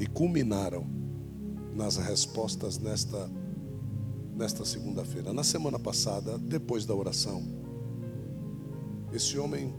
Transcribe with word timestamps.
e 0.00 0.06
culminaram 0.06 0.86
nas 1.76 1.96
respostas 1.96 2.78
nesta 2.78 3.30
nesta 4.34 4.64
segunda-feira. 4.64 5.34
Na 5.34 5.44
semana 5.44 5.78
passada, 5.78 6.38
depois 6.38 6.86
da 6.86 6.94
oração, 6.94 7.42
esse 9.12 9.38
homem 9.38 9.74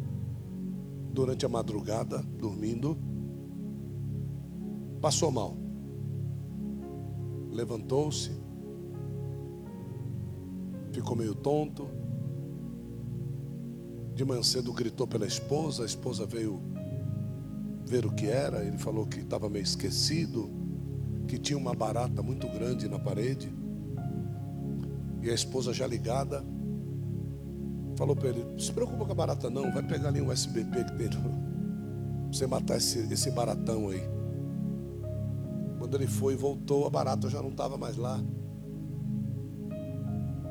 durante 1.11 1.43
a 1.47 1.49
madrugada, 1.49 2.19
dormindo, 2.19 2.95
passou 5.01 5.31
mal. 5.31 5.57
Levantou-se, 7.49 8.29
ficou 10.91 11.15
meio 11.15 11.33
tonto. 11.33 11.89
De 14.13 14.23
manhã 14.23 14.43
cedo 14.43 14.71
gritou 14.71 15.07
pela 15.07 15.25
esposa, 15.25 15.81
a 15.81 15.85
esposa 15.87 16.23
veio 16.27 16.61
ver 17.91 18.05
o 18.05 18.11
que 18.11 18.27
era. 18.27 18.63
Ele 18.63 18.77
falou 18.77 19.05
que 19.05 19.19
estava 19.19 19.49
meio 19.49 19.63
esquecido, 19.63 20.49
que 21.27 21.37
tinha 21.37 21.57
uma 21.57 21.73
barata 21.73 22.23
muito 22.23 22.47
grande 22.47 22.87
na 22.87 22.97
parede. 22.97 23.53
E 25.21 25.29
a 25.29 25.33
esposa 25.33 25.73
já 25.73 25.85
ligada 25.85 26.43
falou 27.97 28.15
para 28.15 28.29
ele: 28.29 28.45
se 28.57 28.71
preocupa 28.71 29.05
com 29.05 29.11
a 29.11 29.15
barata, 29.15 29.49
não. 29.49 29.71
Vai 29.73 29.83
pegar 29.83 30.07
ali 30.07 30.21
um 30.21 30.31
SBP 30.31 30.85
que 30.85 30.93
tem. 30.93 31.09
Você 32.31 32.47
matar 32.47 32.77
esse, 32.77 32.99
esse 33.11 33.29
baratão 33.29 33.89
aí. 33.89 34.01
Quando 35.77 35.95
ele 35.95 36.07
foi 36.07 36.33
e 36.33 36.37
voltou, 36.37 36.87
a 36.87 36.89
barata 36.89 37.29
já 37.29 37.41
não 37.41 37.49
estava 37.49 37.77
mais 37.77 37.97
lá. 37.97 38.23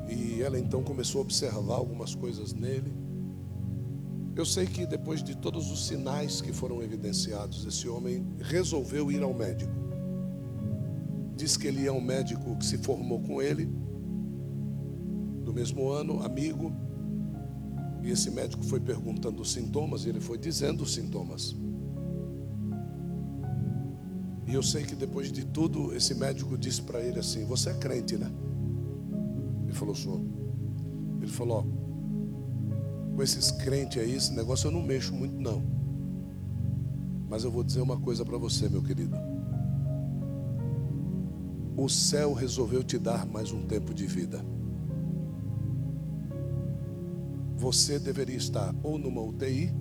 E 0.07 0.43
ela 0.43 0.59
então 0.59 0.83
começou 0.83 1.19
a 1.19 1.21
observar 1.23 1.75
algumas 1.75 2.13
coisas 2.13 2.53
nele. 2.53 3.00
Eu 4.35 4.45
sei 4.45 4.65
que 4.65 4.85
depois 4.85 5.21
de 5.21 5.35
todos 5.35 5.69
os 5.71 5.87
sinais 5.87 6.41
que 6.41 6.53
foram 6.53 6.81
evidenciados, 6.81 7.65
esse 7.65 7.87
homem 7.89 8.25
resolveu 8.39 9.11
ir 9.11 9.21
ao 9.21 9.33
médico. 9.33 9.71
Diz 11.35 11.57
que 11.57 11.67
ele 11.67 11.85
é 11.85 11.91
um 11.91 12.01
médico 12.01 12.55
que 12.55 12.65
se 12.65 12.77
formou 12.77 13.21
com 13.21 13.41
ele, 13.41 13.69
do 15.43 15.53
mesmo 15.53 15.89
ano, 15.89 16.23
amigo. 16.23 16.71
E 18.01 18.09
esse 18.09 18.31
médico 18.31 18.63
foi 18.63 18.79
perguntando 18.79 19.41
os 19.41 19.51
sintomas 19.51 20.05
e 20.05 20.09
ele 20.09 20.21
foi 20.21 20.37
dizendo 20.37 20.83
os 20.83 20.93
sintomas. 20.93 21.55
E 24.47 24.53
eu 24.53 24.63
sei 24.63 24.83
que 24.83 24.95
depois 24.95 25.31
de 25.31 25.45
tudo, 25.45 25.93
esse 25.93 26.15
médico 26.15 26.57
disse 26.57 26.81
para 26.81 27.01
ele 27.01 27.19
assim: 27.19 27.45
Você 27.45 27.69
é 27.69 27.73
crente, 27.73 28.17
né? 28.17 28.31
Ele 29.63 29.73
falou: 29.73 29.93
Sou. 29.93 30.25
Ele 31.21 31.31
falou: 31.31 31.80
Com 33.21 33.23
esses 33.23 33.51
crentes 33.51 34.01
aí, 34.01 34.15
esse 34.15 34.33
negócio 34.33 34.65
eu 34.65 34.71
não 34.71 34.81
mexo 34.81 35.13
muito, 35.13 35.39
não. 35.39 35.61
Mas 37.29 37.43
eu 37.43 37.51
vou 37.51 37.63
dizer 37.63 37.79
uma 37.79 37.95
coisa 37.95 38.25
para 38.25 38.35
você, 38.35 38.67
meu 38.67 38.81
querido. 38.81 39.15
O 41.77 41.87
céu 41.87 42.33
resolveu 42.33 42.83
te 42.83 42.97
dar 42.97 43.27
mais 43.27 43.51
um 43.51 43.61
tempo 43.67 43.93
de 43.93 44.07
vida. 44.07 44.43
Você 47.57 47.99
deveria 47.99 48.37
estar 48.37 48.73
ou 48.81 48.97
numa 48.97 49.21
UTI, 49.21 49.71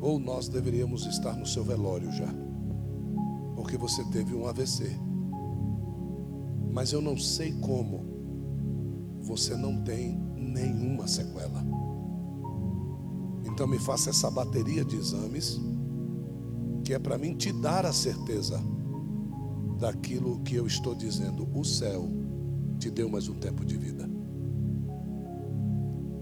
ou 0.00 0.20
nós 0.20 0.48
deveríamos 0.48 1.06
estar 1.06 1.36
no 1.36 1.44
seu 1.44 1.64
velório 1.64 2.12
já 2.12 2.32
porque 3.56 3.76
você 3.76 4.04
teve 4.04 4.32
um 4.32 4.46
AVC. 4.46 4.96
Mas 6.72 6.92
eu 6.92 7.02
não 7.02 7.16
sei 7.16 7.52
como 7.54 8.06
você 9.20 9.56
não 9.56 9.82
tem 9.82 10.16
nenhuma 10.36 11.08
sequela. 11.08 11.81
Então 13.52 13.66
me 13.66 13.78
faça 13.78 14.08
essa 14.08 14.30
bateria 14.30 14.82
de 14.82 14.96
exames, 14.96 15.60
que 16.82 16.94
é 16.94 16.98
para 16.98 17.18
mim 17.18 17.36
te 17.36 17.52
dar 17.52 17.84
a 17.84 17.92
certeza 17.92 18.58
daquilo 19.78 20.40
que 20.40 20.54
eu 20.54 20.66
estou 20.66 20.94
dizendo. 20.94 21.46
O 21.54 21.62
céu 21.62 22.08
te 22.78 22.90
deu 22.90 23.10
mais 23.10 23.28
um 23.28 23.34
tempo 23.34 23.62
de 23.62 23.76
vida. 23.76 24.08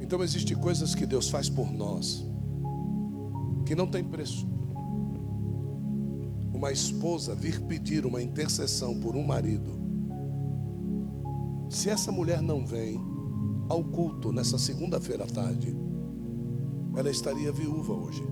Então 0.00 0.24
existem 0.24 0.56
coisas 0.56 0.92
que 0.92 1.06
Deus 1.06 1.30
faz 1.30 1.48
por 1.48 1.70
nós 1.70 2.26
que 3.64 3.76
não 3.76 3.86
tem 3.86 4.02
preço 4.02 4.48
uma 6.52 6.72
esposa 6.72 7.34
vir 7.34 7.60
pedir 7.62 8.04
uma 8.04 8.20
intercessão 8.20 8.98
por 9.00 9.16
um 9.16 9.22
marido, 9.22 9.80
se 11.70 11.88
essa 11.88 12.12
mulher 12.12 12.42
não 12.42 12.66
vem 12.66 13.00
ao 13.68 13.82
culto 13.82 14.30
nessa 14.30 14.58
segunda-feira 14.58 15.24
à 15.24 15.26
tarde, 15.26 15.74
ela 16.96 17.10
estaria 17.10 17.52
viúva 17.52 17.92
hoje. 17.92 18.22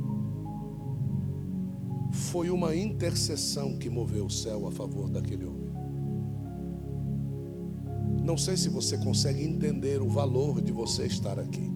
Foi 2.13 2.51
uma 2.51 2.75
intercessão 2.75 3.79
que 3.79 3.89
moveu 3.89 4.27
o 4.27 4.31
céu 4.31 4.67
a 4.67 4.73
favor 4.73 5.09
daquele 5.09 5.45
homem. 5.45 5.69
Não 8.23 8.37
sei 8.37 8.57
se 8.57 8.69
você 8.69 8.99
consegue 8.99 9.43
entender 9.43 10.03
o 10.03 10.09
valor 10.09 10.61
de 10.61 10.73
você 10.73 11.07
estar 11.07 11.39
aqui, 11.39 11.73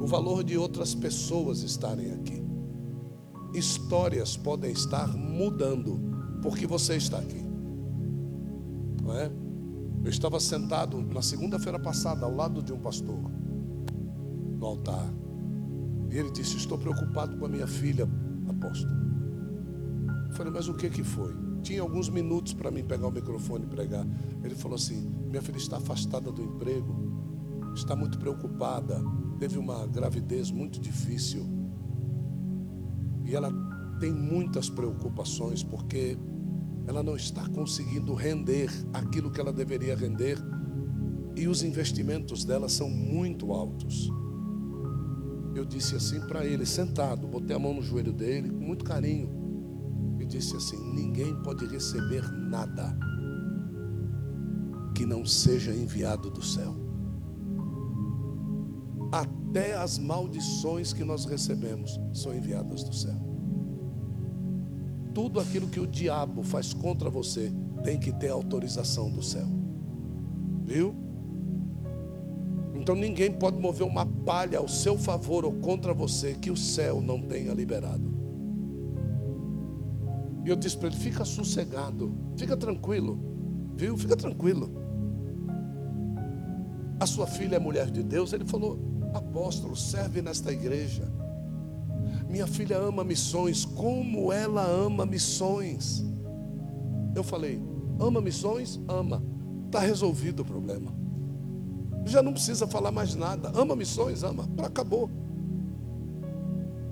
o 0.00 0.06
valor 0.06 0.44
de 0.44 0.56
outras 0.56 0.94
pessoas 0.94 1.62
estarem 1.62 2.12
aqui 2.12 2.48
histórias 3.54 4.36
podem 4.36 4.70
estar 4.72 5.08
mudando 5.08 6.00
porque 6.42 6.66
você 6.66 6.96
está 6.96 7.18
aqui. 7.18 7.44
Não 9.02 9.14
é? 9.14 9.30
Eu 10.04 10.10
estava 10.10 10.38
sentado 10.38 11.00
na 11.00 11.22
segunda-feira 11.22 11.78
passada 11.78 12.24
ao 12.24 12.34
lado 12.34 12.62
de 12.62 12.72
um 12.72 12.78
pastor 12.78 13.18
no 14.58 14.66
altar. 14.66 15.12
E 16.10 16.16
ele 16.16 16.30
disse: 16.30 16.56
Estou 16.56 16.78
preocupado 16.78 17.36
com 17.36 17.46
a 17.46 17.48
minha 17.48 17.66
filha, 17.66 18.08
apóstolo. 18.48 18.92
Eu 20.28 20.34
falei, 20.34 20.52
mas 20.52 20.68
o 20.68 20.74
que 20.74 20.88
que 20.90 21.02
foi? 21.02 21.34
Tinha 21.62 21.82
alguns 21.82 22.08
minutos 22.08 22.54
para 22.54 22.70
mim 22.70 22.84
pegar 22.84 23.08
o 23.08 23.10
microfone 23.10 23.64
e 23.64 23.68
pregar. 23.68 24.06
Ele 24.42 24.54
falou 24.54 24.76
assim: 24.76 25.10
Minha 25.28 25.42
filha 25.42 25.58
está 25.58 25.78
afastada 25.78 26.30
do 26.30 26.42
emprego, 26.42 27.72
está 27.74 27.94
muito 27.96 28.18
preocupada, 28.18 29.02
teve 29.38 29.58
uma 29.58 29.86
gravidez 29.86 30.50
muito 30.50 30.80
difícil 30.80 31.46
e 33.24 33.34
ela 33.34 33.52
tem 34.00 34.10
muitas 34.10 34.70
preocupações 34.70 35.62
porque 35.62 36.16
ela 36.86 37.02
não 37.02 37.14
está 37.14 37.46
conseguindo 37.50 38.14
render 38.14 38.70
aquilo 38.94 39.30
que 39.30 39.38
ela 39.38 39.52
deveria 39.52 39.94
render 39.94 40.38
e 41.36 41.46
os 41.46 41.62
investimentos 41.62 42.44
dela 42.44 42.68
são 42.68 42.88
muito 42.88 43.52
altos. 43.52 44.10
Eu 45.58 45.64
disse 45.64 45.96
assim 45.96 46.20
para 46.20 46.44
ele, 46.44 46.64
sentado, 46.64 47.26
botei 47.26 47.54
a 47.54 47.58
mão 47.58 47.74
no 47.74 47.82
joelho 47.82 48.12
dele 48.12 48.50
com 48.50 48.60
muito 48.60 48.84
carinho 48.84 49.28
e 50.20 50.24
disse 50.24 50.56
assim: 50.56 50.78
ninguém 50.94 51.34
pode 51.42 51.66
receber 51.66 52.22
nada 52.30 52.96
que 54.94 55.04
não 55.04 55.24
seja 55.24 55.72
enviado 55.74 56.30
do 56.30 56.42
céu. 56.42 56.74
Até 59.10 59.74
as 59.74 59.98
maldições 59.98 60.92
que 60.92 61.04
nós 61.04 61.24
recebemos 61.24 61.98
são 62.12 62.34
enviadas 62.34 62.84
do 62.84 62.94
céu 62.94 63.28
tudo 65.18 65.40
aquilo 65.40 65.66
que 65.66 65.80
o 65.80 65.86
diabo 65.86 66.44
faz 66.44 66.72
contra 66.72 67.10
você 67.10 67.52
tem 67.82 67.98
que 67.98 68.12
ter 68.12 68.28
autorização 68.28 69.10
do 69.10 69.20
céu. 69.20 69.48
Viu? 70.64 70.94
Então 72.88 72.96
ninguém 72.96 73.30
pode 73.30 73.60
mover 73.60 73.86
uma 73.86 74.06
palha 74.06 74.58
ao 74.58 74.66
seu 74.66 74.96
favor 74.96 75.44
ou 75.44 75.52
contra 75.52 75.92
você 75.92 76.32
que 76.32 76.50
o 76.50 76.56
céu 76.56 77.02
não 77.02 77.20
tenha 77.20 77.52
liberado. 77.52 78.10
E 80.42 80.48
eu 80.48 80.56
disse 80.56 80.78
para 80.78 80.88
ele: 80.88 80.96
fica 80.96 81.22
sossegado, 81.22 82.16
fica 82.38 82.56
tranquilo, 82.56 83.20
viu? 83.76 83.94
Fica 83.98 84.16
tranquilo. 84.16 84.70
A 86.98 87.04
sua 87.04 87.26
filha 87.26 87.56
é 87.56 87.58
mulher 87.58 87.90
de 87.90 88.02
Deus? 88.02 88.32
Ele 88.32 88.46
falou: 88.46 88.78
apóstolo, 89.12 89.76
serve 89.76 90.22
nesta 90.22 90.50
igreja. 90.50 91.12
Minha 92.26 92.46
filha 92.46 92.78
ama 92.78 93.04
missões, 93.04 93.66
como 93.66 94.32
ela 94.32 94.64
ama 94.64 95.04
missões. 95.04 96.02
Eu 97.14 97.22
falei: 97.22 97.62
ama 98.00 98.22
missões? 98.22 98.80
Ama. 98.88 99.22
Está 99.66 99.80
resolvido 99.80 100.40
o 100.40 100.44
problema. 100.46 101.07
Já 102.08 102.22
não 102.22 102.32
precisa 102.32 102.66
falar 102.66 102.90
mais 102.90 103.14
nada. 103.14 103.52
Ama 103.54 103.76
missões? 103.76 104.22
Ama. 104.22 104.48
Acabou. 104.64 105.10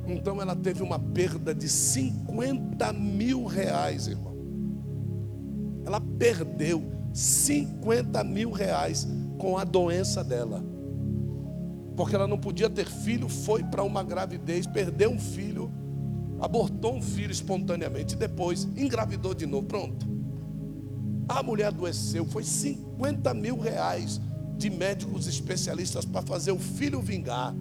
Então 0.07 0.41
ela 0.41 0.55
teve 0.55 0.83
uma 0.83 0.99
perda 0.99 1.55
de 1.55 1.69
50 1.69 2.93
mil 2.93 3.45
reais, 3.45 4.07
irmão. 4.07 4.37
Ela 5.85 6.01
perdeu 6.01 6.85
50 7.13 8.23
mil 8.23 8.51
reais 8.51 9.07
com 9.39 9.59
a 9.59 9.65
doença 9.65 10.23
dela 10.23 10.77
porque 11.97 12.15
ela 12.15 12.29
não 12.29 12.39
podia 12.39 12.69
ter 12.69 12.87
filho, 12.87 13.29
foi 13.29 13.65
para 13.65 13.83
uma 13.83 14.03
gravidez, 14.03 14.67
perdeu 14.67 15.11
um 15.11 15.19
filho, 15.19 15.73
abortou 16.39 16.95
um 16.95 17.03
filho 17.03 17.33
espontaneamente, 17.33 18.15
depois 18.15 18.65
engravidou 18.77 19.35
de 19.35 19.47
novo. 19.47 19.67
Pronto. 19.67 20.07
A 21.27 21.43
mulher 21.43 21.69
adoeceu, 21.69 22.27
foi 22.27 22.45
50 22.45 23.33
mil 23.33 23.59
reais 23.59 24.21
de 24.57 24.71
médicos 24.71 25.27
especialistas 25.27 26.05
para 26.05 26.23
fazer 26.23 26.53
o 26.53 26.59
filho 26.59 27.01
vingar. 27.01 27.55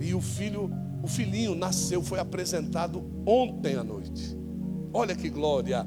E 0.00 0.14
o 0.14 0.20
filho, 0.20 0.70
o 1.02 1.06
filhinho 1.06 1.54
nasceu, 1.54 2.02
foi 2.02 2.18
apresentado 2.18 3.02
ontem 3.26 3.76
à 3.76 3.84
noite. 3.84 4.36
Olha 4.92 5.14
que 5.14 5.28
glória. 5.28 5.86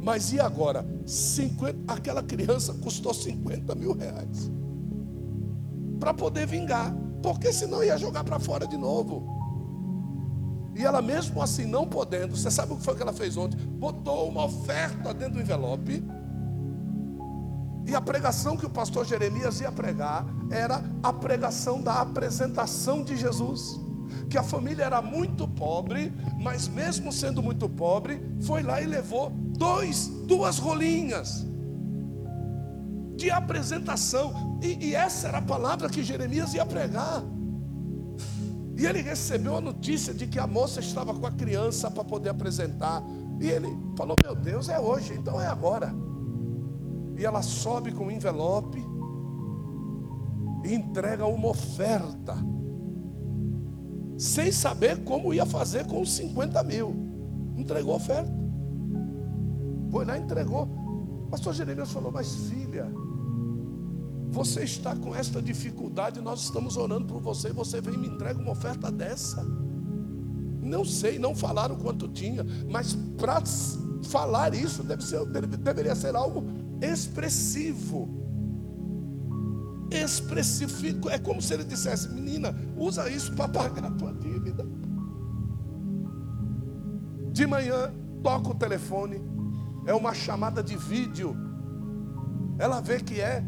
Mas 0.00 0.32
e 0.32 0.40
agora? 0.40 0.86
50, 1.04 1.92
aquela 1.92 2.22
criança 2.22 2.72
custou 2.74 3.12
50 3.12 3.74
mil 3.74 3.92
reais 3.92 4.50
para 5.98 6.14
poder 6.14 6.46
vingar, 6.46 6.94
porque 7.22 7.52
senão 7.52 7.82
ia 7.82 7.98
jogar 7.98 8.24
para 8.24 8.38
fora 8.38 8.66
de 8.66 8.76
novo. 8.76 9.26
E 10.76 10.84
ela 10.84 11.02
mesmo 11.02 11.42
assim 11.42 11.66
não 11.66 11.86
podendo, 11.86 12.36
você 12.36 12.50
sabe 12.50 12.72
o 12.72 12.76
que 12.76 12.84
foi 12.84 12.94
que 12.94 13.02
ela 13.02 13.12
fez 13.12 13.36
ontem? 13.36 13.58
Botou 13.58 14.28
uma 14.28 14.44
oferta 14.44 15.12
dentro 15.12 15.34
do 15.34 15.40
envelope. 15.40 16.04
E 17.88 17.94
a 17.94 18.02
pregação 18.02 18.54
que 18.54 18.66
o 18.66 18.70
pastor 18.70 19.06
Jeremias 19.06 19.62
ia 19.62 19.72
pregar 19.72 20.26
era 20.50 20.84
a 21.02 21.10
pregação 21.10 21.80
da 21.80 22.02
apresentação 22.02 23.02
de 23.02 23.16
Jesus. 23.16 23.80
Que 24.28 24.36
a 24.36 24.42
família 24.42 24.84
era 24.84 25.00
muito 25.00 25.48
pobre, 25.48 26.12
mas 26.38 26.68
mesmo 26.68 27.10
sendo 27.10 27.42
muito 27.42 27.66
pobre, 27.66 28.20
foi 28.42 28.62
lá 28.62 28.82
e 28.82 28.86
levou 28.86 29.30
dois, 29.30 30.06
duas 30.26 30.58
rolinhas 30.58 31.46
de 33.16 33.30
apresentação. 33.30 34.58
E, 34.62 34.88
e 34.88 34.94
essa 34.94 35.28
era 35.28 35.38
a 35.38 35.42
palavra 35.42 35.88
que 35.88 36.02
Jeremias 36.02 36.52
ia 36.52 36.66
pregar. 36.66 37.24
E 38.76 38.84
ele 38.84 39.00
recebeu 39.00 39.56
a 39.56 39.62
notícia 39.62 40.12
de 40.12 40.26
que 40.26 40.38
a 40.38 40.46
moça 40.46 40.78
estava 40.80 41.14
com 41.14 41.26
a 41.26 41.32
criança 41.32 41.90
para 41.90 42.04
poder 42.04 42.28
apresentar. 42.28 43.02
E 43.40 43.48
ele 43.48 43.74
falou: 43.96 44.14
Meu 44.22 44.36
Deus, 44.36 44.68
é 44.68 44.78
hoje, 44.78 45.14
então 45.14 45.40
é 45.40 45.46
agora. 45.46 45.90
E 47.18 47.24
ela 47.24 47.42
sobe 47.42 47.90
com 47.90 48.04
um 48.06 48.10
envelope 48.10 48.78
e 50.64 50.72
entrega 50.72 51.26
uma 51.26 51.48
oferta, 51.48 52.36
sem 54.16 54.52
saber 54.52 55.02
como 55.02 55.34
ia 55.34 55.44
fazer 55.44 55.86
com 55.86 56.00
os 56.00 56.12
50 56.12 56.62
mil. 56.62 56.94
Entregou 57.56 57.94
a 57.94 57.96
oferta. 57.96 58.32
Foi 59.90 60.04
lá 60.04 60.16
e 60.16 60.22
entregou. 60.22 60.64
O 60.64 61.28
pastor 61.28 61.54
Jeremias 61.54 61.90
falou: 61.90 62.12
Mas 62.12 62.34
filha, 62.48 62.88
você 64.30 64.62
está 64.62 64.94
com 64.94 65.14
esta 65.14 65.42
dificuldade, 65.42 66.20
nós 66.20 66.42
estamos 66.42 66.76
orando 66.76 67.06
por 67.06 67.20
você, 67.20 67.52
você 67.52 67.80
vem 67.80 67.94
e 67.94 67.98
me 67.98 68.08
entrega 68.08 68.38
uma 68.38 68.52
oferta 68.52 68.92
dessa. 68.92 69.44
Não 70.62 70.84
sei, 70.84 71.18
não 71.18 71.34
falaram 71.34 71.76
quanto 71.76 72.08
tinha, 72.08 72.44
mas 72.68 72.94
para 73.16 73.42
falar 74.04 74.54
isso 74.54 74.82
deve 74.82 75.02
ser, 75.02 75.24
deveria 75.26 75.94
ser 75.94 76.14
algo 76.14 76.44
expressivo. 76.80 78.08
Expressivo. 79.90 81.08
É 81.10 81.18
como 81.18 81.40
se 81.40 81.54
ele 81.54 81.64
dissesse: 81.64 82.08
Menina, 82.08 82.54
usa 82.76 83.08
isso 83.08 83.34
para 83.34 83.48
pagar 83.48 83.84
a 83.84 83.90
tua 83.90 84.12
dívida. 84.12 84.66
De 87.32 87.46
manhã, 87.46 87.92
toca 88.22 88.50
o 88.50 88.54
telefone, 88.54 89.22
é 89.86 89.94
uma 89.94 90.12
chamada 90.12 90.62
de 90.62 90.76
vídeo. 90.76 91.36
Ela 92.58 92.80
vê 92.80 93.00
que 93.00 93.20
é 93.20 93.44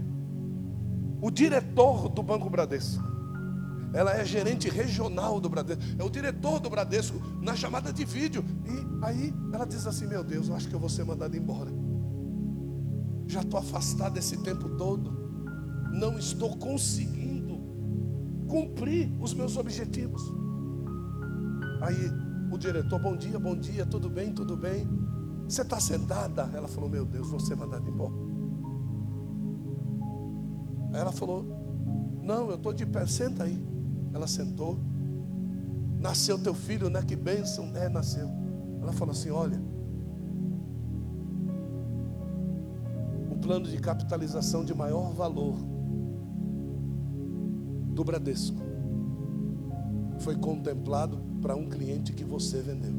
o 1.20 1.30
diretor 1.30 2.08
do 2.08 2.22
Banco 2.22 2.48
Bradesco. 2.48 3.10
Ela 3.92 4.14
é 4.14 4.24
gerente 4.24 4.68
regional 4.68 5.40
do 5.40 5.48
Bradesco. 5.48 5.82
É 5.98 6.04
o 6.04 6.08
diretor 6.08 6.60
do 6.60 6.70
Bradesco 6.70 7.20
na 7.40 7.56
chamada 7.56 7.92
de 7.92 8.04
vídeo. 8.04 8.44
E 8.64 9.04
aí 9.04 9.34
ela 9.52 9.66
diz 9.66 9.86
assim: 9.86 10.06
Meu 10.06 10.22
Deus, 10.22 10.48
eu 10.48 10.54
acho 10.54 10.68
que 10.68 10.74
eu 10.74 10.80
vou 10.80 10.88
ser 10.88 11.04
mandado 11.04 11.36
embora. 11.36 11.70
Já 13.30 13.42
estou 13.42 13.60
afastado 13.60 14.16
esse 14.16 14.36
tempo 14.38 14.68
todo. 14.70 15.12
Não 15.92 16.18
estou 16.18 16.56
conseguindo 16.56 17.60
cumprir 18.48 19.08
os 19.20 19.32
meus 19.32 19.56
objetivos. 19.56 20.20
Aí 21.80 22.10
o 22.50 22.58
diretor, 22.58 23.00
bom 23.00 23.16
dia, 23.16 23.38
bom 23.38 23.56
dia, 23.56 23.86
tudo 23.86 24.10
bem, 24.10 24.32
tudo 24.32 24.56
bem. 24.56 24.84
Você 25.48 25.62
está 25.62 25.78
sentada? 25.78 26.50
Ela 26.52 26.66
falou: 26.66 26.90
Meu 26.90 27.04
Deus, 27.04 27.30
vou 27.30 27.38
ser 27.38 27.54
mandada 27.54 27.88
embora. 27.88 28.12
Aí 30.92 31.00
ela 31.00 31.12
falou: 31.12 31.44
Não, 32.24 32.50
eu 32.50 32.56
estou 32.56 32.72
de 32.72 32.84
pé, 32.84 33.06
senta 33.06 33.44
aí. 33.44 33.64
Ela 34.12 34.26
sentou. 34.26 34.76
Nasceu 36.00 36.36
teu 36.36 36.52
filho, 36.54 36.90
né? 36.90 37.00
Que 37.00 37.14
bênção. 37.14 37.70
É, 37.76 37.88
nasceu. 37.88 38.28
Ela 38.82 38.92
falou 38.92 39.12
assim: 39.12 39.30
Olha, 39.30 39.62
plano 43.50 43.66
de 43.66 43.78
capitalização 43.78 44.64
de 44.64 44.72
maior 44.72 45.12
valor 45.12 45.56
do 47.92 48.04
Bradesco 48.04 48.62
foi 50.20 50.36
contemplado 50.36 51.18
para 51.42 51.56
um 51.56 51.68
cliente 51.68 52.12
que 52.12 52.22
você 52.22 52.62
vendeu. 52.62 52.94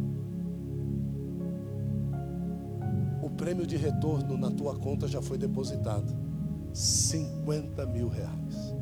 O 3.24 3.30
prêmio 3.30 3.66
de 3.66 3.78
retorno 3.78 4.38
na 4.38 4.52
tua 4.52 4.76
conta 4.76 5.08
já 5.08 5.22
foi 5.22 5.38
depositado. 5.38 6.14
50 6.74 7.86
mil 7.86 8.10
reais. 8.10 8.76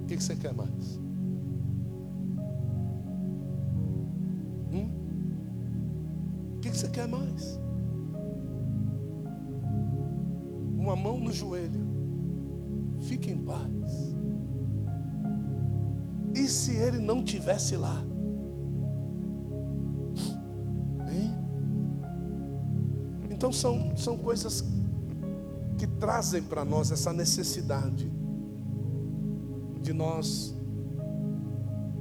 O 0.00 0.06
que, 0.06 0.16
que 0.16 0.24
você 0.24 0.34
quer 0.36 0.54
mais? 0.54 1.11
Você 6.82 6.88
quer 6.88 7.06
mais? 7.06 7.60
Uma 10.76 10.96
mão 10.96 11.20
no 11.20 11.32
joelho. 11.32 11.80
Fique 13.02 13.30
em 13.30 13.38
paz. 13.38 14.16
E 16.34 16.48
se 16.48 16.72
ele 16.72 16.98
não 16.98 17.22
tivesse 17.22 17.76
lá? 17.76 18.04
Então 23.30 23.52
são, 23.52 23.96
são 23.96 24.16
coisas 24.16 24.64
que 25.76 25.86
trazem 25.86 26.42
para 26.42 26.64
nós 26.64 26.92
essa 26.92 27.12
necessidade 27.12 28.10
de 29.80 29.92
nós 29.92 30.54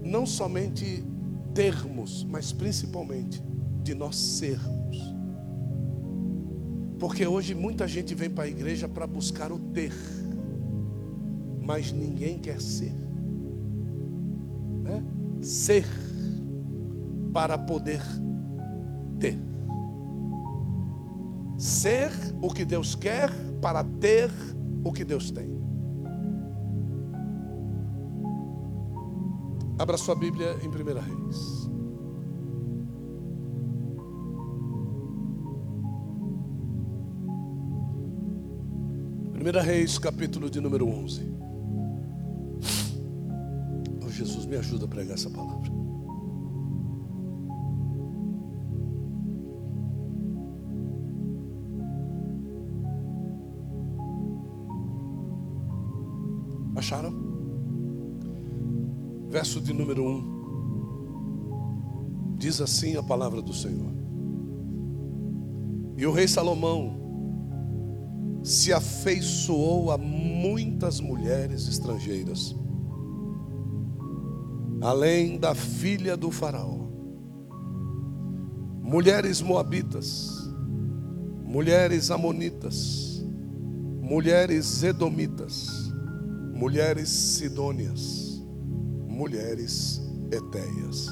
não 0.03 0.23
somente 0.25 1.03
termos, 1.53 2.23
mas 2.23 2.53
principalmente 2.53 3.43
de 3.83 3.93
nós 3.93 4.15
sermos. 4.15 4.97
Porque 6.99 7.25
hoje 7.25 7.55
muita 7.55 7.87
gente 7.87 8.13
vem 8.13 8.29
para 8.29 8.43
a 8.43 8.47
igreja 8.47 8.87
para 8.87 9.07
buscar 9.07 9.51
o 9.51 9.57
ter, 9.57 9.93
mas 11.61 11.91
ninguém 11.91 12.37
quer 12.39 12.61
ser. 12.61 12.93
Né? 14.83 15.03
Ser 15.41 15.85
para 17.33 17.57
poder 17.57 18.01
ter 19.19 19.51
ser 21.61 22.11
o 22.41 22.49
que 22.49 22.65
Deus 22.65 22.95
quer 22.95 23.29
para 23.61 23.83
ter 23.83 24.31
o 24.83 24.91
que 24.91 25.05
Deus 25.05 25.29
tem. 25.29 25.47
Abra 29.77 29.95
sua 29.95 30.15
Bíblia 30.15 30.57
em 30.63 30.67
1 30.67 30.71
Reis. 30.71 31.70
Primeira 39.41 39.63
Reis, 39.63 39.97
capítulo 39.97 40.51
de 40.51 40.61
número 40.61 40.87
11. 40.87 41.27
Oh, 44.05 44.09
Jesus, 44.11 44.45
me 44.45 44.55
ajuda 44.55 44.85
a 44.85 44.87
pregar 44.87 45.15
essa 45.15 45.31
palavra. 45.31 45.71
Acharam? 56.75 57.11
Verso 59.27 59.59
de 59.59 59.73
número 59.73 60.05
1. 60.05 62.35
Diz 62.37 62.61
assim 62.61 62.95
a 62.95 63.01
palavra 63.01 63.41
do 63.41 63.55
Senhor. 63.55 63.91
E 65.97 66.05
o 66.05 66.11
rei 66.11 66.27
Salomão 66.27 67.00
se 68.43 68.73
afeiçoou 68.73 69.91
a 69.91 69.97
muitas 69.97 70.99
mulheres 70.99 71.67
estrangeiras, 71.67 72.55
além 74.81 75.37
da 75.37 75.53
filha 75.53 76.17
do 76.17 76.31
Faraó, 76.31 76.87
mulheres 78.81 79.41
moabitas, 79.41 80.31
mulheres 81.45 82.09
amonitas, 82.09 83.23
mulheres 84.01 84.81
edomitas, 84.83 85.67
mulheres 86.53 87.09
sidônias, 87.09 88.43
mulheres 89.07 90.01
etéias. 90.31 91.07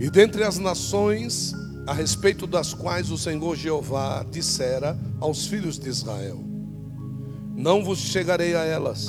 E 0.00 0.10
dentre 0.10 0.42
as 0.42 0.58
nações 0.58 1.54
a 1.86 1.92
respeito 1.92 2.46
das 2.46 2.74
quais 2.74 3.10
o 3.10 3.18
Senhor 3.18 3.56
Jeová 3.56 4.24
dissera 4.30 4.98
aos 5.18 5.46
filhos 5.46 5.78
de 5.78 5.88
Israel: 5.88 6.38
Não 7.56 7.84
vos 7.84 7.98
chegarei 7.98 8.54
a 8.54 8.64
elas, 8.64 9.08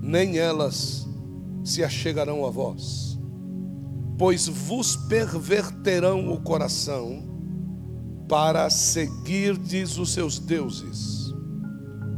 nem 0.00 0.38
elas 0.38 1.06
se 1.64 1.82
achegarão 1.82 2.44
a 2.44 2.50
vós, 2.50 3.18
pois 4.18 4.48
vos 4.48 4.96
perverterão 4.96 6.32
o 6.32 6.40
coração 6.40 7.22
para 8.28 8.68
seguirdes 8.70 9.98
os 9.98 10.12
seus 10.12 10.38
deuses. 10.38 11.32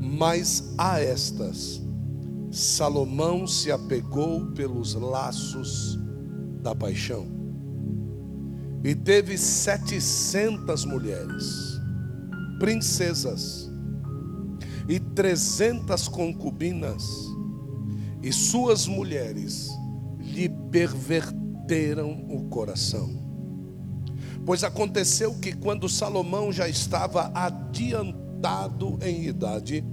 Mas 0.01 0.73
a 0.79 1.01
estas 1.01 1.83
Salomão 2.51 3.47
se 3.47 3.71
apegou 3.71 4.47
pelos 4.53 4.95
laços 4.95 5.99
da 6.63 6.75
paixão 6.75 7.36
e 8.87 8.95
teve 8.95 9.37
setecentas 9.37 10.85
mulheres, 10.85 11.81
princesas 12.61 13.69
e 14.89 15.01
trezentas 15.01 16.07
concubinas, 16.07 17.05
e 18.23 18.33
suas 18.33 18.87
mulheres 18.87 19.71
lhe 20.21 20.49
perverteram 20.71 22.29
o 22.31 22.45
coração. 22.49 23.11
Pois 24.45 24.63
aconteceu 24.63 25.35
que 25.35 25.53
quando 25.53 25.89
Salomão 25.89 26.53
já 26.53 26.69
estava 26.69 27.33
adiantado 27.35 29.01
em 29.03 29.25
idade, 29.25 29.85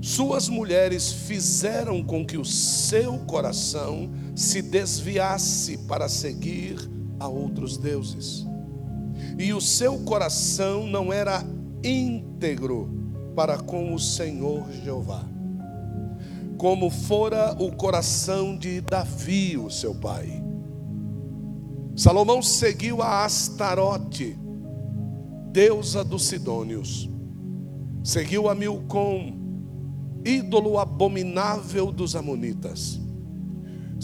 suas 0.00 0.48
mulheres 0.48 1.12
fizeram 1.12 2.02
com 2.02 2.26
que 2.26 2.36
o 2.36 2.44
seu 2.44 3.18
coração 3.20 4.10
se 4.34 4.60
desviasse 4.62 5.78
para 5.86 6.08
seguir 6.08 6.92
a 7.18 7.28
outros 7.28 7.76
deuses. 7.76 8.46
E 9.38 9.52
o 9.52 9.60
seu 9.60 9.98
coração 10.00 10.86
não 10.86 11.12
era 11.12 11.44
íntegro 11.82 12.88
para 13.34 13.58
com 13.58 13.94
o 13.94 13.98
Senhor 13.98 14.64
Jeová, 14.82 15.24
como 16.56 16.90
fora 16.90 17.56
o 17.58 17.72
coração 17.72 18.56
de 18.56 18.80
Davi, 18.80 19.56
o 19.56 19.70
seu 19.70 19.94
pai. 19.94 20.42
Salomão 21.96 22.42
seguiu 22.42 23.02
a 23.02 23.24
Astarote, 23.24 24.38
deusa 25.52 26.02
dos 26.02 26.26
Sidônios, 26.26 27.08
seguiu 28.02 28.48
a 28.48 28.54
Milcom, 28.54 29.38
ídolo 30.24 30.78
abominável 30.78 31.92
dos 31.92 32.16
Amonitas 32.16 33.03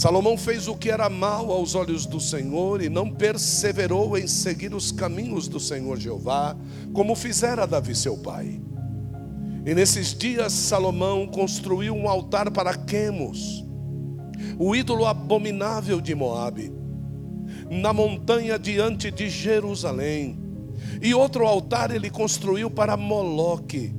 Salomão 0.00 0.34
fez 0.34 0.66
o 0.66 0.74
que 0.74 0.90
era 0.90 1.10
mal 1.10 1.52
aos 1.52 1.74
olhos 1.74 2.06
do 2.06 2.18
Senhor 2.18 2.80
e 2.80 2.88
não 2.88 3.10
perseverou 3.10 4.16
em 4.16 4.26
seguir 4.26 4.72
os 4.72 4.90
caminhos 4.90 5.46
do 5.46 5.60
Senhor 5.60 5.98
Jeová, 5.98 6.56
como 6.94 7.14
fizera 7.14 7.66
Davi 7.66 7.94
seu 7.94 8.16
pai. 8.16 8.62
E 9.66 9.74
nesses 9.74 10.14
dias 10.14 10.54
Salomão 10.54 11.26
construiu 11.26 11.94
um 11.94 12.08
altar 12.08 12.50
para 12.50 12.78
Quemos, 12.78 13.62
o 14.58 14.74
ídolo 14.74 15.04
abominável 15.04 16.00
de 16.00 16.14
Moabe, 16.14 16.72
na 17.70 17.92
montanha 17.92 18.58
diante 18.58 19.10
de 19.10 19.28
Jerusalém. 19.28 20.40
E 21.02 21.12
outro 21.12 21.46
altar 21.46 21.94
ele 21.94 22.08
construiu 22.08 22.70
para 22.70 22.96
Moloque, 22.96 23.94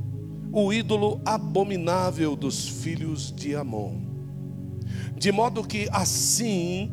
o 0.52 0.74
ídolo 0.74 1.22
abominável 1.24 2.36
dos 2.36 2.68
filhos 2.68 3.32
de 3.32 3.56
Amon 3.56 4.11
de 5.18 5.32
modo 5.32 5.64
que 5.64 5.88
assim 5.92 6.92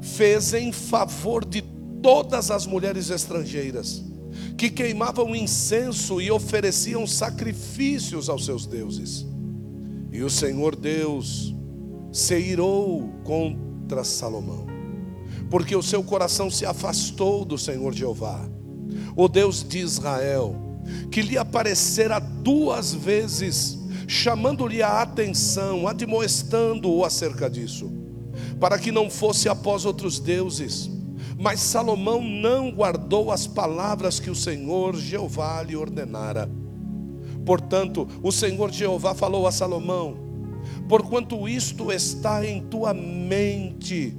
fez 0.00 0.54
em 0.54 0.72
favor 0.72 1.44
de 1.44 1.62
todas 2.02 2.50
as 2.50 2.66
mulheres 2.66 3.10
estrangeiras 3.10 4.04
que 4.56 4.70
queimavam 4.70 5.34
incenso 5.34 6.20
e 6.20 6.30
ofereciam 6.30 7.06
sacrifícios 7.06 8.28
aos 8.28 8.44
seus 8.44 8.66
deuses. 8.66 9.26
E 10.12 10.22
o 10.22 10.28
Senhor 10.30 10.74
Deus 10.74 11.54
se 12.12 12.38
irou 12.38 13.08
contra 13.24 14.02
Salomão, 14.02 14.66
porque 15.48 15.76
o 15.76 15.82
seu 15.82 16.02
coração 16.02 16.50
se 16.50 16.66
afastou 16.66 17.44
do 17.44 17.56
Senhor 17.56 17.94
Jeová, 17.94 18.48
o 19.14 19.28
Deus 19.28 19.62
de 19.62 19.78
Israel, 19.78 20.56
que 21.10 21.22
lhe 21.22 21.38
aparecera 21.38 22.18
duas 22.18 22.92
vezes 22.92 23.77
chamando-lhe 24.08 24.82
a 24.82 25.02
atenção, 25.02 25.86
admoestando-o 25.86 27.04
acerca 27.04 27.48
disso, 27.48 27.92
para 28.58 28.78
que 28.78 28.90
não 28.90 29.10
fosse 29.10 29.50
após 29.50 29.84
outros 29.84 30.18
deuses. 30.18 30.90
Mas 31.38 31.60
Salomão 31.60 32.22
não 32.22 32.70
guardou 32.70 33.30
as 33.30 33.46
palavras 33.46 34.18
que 34.18 34.30
o 34.30 34.34
Senhor 34.34 34.96
Jeová 34.96 35.62
lhe 35.62 35.76
ordenara. 35.76 36.50
Portanto, 37.44 38.08
o 38.22 38.32
Senhor 38.32 38.72
Jeová 38.72 39.14
falou 39.14 39.46
a 39.46 39.52
Salomão: 39.52 40.16
Porquanto 40.88 41.46
isto 41.46 41.92
está 41.92 42.44
em 42.44 42.62
tua 42.62 42.94
mente, 42.94 44.16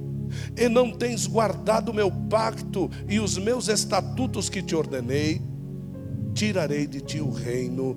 e 0.56 0.68
não 0.68 0.92
tens 0.92 1.26
guardado 1.26 1.92
meu 1.92 2.12
pacto 2.30 2.88
e 3.08 3.18
os 3.18 3.36
meus 3.36 3.66
estatutos 3.66 4.48
que 4.48 4.62
te 4.62 4.76
ordenei, 4.76 5.42
tirarei 6.32 6.86
de 6.86 7.00
ti 7.00 7.20
o 7.20 7.30
reino 7.30 7.96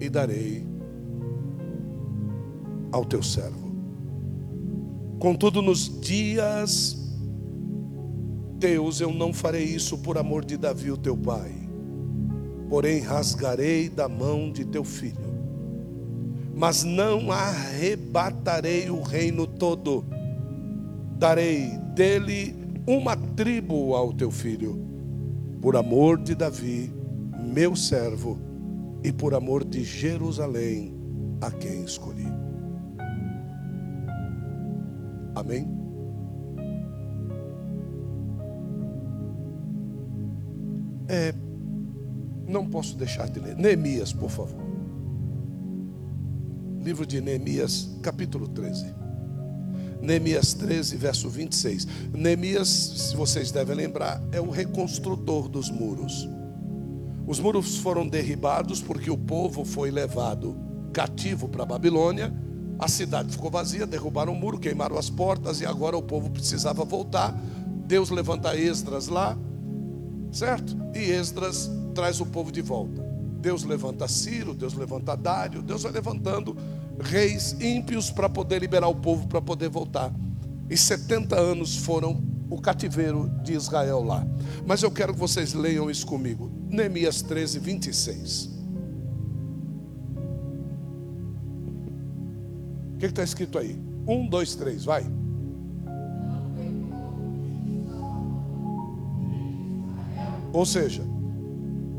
e 0.00 0.08
darei 0.08 0.77
ao 2.90 3.04
teu 3.04 3.22
servo. 3.22 3.68
Contudo, 5.18 5.60
nos 5.60 6.00
dias 6.00 6.96
teus 8.58 9.00
eu 9.00 9.12
não 9.12 9.32
farei 9.32 9.64
isso 9.64 9.98
por 9.98 10.18
amor 10.18 10.44
de 10.44 10.56
Davi, 10.56 10.90
o 10.90 10.96
teu 10.96 11.16
pai, 11.16 11.52
porém 12.68 13.00
rasgarei 13.00 13.88
da 13.88 14.08
mão 14.08 14.50
de 14.50 14.64
teu 14.64 14.84
filho, 14.84 15.16
mas 16.54 16.82
não 16.84 17.30
arrebatarei 17.30 18.90
o 18.90 19.00
reino 19.00 19.46
todo, 19.46 20.04
darei 21.16 21.70
dele 21.94 22.54
uma 22.86 23.16
tribo 23.16 23.94
ao 23.94 24.12
teu 24.12 24.30
filho, 24.30 24.78
por 25.60 25.76
amor 25.76 26.18
de 26.18 26.34
Davi, 26.34 26.92
meu 27.40 27.76
servo, 27.76 28.38
e 29.04 29.12
por 29.12 29.34
amor 29.34 29.64
de 29.64 29.84
Jerusalém, 29.84 30.94
a 31.40 31.50
quem 31.50 31.84
escolhi. 31.84 32.37
Amém? 35.38 35.66
É, 41.08 41.32
não 42.46 42.66
posso 42.66 42.96
deixar 42.96 43.28
de 43.28 43.38
ler. 43.38 43.56
Neemias, 43.56 44.12
por 44.12 44.30
favor. 44.30 44.60
Livro 46.82 47.06
de 47.06 47.20
Neemias, 47.20 47.88
capítulo 48.02 48.48
13. 48.48 48.94
Neemias 50.02 50.54
13, 50.54 50.96
verso 50.96 51.28
26. 51.28 51.86
Neemias, 52.12 52.68
se 52.68 53.16
vocês 53.16 53.50
devem 53.52 53.76
lembrar, 53.76 54.22
é 54.32 54.40
o 54.40 54.50
reconstrutor 54.50 55.48
dos 55.48 55.70
muros. 55.70 56.28
Os 57.26 57.38
muros 57.38 57.76
foram 57.78 58.08
derribados 58.08 58.80
porque 58.80 59.10
o 59.10 59.18
povo 59.18 59.64
foi 59.64 59.90
levado 59.90 60.56
cativo 60.92 61.48
para 61.48 61.62
a 61.62 61.66
Babilônia 61.66 62.32
a 62.78 62.86
cidade 62.86 63.32
ficou 63.32 63.50
vazia, 63.50 63.86
derrubaram 63.86 64.32
o 64.32 64.36
muro, 64.36 64.58
queimaram 64.58 64.96
as 64.96 65.10
portas 65.10 65.60
e 65.60 65.66
agora 65.66 65.96
o 65.96 66.02
povo 66.02 66.30
precisava 66.30 66.84
voltar. 66.84 67.34
Deus 67.86 68.10
levanta 68.10 68.56
Esdras 68.56 69.08
lá, 69.08 69.36
certo? 70.30 70.76
E 70.94 71.10
Esdras 71.10 71.70
traz 71.94 72.20
o 72.20 72.26
povo 72.26 72.52
de 72.52 72.62
volta. 72.62 73.02
Deus 73.40 73.64
levanta 73.64 74.06
Ciro, 74.06 74.54
Deus 74.54 74.74
levanta 74.74 75.16
Dário, 75.16 75.62
Deus 75.62 75.82
vai 75.82 75.92
levantando 75.92 76.56
reis 77.00 77.56
ímpios 77.60 78.10
para 78.10 78.28
poder 78.28 78.60
liberar 78.60 78.88
o 78.88 78.94
povo 78.94 79.26
para 79.26 79.40
poder 79.40 79.68
voltar. 79.68 80.12
E 80.70 80.76
70 80.76 81.36
anos 81.36 81.76
foram 81.78 82.22
o 82.50 82.60
cativeiro 82.60 83.28
de 83.42 83.54
Israel 83.54 84.02
lá. 84.02 84.26
Mas 84.66 84.82
eu 84.82 84.90
quero 84.90 85.12
que 85.14 85.18
vocês 85.18 85.54
leiam 85.54 85.90
isso 85.90 86.06
comigo. 86.06 86.50
Neemias 86.68 87.22
13, 87.22 87.58
26. 87.58 88.57
O 92.98 93.00
que 93.00 93.06
está 93.06 93.22
escrito 93.22 93.56
aí? 93.56 93.80
Um, 94.08 94.28
dois, 94.28 94.56
três, 94.56 94.84
vai. 94.84 95.06
Ou 100.52 100.66
seja, 100.66 101.04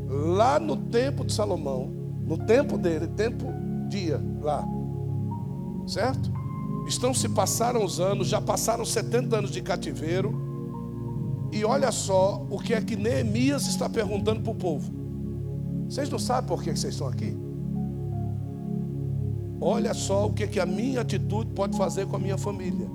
lá 0.06 0.60
no 0.60 0.76
tempo 0.76 1.24
de 1.24 1.32
Salomão, 1.32 1.90
no 2.26 2.36
tempo 2.36 2.76
dele, 2.76 3.06
tempo 3.06 3.46
dia 3.88 4.20
lá, 4.42 4.62
certo? 5.86 6.30
Estão 6.86 7.14
se 7.14 7.30
passaram 7.30 7.82
os 7.82 7.98
anos, 7.98 8.28
já 8.28 8.38
passaram 8.38 8.84
70 8.84 9.38
anos 9.38 9.50
de 9.50 9.62
cativeiro, 9.62 10.38
e 11.50 11.64
olha 11.64 11.90
só 11.90 12.46
o 12.50 12.58
que 12.58 12.74
é 12.74 12.80
que 12.82 12.94
Neemias 12.94 13.66
está 13.66 13.88
perguntando 13.88 14.42
para 14.42 14.52
o 14.52 14.54
povo. 14.54 14.92
Vocês 15.88 16.10
não 16.10 16.18
sabem 16.18 16.46
por 16.46 16.62
que 16.62 16.76
vocês 16.76 16.92
estão 16.92 17.08
aqui? 17.08 17.34
Olha 19.60 19.92
só 19.92 20.26
o 20.26 20.32
que, 20.32 20.46
que 20.46 20.58
a 20.58 20.64
minha 20.64 21.02
atitude 21.02 21.52
pode 21.52 21.76
fazer 21.76 22.06
com 22.06 22.16
a 22.16 22.18
minha 22.18 22.38
família. 22.38 22.88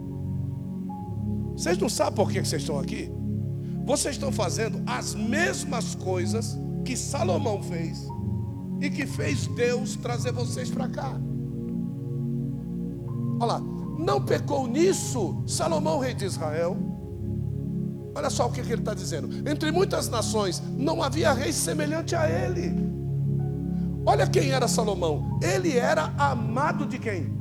Vocês 1.56 1.78
não 1.78 1.88
sabem 1.88 2.16
por 2.16 2.32
que 2.32 2.44
vocês 2.44 2.62
estão 2.62 2.80
aqui? 2.80 3.12
Vocês 3.86 4.16
estão 4.16 4.32
fazendo 4.32 4.82
as 4.88 5.14
mesmas 5.14 5.94
coisas 5.94 6.58
que 6.84 6.98
Salomão 6.98 7.62
fez 7.62 8.08
e 8.82 8.90
que 8.90 9.06
fez 9.06 9.48
Deus 9.48 9.96
trazer 9.96 10.32
vocês 10.32 10.70
para 10.70 10.88
cá. 10.90 11.14
Olha 13.40 13.46
lá, 13.46 13.62
não 14.00 14.24
pecou 14.24 14.68
nisso 14.68 15.44
Salomão, 15.46 16.00
rei 16.00 16.14
de 16.14 16.26
Israel. 16.26 16.76
Olha 18.16 18.30
só 18.30 18.48
o 18.48 18.52
que, 18.52 18.62
que 18.62 18.72
ele 18.72 18.82
está 18.82 18.94
dizendo. 18.94 19.30
Entre 19.48 19.72
muitas 19.72 20.10
nações 20.10 20.64
não 20.78 21.04
havia 21.04 21.32
rei 21.34 21.52
semelhante 21.52 22.16
a 22.16 22.30
ele. 22.30 22.74
Olha 24.06 24.28
quem 24.28 24.52
era 24.52 24.68
Salomão. 24.68 25.40
Ele 25.42 25.78
era 25.78 26.14
amado 26.18 26.86
de 26.86 27.00
quem? 27.00 27.36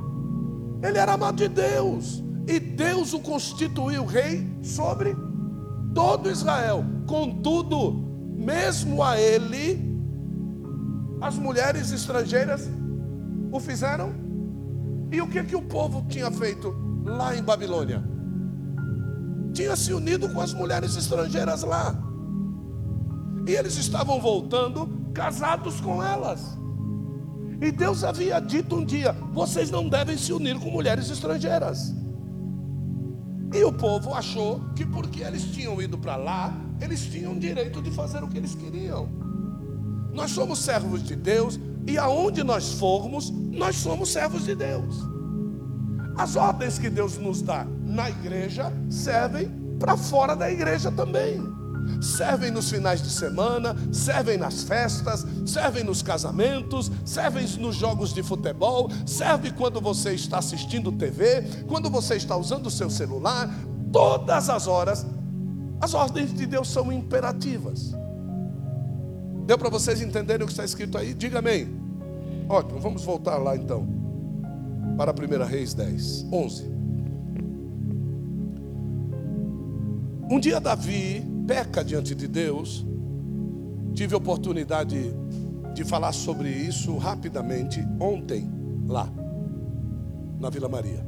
Ele 0.81 0.97
era 0.97 1.13
amado 1.13 1.37
de 1.37 1.47
Deus. 1.47 2.23
E 2.47 2.59
Deus 2.59 3.13
o 3.13 3.19
constituiu 3.19 4.05
rei 4.05 4.47
sobre 4.63 5.15
todo 5.93 6.29
Israel. 6.29 6.83
Contudo, 7.05 7.93
mesmo 8.35 9.03
a 9.03 9.19
ele, 9.19 9.99
as 11.21 11.37
mulheres 11.37 11.91
estrangeiras 11.91 12.67
o 13.51 13.59
fizeram. 13.59 14.13
E 15.11 15.21
o 15.21 15.27
que 15.27 15.43
que 15.43 15.55
o 15.55 15.61
povo 15.61 16.05
tinha 16.09 16.31
feito 16.31 16.75
lá 17.05 17.35
em 17.35 17.43
Babilônia? 17.43 18.03
Tinha 19.53 19.75
se 19.75 19.93
unido 19.93 20.27
com 20.33 20.41
as 20.41 20.53
mulheres 20.53 20.97
estrangeiras 20.97 21.63
lá. 21.63 21.95
E 23.47 23.51
eles 23.51 23.77
estavam 23.77 24.19
voltando 24.19 25.04
casados 25.15 25.81
com 25.81 26.03
elas. 26.03 26.55
E 27.59 27.71
Deus 27.71 28.03
havia 28.03 28.39
dito 28.39 28.75
um 28.75 28.85
dia: 28.85 29.13
vocês 29.33 29.71
não 29.71 29.89
devem 29.89 30.17
se 30.17 30.31
unir 30.31 30.59
com 30.59 30.69
mulheres 30.69 31.09
estrangeiras. 31.09 31.95
E 33.53 33.63
o 33.63 33.71
povo 33.71 34.13
achou 34.13 34.59
que 34.75 34.85
porque 34.85 35.23
eles 35.23 35.45
tinham 35.45 35.81
ido 35.81 35.97
para 35.97 36.17
lá, 36.17 36.53
eles 36.81 37.05
tinham 37.05 37.39
direito 37.39 37.81
de 37.81 37.89
fazer 37.89 38.21
o 38.21 38.27
que 38.27 38.37
eles 38.37 38.53
queriam. 38.53 39.07
Nós 40.13 40.31
somos 40.31 40.59
servos 40.59 41.01
de 41.01 41.15
Deus 41.15 41.59
e 41.87 41.97
aonde 41.97 42.43
nós 42.43 42.73
formos, 42.73 43.29
nós 43.29 43.77
somos 43.77 44.09
servos 44.09 44.43
de 44.43 44.55
Deus. 44.55 44.95
As 46.17 46.35
ordens 46.35 46.77
que 46.77 46.89
Deus 46.89 47.17
nos 47.17 47.41
dá 47.41 47.65
na 47.83 48.09
igreja 48.09 48.71
servem 48.89 49.49
para 49.79 49.95
fora 49.95 50.35
da 50.35 50.51
igreja 50.51 50.91
também. 50.91 51.41
Servem 52.01 52.51
nos 52.51 52.69
finais 52.69 53.01
de 53.01 53.09
semana, 53.09 53.75
servem 53.91 54.37
nas 54.37 54.63
festas, 54.63 55.25
servem 55.45 55.83
nos 55.83 56.01
casamentos, 56.01 56.91
servem 57.03 57.47
nos 57.59 57.75
jogos 57.75 58.13
de 58.13 58.21
futebol, 58.23 58.89
serve 59.05 59.51
quando 59.51 59.81
você 59.81 60.13
está 60.13 60.39
assistindo 60.39 60.91
TV, 60.91 61.43
quando 61.67 61.89
você 61.89 62.15
está 62.15 62.35
usando 62.35 62.67
o 62.67 62.71
seu 62.71 62.89
celular, 62.89 63.49
todas 63.91 64.49
as 64.49 64.67
horas. 64.67 65.05
As 65.81 65.93
ordens 65.93 66.33
de 66.33 66.45
Deus 66.45 66.69
são 66.69 66.91
imperativas. 66.91 67.93
Deu 69.45 69.57
para 69.57 69.69
vocês 69.69 70.01
entenderem 70.01 70.43
o 70.43 70.47
que 70.47 70.53
está 70.53 70.65
escrito 70.65 70.97
aí? 70.97 71.13
Diga 71.13 71.39
amém. 71.39 71.67
Ótimo, 72.49 72.79
vamos 72.79 73.03
voltar 73.03 73.37
lá 73.37 73.55
então. 73.55 73.87
Para 74.97 75.11
1 75.11 75.43
Reis 75.45 75.73
10, 75.73 76.27
11. 76.31 76.75
Um 80.29 80.39
dia 80.39 80.59
Davi 80.59 81.34
peca 81.47 81.83
diante 81.83 82.13
de 82.15 82.27
Deus. 82.27 82.85
Tive 83.93 84.15
oportunidade 84.15 85.13
de 85.73 85.83
falar 85.83 86.11
sobre 86.11 86.49
isso 86.49 86.97
rapidamente 86.97 87.85
ontem, 87.99 88.49
lá, 88.87 89.11
na 90.39 90.49
Vila 90.49 90.69
Maria. 90.69 91.05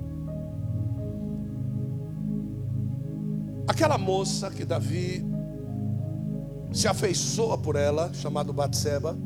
Aquela 3.68 3.98
moça 3.98 4.50
que 4.50 4.66
Davi 4.66 5.26
se 6.72 6.88
afeiçoa 6.88 7.58
por 7.58 7.76
ela, 7.76 8.14
chamada 8.14 8.52
Batseba, 8.54 9.18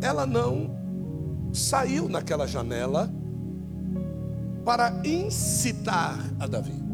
ela 0.00 0.26
não 0.26 0.70
saiu 1.52 2.08
naquela 2.08 2.46
janela 2.46 3.12
para 4.64 5.00
incitar 5.04 6.18
a 6.38 6.46
Davi. 6.46 6.91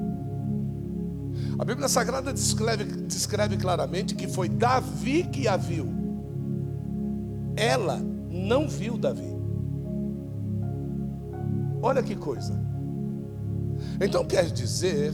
A 1.58 1.64
Bíblia 1.64 1.88
Sagrada 1.88 2.32
descreve, 2.32 2.84
descreve 2.84 3.56
claramente 3.56 4.14
que 4.14 4.28
foi 4.28 4.48
Davi 4.48 5.24
que 5.24 5.48
a 5.48 5.56
viu. 5.56 5.92
Ela 7.56 8.00
não 8.30 8.68
viu 8.68 8.96
Davi. 8.96 9.36
Olha 11.82 12.02
que 12.02 12.14
coisa. 12.14 12.54
Então 14.00 14.24
quer 14.24 14.50
dizer 14.50 15.12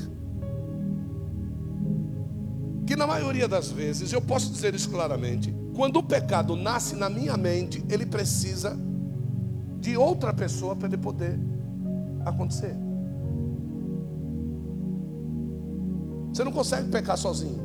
que 2.87 2.95
na 2.95 3.07
maioria 3.07 3.49
das 3.49 3.71
vezes, 3.71 4.13
eu 4.13 4.21
posso 4.21 4.53
dizer 4.53 4.75
isso 4.75 4.91
claramente, 4.91 5.55
quando 5.75 5.97
o 5.97 6.03
pecado 6.03 6.55
nasce 6.55 6.95
na 6.95 7.09
minha 7.09 7.37
mente, 7.37 7.83
ele 7.89 8.05
precisa 8.05 8.79
de 9.81 9.97
outra 9.97 10.33
pessoa 10.35 10.77
para 10.77 10.89
ele 10.89 10.99
poder 10.99 11.39
acontecer. 12.25 12.84
Você 16.35 16.43
não 16.43 16.51
consegue 16.51 16.91
pecar 16.91 17.17
sozinho. 17.17 17.63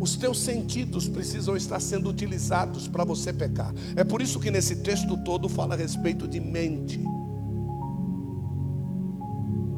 Os 0.00 0.16
teus 0.16 0.40
sentidos 0.40 1.08
precisam 1.08 1.56
estar 1.56 1.78
sendo 1.78 2.10
utilizados 2.10 2.88
para 2.88 3.04
você 3.04 3.32
pecar. 3.32 3.72
É 3.94 4.02
por 4.02 4.20
isso 4.20 4.40
que 4.40 4.50
nesse 4.50 4.76
texto 4.76 5.16
todo 5.18 5.48
fala 5.48 5.74
a 5.74 5.76
respeito 5.76 6.26
de 6.26 6.40
mente. 6.40 7.00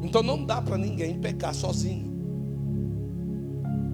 Então 0.01 0.23
não 0.23 0.43
dá 0.43 0.61
para 0.63 0.75
ninguém 0.75 1.19
pecar 1.19 1.53
sozinho. 1.53 2.11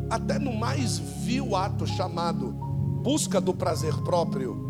Até 0.10 0.40
no 0.40 0.56
mais 0.56 1.00
vil 1.00 1.58
ato 1.58 1.86
chamado 1.86 2.54
busca 3.04 3.42
do 3.42 3.54
prazer 3.54 3.94
próprio, 4.04 4.70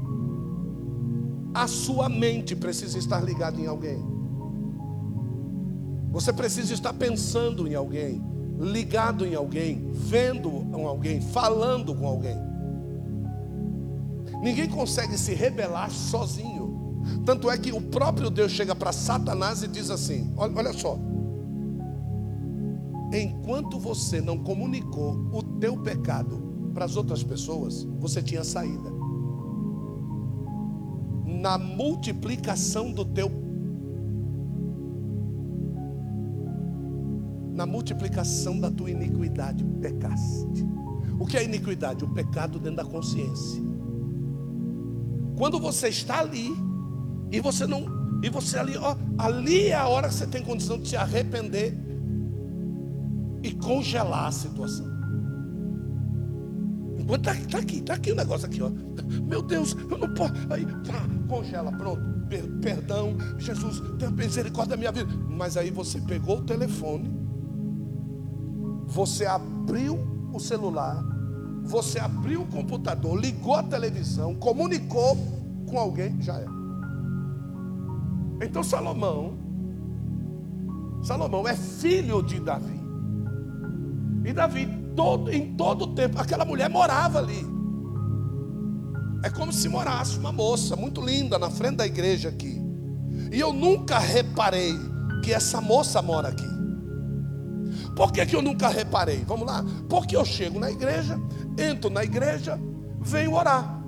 a 1.53 1.67
sua 1.67 2.09
mente 2.09 2.55
precisa 2.55 2.97
estar 2.97 3.23
ligada 3.23 3.59
em 3.61 3.67
alguém. 3.67 4.18
Você 6.11 6.33
precisa 6.33 6.73
estar 6.73 6.93
pensando 6.93 7.67
em 7.67 7.75
alguém, 7.75 8.21
ligado 8.59 9.25
em 9.25 9.35
alguém, 9.35 9.91
vendo 9.93 10.49
alguém, 10.85 11.21
falando 11.21 11.93
com 11.93 12.07
alguém. 12.07 12.35
Ninguém 14.41 14.67
consegue 14.69 15.17
se 15.17 15.33
rebelar 15.33 15.91
sozinho. 15.91 16.69
Tanto 17.25 17.49
é 17.49 17.57
que 17.57 17.71
o 17.71 17.81
próprio 17.81 18.29
Deus 18.29 18.51
chega 18.51 18.75
para 18.75 18.91
Satanás 18.91 19.63
e 19.63 19.67
diz 19.67 19.89
assim: 19.89 20.33
olha, 20.35 20.53
olha 20.55 20.73
só. 20.73 20.97
Enquanto 23.13 23.79
você 23.79 24.21
não 24.21 24.37
comunicou 24.37 25.29
o 25.33 25.41
teu 25.59 25.77
pecado 25.77 26.71
para 26.73 26.85
as 26.85 26.95
outras 26.95 27.23
pessoas, 27.23 27.83
você 27.99 28.21
tinha 28.21 28.43
saída. 28.43 28.91
Na 31.25 31.57
multiplicação 31.57 32.91
do 32.91 33.05
teu 33.05 33.29
na 37.59 37.65
multiplicação 37.65 38.57
da 38.57 38.71
tua 38.71 38.89
iniquidade 38.89 39.65
pecaste. 39.81 40.65
O 41.19 41.25
que 41.25 41.35
é 41.35 41.43
iniquidade? 41.43 42.05
O 42.05 42.13
pecado 42.13 42.57
dentro 42.57 42.77
da 42.77 42.85
consciência. 42.85 43.61
Quando 45.35 45.59
você 45.59 45.89
está 45.89 46.21
ali 46.21 46.55
e 47.29 47.41
você 47.41 47.67
não 47.67 47.99
e 48.23 48.29
você 48.29 48.57
ali, 48.57 48.77
ó, 48.77 48.95
ali 49.17 49.67
é 49.67 49.75
a 49.75 49.89
hora 49.89 50.07
que 50.07 50.13
você 50.13 50.25
tem 50.25 50.41
condição 50.41 50.79
de 50.79 50.87
se 50.87 50.95
arrepender 50.95 51.77
e 53.43 53.51
congelar 53.51 54.27
a 54.27 54.31
situação. 54.31 54.87
Está 57.13 57.35
tá 57.35 57.57
aqui, 57.57 57.77
está 57.79 57.93
aqui 57.95 58.11
o 58.13 58.15
negócio 58.15 58.45
aqui, 58.45 58.61
ó. 58.61 58.69
Meu 59.27 59.41
Deus, 59.41 59.75
eu 59.89 59.97
não 59.97 60.13
posso. 60.13 60.33
Aí, 60.49 60.65
tá, 60.85 61.05
congela, 61.27 61.71
pronto. 61.71 62.01
Per, 62.29 62.47
perdão, 62.61 63.17
Jesus, 63.37 63.81
tenha 63.97 64.11
misericórdia 64.11 64.75
da 64.75 64.77
minha 64.77 64.91
vida. 64.91 65.11
Mas 65.27 65.57
aí 65.57 65.71
você 65.71 65.99
pegou 66.01 66.37
o 66.37 66.41
telefone 66.43 67.18
você 68.89 69.27
abriu 69.27 69.99
o 70.33 70.39
celular, 70.39 71.03
você 71.63 71.99
abriu 71.99 72.41
o 72.41 72.47
computador, 72.47 73.19
ligou 73.19 73.53
a 73.53 73.61
televisão, 73.61 74.33
comunicou 74.33 75.15
com 75.69 75.77
alguém, 75.77 76.19
já 76.19 76.35
é. 76.39 76.45
Então 78.41 78.63
Salomão, 78.63 79.37
Salomão 81.03 81.47
é 81.47 81.55
filho 81.55 82.23
de 82.23 82.39
Davi. 82.39 82.79
E 84.25 84.33
Davi, 84.33 84.67
todo, 84.95 85.31
em 85.31 85.55
todo 85.55 85.83
o 85.83 85.87
tempo, 85.93 86.19
aquela 86.19 86.43
mulher 86.43 86.69
morava 86.69 87.19
ali. 87.19 87.45
É 89.23 89.29
como 89.29 89.53
se 89.53 89.69
morasse 89.69 90.17
uma 90.17 90.31
moça 90.31 90.75
muito 90.75 90.99
linda 90.99 91.37
na 91.37 91.51
frente 91.51 91.75
da 91.75 91.85
igreja 91.85 92.29
aqui. 92.29 92.59
E 93.31 93.39
eu 93.39 93.53
nunca 93.53 93.99
reparei 93.99 94.73
que 95.23 95.31
essa 95.31 95.61
moça 95.61 96.01
mora 96.01 96.29
aqui. 96.29 96.47
Por 97.99 98.13
que, 98.13 98.25
que 98.25 98.33
eu 98.33 98.41
nunca 98.41 98.69
reparei? 98.69 99.25
Vamos 99.27 99.45
lá. 99.45 99.61
Porque 99.89 100.15
eu 100.15 100.23
chego 100.23 100.57
na 100.57 100.71
igreja, 100.71 101.19
entro 101.57 101.89
na 101.89 102.01
igreja, 102.01 102.57
venho 103.01 103.33
orar. 103.33 103.83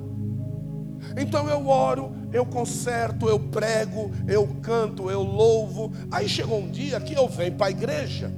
Então 1.15 1.47
eu 1.47 1.65
oro, 1.69 2.12
eu 2.34 2.45
conserto, 2.45 3.30
eu 3.30 3.39
prego, 3.39 4.12
eu 4.28 4.45
canto, 4.62 5.10
eu 5.10 5.24
louvo. 5.24 5.93
Aí 6.12 6.28
chegou 6.28 6.60
um 6.60 6.69
dia 6.69 7.00
que 7.00 7.13
eu 7.13 7.30
venho 7.30 7.54
para 7.54 7.67
a 7.67 7.71
igreja 7.71 8.34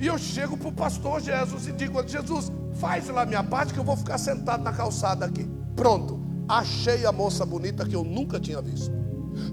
e 0.00 0.06
eu 0.06 0.16
chego 0.16 0.56
para 0.56 0.68
o 0.68 0.72
pastor 0.72 1.20
Jesus 1.20 1.66
e 1.66 1.72
digo: 1.72 2.02
Jesus, 2.08 2.50
faz 2.72 3.10
lá 3.10 3.26
minha 3.26 3.44
parte 3.44 3.74
que 3.74 3.78
eu 3.78 3.84
vou 3.84 3.98
ficar 3.98 4.16
sentado 4.16 4.64
na 4.64 4.72
calçada 4.72 5.26
aqui. 5.26 5.46
Pronto, 5.76 6.18
achei 6.48 7.04
a 7.04 7.12
moça 7.12 7.44
bonita 7.44 7.84
que 7.84 7.94
eu 7.94 8.04
nunca 8.04 8.40
tinha 8.40 8.62
visto. 8.62 8.90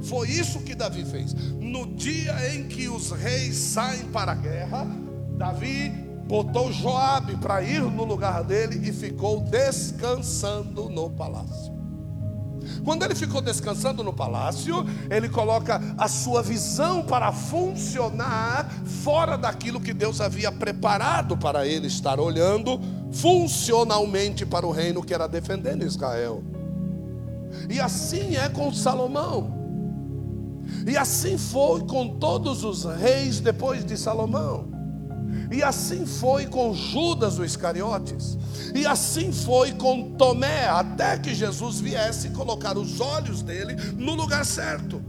Foi 0.02 0.30
isso 0.30 0.60
que 0.62 0.74
Davi 0.74 1.04
fez. 1.04 1.34
No 1.34 1.88
dia 1.88 2.56
em 2.56 2.70
que 2.70 2.88
os 2.88 3.12
reis 3.12 3.58
saem 3.58 4.06
para 4.06 4.32
a 4.32 4.36
guerra, 4.36 5.09
Davi 5.40 5.90
botou 6.28 6.70
Joabe 6.70 7.38
para 7.38 7.62
ir 7.64 7.82
no 7.82 8.04
lugar 8.04 8.44
dele 8.44 8.90
e 8.90 8.92
ficou 8.92 9.40
descansando 9.40 10.90
no 10.90 11.10
palácio. 11.10 11.80
Quando 12.84 13.04
ele 13.04 13.16
ficou 13.16 13.40
descansando 13.42 14.04
no 14.04 14.12
palácio, 14.12 14.86
ele 15.10 15.30
coloca 15.30 15.82
a 15.98 16.10
sua 16.10 16.44
visão 16.44 17.04
para 17.04 17.32
funcionar 17.32 18.70
fora 19.02 19.38
daquilo 19.38 19.80
que 19.80 19.94
Deus 19.94 20.20
havia 20.20 20.52
preparado 20.52 21.38
para 21.38 21.66
ele 21.66 21.88
estar 21.88 22.20
olhando 22.20 22.78
funcionalmente 23.14 24.46
para 24.46 24.68
o 24.68 24.72
reino 24.72 25.02
que 25.02 25.14
era 25.14 25.26
defendendo 25.26 25.86
Israel. 25.86 26.44
E 27.70 27.80
assim 27.80 28.36
é 28.36 28.50
com 28.50 28.74
Salomão. 28.74 29.58
E 30.86 30.98
assim 30.98 31.38
foi 31.38 31.80
com 31.86 32.20
todos 32.20 32.66
os 32.66 32.84
reis 32.84 33.40
depois 33.40 33.86
de 33.86 33.98
Salomão. 33.98 34.79
E 35.52 35.64
assim 35.64 36.06
foi 36.06 36.46
com 36.46 36.74
Judas 36.74 37.40
o 37.40 37.46
Iscariotes. 37.46 38.38
E 38.74 38.86
assim 38.86 39.32
foi 39.32 39.72
com 39.74 40.12
Tomé, 40.12 40.68
até 40.68 41.18
que 41.18 41.34
Jesus 41.34 41.80
viesse 41.80 42.30
colocar 42.30 42.78
os 42.78 43.02
olhos 43.02 43.42
dele 43.42 43.76
no 43.98 44.14
lugar 44.14 44.46
certo, 44.46 45.02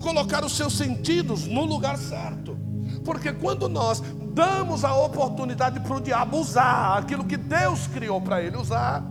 colocar 0.00 0.44
os 0.44 0.56
seus 0.56 0.72
sentidos 0.72 1.46
no 1.46 1.64
lugar 1.64 1.98
certo. 1.98 2.56
Porque 3.04 3.32
quando 3.32 3.68
nós 3.68 4.02
damos 4.32 4.84
a 4.84 4.94
oportunidade 4.94 5.80
para 5.80 5.96
o 5.96 6.00
diabo 6.00 6.38
usar 6.38 6.98
aquilo 6.98 7.24
que 7.24 7.36
Deus 7.36 7.86
criou 7.86 8.20
para 8.20 8.42
ele 8.42 8.56
usar, 8.56 9.04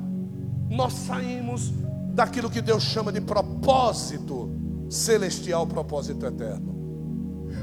nós 0.69 0.93
saímos 0.93 1.71
daquilo 2.13 2.49
que 2.49 2.61
Deus 2.61 2.83
chama 2.83 3.11
de 3.11 3.21
propósito 3.21 4.49
celestial, 4.89 5.67
propósito 5.67 6.25
eterno. 6.25 6.71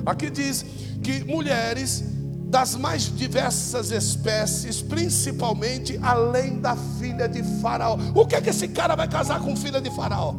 Aqui 0.07 0.31
diz 0.31 0.65
que 1.03 1.25
mulheres 1.25 2.05
das 2.49 2.75
mais 2.75 3.15
diversas 3.15 3.91
espécies, 3.91 4.81
principalmente 4.81 5.99
além 6.03 6.61
da 6.61 6.75
filha 6.99 7.29
de 7.29 7.43
Faraó. 7.61 7.99
O 8.15 8.27
que 8.27 8.35
é 8.35 8.41
que 8.41 8.49
esse 8.49 8.69
cara 8.69 8.97
vai 8.97 9.07
casar 9.07 9.41
com 9.41 9.55
filha 9.55 9.81
de 9.81 9.91
Faraó? 9.91 10.35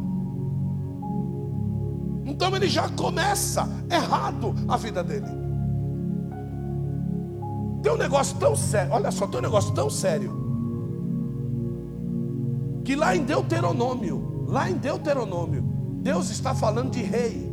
Então 2.26 2.54
ele 2.56 2.68
já 2.68 2.88
começa 2.88 3.68
errado 3.88 4.54
a 4.66 4.76
vida 4.76 5.04
dele. 5.04 5.26
Tem 7.80 7.92
um 7.92 7.96
negócio 7.96 8.36
tão 8.38 8.56
sério, 8.56 8.92
olha 8.92 9.10
só, 9.10 9.26
tem 9.26 9.38
um 9.38 9.42
negócio 9.42 9.72
tão 9.72 9.88
sério. 9.88 10.38
Que 12.84 12.96
lá 12.96 13.14
em 13.14 13.24
Deuteronômio, 13.24 14.46
lá 14.48 14.68
em 14.68 14.74
Deuteronômio, 14.74 15.62
Deus 16.02 16.28
está 16.30 16.54
falando 16.56 16.90
de 16.90 17.02
rei. 17.02 17.48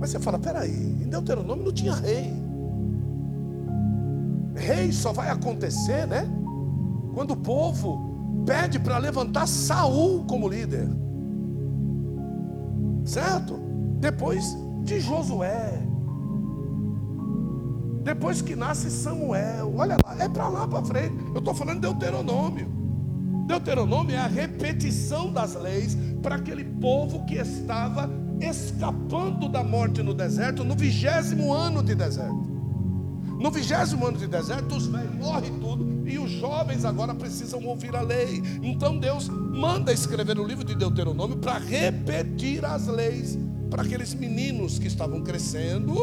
Mas 0.00 0.10
você 0.10 0.18
fala, 0.18 0.38
peraí, 0.38 0.70
em 0.70 1.08
Deuteronômio 1.08 1.66
não 1.66 1.72
tinha 1.72 1.94
rei 1.94 2.39
rei 4.60 4.92
só 4.92 5.12
vai 5.12 5.30
acontecer, 5.30 6.06
né? 6.06 6.28
Quando 7.14 7.32
o 7.32 7.36
povo 7.36 8.42
pede 8.46 8.78
para 8.78 8.98
levantar 8.98 9.46
Saul 9.48 10.24
como 10.24 10.48
líder. 10.48 10.88
Certo? 13.04 13.58
Depois 13.98 14.56
de 14.84 15.00
Josué. 15.00 15.82
Depois 18.02 18.40
que 18.40 18.56
nasce 18.56 18.90
Samuel. 18.90 19.74
Olha 19.76 19.96
lá, 20.04 20.16
é 20.18 20.28
para 20.28 20.48
lá 20.48 20.66
para 20.66 20.84
frente. 20.84 21.14
Eu 21.32 21.38
estou 21.38 21.54
falando 21.54 21.80
de 21.80 21.88
Deuteronômio. 21.88 22.68
Deuteronômio 23.46 24.14
é 24.14 24.18
a 24.18 24.26
repetição 24.26 25.32
das 25.32 25.54
leis 25.54 25.96
para 26.22 26.36
aquele 26.36 26.64
povo 26.64 27.24
que 27.26 27.34
estava 27.34 28.08
escapando 28.40 29.48
da 29.48 29.62
morte 29.62 30.02
no 30.02 30.14
deserto, 30.14 30.64
no 30.64 30.74
vigésimo 30.74 31.52
ano 31.52 31.82
de 31.82 31.94
deserto. 31.94 32.49
No 33.40 33.50
vigésimo 33.50 34.06
ano 34.06 34.18
de 34.18 34.26
deserto, 34.26 34.76
os 34.76 34.86
velhos 34.86 35.14
morrem 35.14 35.58
tudo 35.58 36.06
e 36.06 36.18
os 36.18 36.30
jovens 36.30 36.84
agora 36.84 37.14
precisam 37.14 37.64
ouvir 37.64 37.96
a 37.96 38.02
lei. 38.02 38.42
Então 38.62 38.98
Deus 38.98 39.30
manda 39.30 39.90
escrever 39.90 40.38
o 40.38 40.46
livro 40.46 40.62
de 40.62 40.74
Deuteronômio 40.74 41.38
para 41.38 41.56
repetir 41.56 42.62
as 42.66 42.86
leis 42.86 43.38
para 43.70 43.82
aqueles 43.82 44.12
meninos 44.12 44.78
que 44.78 44.86
estavam 44.86 45.22
crescendo 45.22 45.94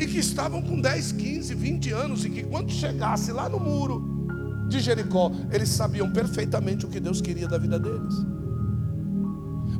e 0.00 0.06
que 0.06 0.18
estavam 0.18 0.62
com 0.62 0.80
10, 0.80 1.12
15, 1.12 1.54
20 1.54 1.92
anos 1.92 2.24
e 2.24 2.30
que 2.30 2.42
quando 2.42 2.72
chegasse 2.72 3.30
lá 3.30 3.46
no 3.46 3.60
muro 3.60 4.66
de 4.70 4.80
Jericó, 4.80 5.30
eles 5.52 5.68
sabiam 5.68 6.10
perfeitamente 6.10 6.86
o 6.86 6.88
que 6.88 7.00
Deus 7.00 7.20
queria 7.20 7.46
da 7.46 7.58
vida 7.58 7.78
deles. 7.78 8.14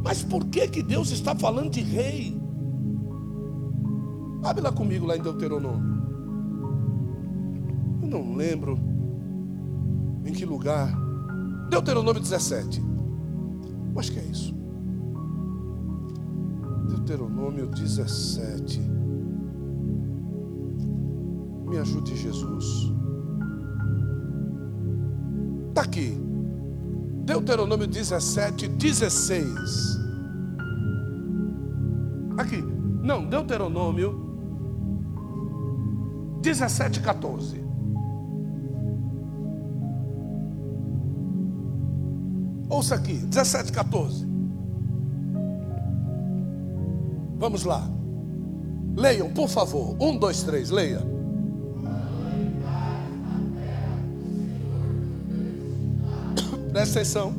Mas 0.03 0.23
por 0.23 0.45
que 0.45 0.69
que 0.69 0.83
Deus 0.83 1.11
está 1.11 1.35
falando 1.35 1.71
de 1.71 1.81
rei? 1.81 2.39
Abre 4.43 4.63
lá 4.63 4.71
comigo 4.71 5.07
lá 5.07 5.17
em 5.17 5.23
Deuteronômio 5.23 5.94
não 8.15 8.37
lembro 8.37 8.79
em 10.25 10.33
que 10.33 10.45
lugar. 10.45 10.89
Deuteronômio 11.69 12.23
17. 12.23 12.81
Eu 13.93 13.99
acho 13.99 14.13
que 14.13 14.21
é 14.21 14.23
isso. 14.23 14.55
Deuteronômio 16.89 17.67
17. 17.67 18.81
Me 21.67 21.79
ajude, 21.79 22.17
Jesus. 22.17 22.93
Está 25.71 25.83
aqui. 25.83 26.17
Deuteronômio 27.25 27.87
17, 27.89 28.69
16. 28.69 29.99
Aqui. 32.39 32.63
Não, 33.03 33.29
Deuteronômio 33.29 34.23
17, 36.43 37.01
14. 37.01 37.64
Ouça 42.75 42.97
aqui, 42.97 43.13
17, 43.15 43.71
14. 43.71 44.27
Vamos 47.39 47.63
lá. 47.63 47.89
Leiam, 48.97 49.31
por 49.31 49.49
favor. 49.49 49.95
Um, 50.01 50.19
dois, 50.19 50.43
três, 50.43 50.71
leia. 50.71 51.01
Presta 56.73 56.99
atenção. 56.99 57.33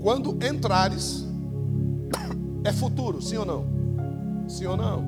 Quando 0.00 0.38
entrares, 0.46 1.26
é 2.62 2.72
futuro, 2.72 3.20
sim 3.20 3.36
ou 3.38 3.44
não? 3.44 3.66
Sim 4.48 4.66
ou 4.66 4.76
não? 4.76 5.04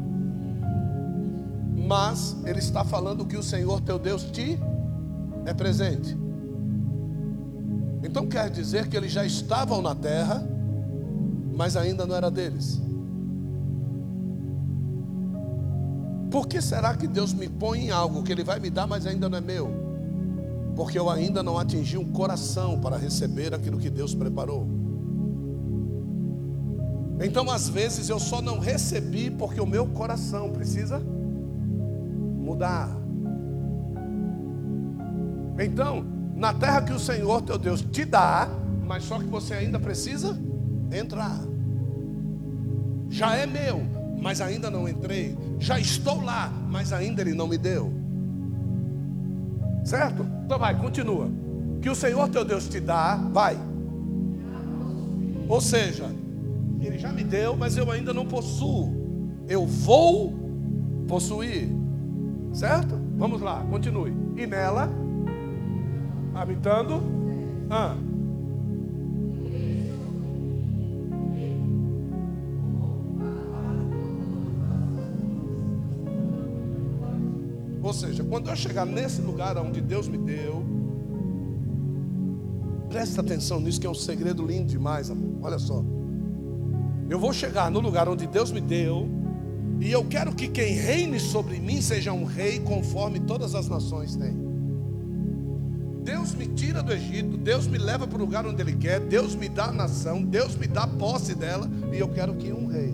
Mas 1.86 2.36
ele 2.44 2.58
está 2.58 2.84
falando 2.84 3.24
que 3.24 3.36
o 3.36 3.42
Senhor 3.42 3.80
teu 3.82 4.00
Deus 4.00 4.24
te 4.24 4.58
é 5.46 5.54
presente. 5.54 6.27
Então 8.02 8.26
quer 8.26 8.50
dizer 8.50 8.88
que 8.88 8.96
eles 8.96 9.12
já 9.12 9.24
estavam 9.24 9.82
na 9.82 9.94
terra, 9.94 10.46
mas 11.54 11.76
ainda 11.76 12.06
não 12.06 12.14
era 12.14 12.30
deles. 12.30 12.80
Por 16.30 16.46
que 16.46 16.60
será 16.60 16.94
que 16.94 17.06
Deus 17.06 17.32
me 17.32 17.48
põe 17.48 17.86
em 17.86 17.90
algo 17.90 18.22
que 18.22 18.30
Ele 18.30 18.44
vai 18.44 18.60
me 18.60 18.70
dar, 18.70 18.86
mas 18.86 19.06
ainda 19.06 19.28
não 19.28 19.38
é 19.38 19.40
meu? 19.40 19.70
Porque 20.76 20.98
eu 20.98 21.10
ainda 21.10 21.42
não 21.42 21.58
atingi 21.58 21.96
um 21.96 22.12
coração 22.12 22.78
para 22.78 22.96
receber 22.96 23.54
aquilo 23.54 23.78
que 23.78 23.90
Deus 23.90 24.14
preparou. 24.14 24.66
Então, 27.20 27.50
às 27.50 27.68
vezes, 27.68 28.08
eu 28.08 28.20
só 28.20 28.40
não 28.40 28.60
recebi 28.60 29.30
porque 29.30 29.60
o 29.60 29.66
meu 29.66 29.86
coração 29.88 30.50
precisa 30.50 31.00
mudar. 32.38 32.88
Então, 35.58 36.06
na 36.38 36.54
terra 36.54 36.80
que 36.82 36.92
o 36.92 37.00
Senhor 37.00 37.42
teu 37.42 37.58
Deus 37.58 37.82
te 37.82 38.04
dá, 38.04 38.48
mas 38.86 39.02
só 39.02 39.18
que 39.18 39.24
você 39.24 39.54
ainda 39.54 39.78
precisa 39.80 40.38
entrar. 40.92 41.40
Já 43.10 43.34
é 43.34 43.44
meu, 43.44 43.82
mas 44.22 44.40
ainda 44.40 44.70
não 44.70 44.88
entrei. 44.88 45.36
Já 45.58 45.80
estou 45.80 46.22
lá, 46.22 46.52
mas 46.70 46.92
ainda 46.92 47.22
Ele 47.22 47.34
não 47.34 47.48
me 47.48 47.58
deu. 47.58 47.92
Certo? 49.84 50.24
Então 50.44 50.58
vai, 50.60 50.78
continua. 50.78 51.28
Que 51.82 51.90
o 51.90 51.94
Senhor 51.94 52.28
teu 52.28 52.44
Deus 52.44 52.68
te 52.68 52.78
dá, 52.78 53.16
vai. 53.16 53.58
Ou 55.48 55.60
seja, 55.60 56.04
Ele 56.80 56.98
já 56.98 57.12
me 57.12 57.24
deu, 57.24 57.56
mas 57.56 57.76
eu 57.76 57.90
ainda 57.90 58.14
não 58.14 58.24
possuo. 58.24 58.94
Eu 59.48 59.66
vou 59.66 60.32
possuir. 61.08 61.68
Certo? 62.52 62.96
Vamos 63.16 63.40
lá, 63.40 63.66
continue. 63.68 64.14
E 64.36 64.46
nela 64.46 64.88
habitando. 66.42 67.02
Ah. 67.70 67.96
Ou 77.82 77.92
seja, 77.92 78.22
quando 78.22 78.50
eu 78.50 78.56
chegar 78.56 78.84
nesse 78.84 79.22
lugar 79.22 79.56
onde 79.56 79.80
Deus 79.80 80.08
me 80.08 80.18
deu, 80.18 80.62
presta 82.88 83.20
atenção 83.20 83.60
nisso 83.60 83.80
que 83.80 83.86
é 83.86 83.90
um 83.90 83.94
segredo 83.94 84.44
lindo 84.44 84.66
demais, 84.66 85.10
amor. 85.10 85.38
Olha 85.42 85.58
só. 85.58 85.82
Eu 87.08 87.18
vou 87.18 87.32
chegar 87.32 87.70
no 87.70 87.80
lugar 87.80 88.08
onde 88.08 88.26
Deus 88.26 88.52
me 88.52 88.60
deu, 88.60 89.08
e 89.80 89.90
eu 89.90 90.04
quero 90.04 90.34
que 90.34 90.48
quem 90.48 90.74
reine 90.74 91.18
sobre 91.18 91.58
mim 91.58 91.80
seja 91.80 92.12
um 92.12 92.24
rei 92.24 92.60
conforme 92.60 93.20
todas 93.20 93.54
as 93.54 93.68
nações 93.68 94.14
têm. 94.16 94.47
Deus 96.28 96.34
me 96.34 96.46
tira 96.48 96.82
do 96.82 96.92
Egito, 96.92 97.38
Deus 97.38 97.66
me 97.66 97.78
leva 97.78 98.06
para 98.06 98.18
o 98.18 98.20
lugar 98.20 98.46
onde 98.46 98.60
Ele 98.60 98.74
quer, 98.74 99.00
Deus 99.00 99.34
me 99.34 99.48
dá 99.48 99.66
a 99.66 99.72
nação, 99.72 100.22
Deus 100.22 100.56
me 100.56 100.66
dá 100.66 100.86
posse 100.86 101.34
dela, 101.34 101.66
e 101.90 101.98
eu 101.98 102.08
quero 102.08 102.34
que 102.34 102.52
um 102.52 102.66
rei 102.66 102.92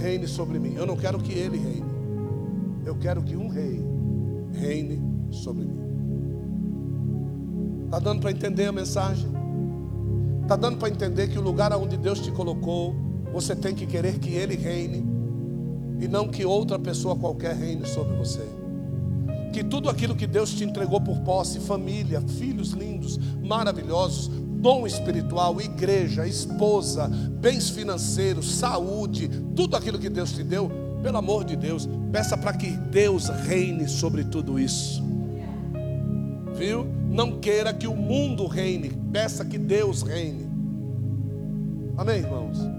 reine 0.00 0.28
sobre 0.28 0.60
mim. 0.60 0.74
Eu 0.76 0.86
não 0.86 0.96
quero 0.96 1.18
que 1.18 1.32
ele 1.32 1.58
reine, 1.58 1.84
eu 2.84 2.94
quero 2.94 3.20
que 3.20 3.34
um 3.34 3.48
rei 3.48 3.84
reine 4.52 5.02
sobre 5.32 5.64
mim. 5.64 5.80
Está 7.86 7.98
dando 7.98 8.20
para 8.20 8.30
entender 8.30 8.66
a 8.66 8.72
mensagem? 8.72 9.28
Está 10.42 10.54
dando 10.54 10.78
para 10.78 10.88
entender 10.88 11.26
que 11.26 11.38
o 11.38 11.42
lugar 11.42 11.72
onde 11.72 11.96
Deus 11.96 12.20
te 12.20 12.30
colocou, 12.30 12.94
você 13.32 13.56
tem 13.56 13.74
que 13.74 13.86
querer 13.86 14.20
que 14.20 14.30
Ele 14.30 14.54
reine, 14.54 15.04
e 15.98 16.06
não 16.06 16.28
que 16.28 16.44
outra 16.44 16.78
pessoa 16.78 17.16
qualquer 17.16 17.56
reine 17.56 17.84
sobre 17.86 18.14
você. 18.16 18.46
Que 19.56 19.64
tudo 19.64 19.88
aquilo 19.88 20.14
que 20.14 20.26
Deus 20.26 20.52
te 20.52 20.64
entregou 20.64 21.00
por 21.00 21.18
posse, 21.20 21.60
família, 21.60 22.20
filhos 22.20 22.72
lindos, 22.72 23.18
maravilhosos, 23.42 24.28
dom 24.28 24.86
espiritual, 24.86 25.58
igreja, 25.62 26.26
esposa, 26.26 27.08
bens 27.08 27.70
financeiros, 27.70 28.56
saúde, 28.56 29.30
tudo 29.56 29.74
aquilo 29.74 29.98
que 29.98 30.10
Deus 30.10 30.32
te 30.32 30.42
deu, 30.42 30.70
pelo 31.02 31.16
amor 31.16 31.42
de 31.42 31.56
Deus, 31.56 31.88
peça 32.12 32.36
para 32.36 32.52
que 32.52 32.70
Deus 32.70 33.30
reine 33.30 33.88
sobre 33.88 34.24
tudo 34.24 34.58
isso. 34.60 35.02
Viu? 36.54 36.86
Não 37.08 37.40
queira 37.40 37.72
que 37.72 37.86
o 37.86 37.96
mundo 37.96 38.46
reine, 38.46 38.90
peça 39.10 39.42
que 39.42 39.56
Deus 39.56 40.02
reine. 40.02 40.50
Amém, 41.96 42.18
irmãos? 42.18 42.75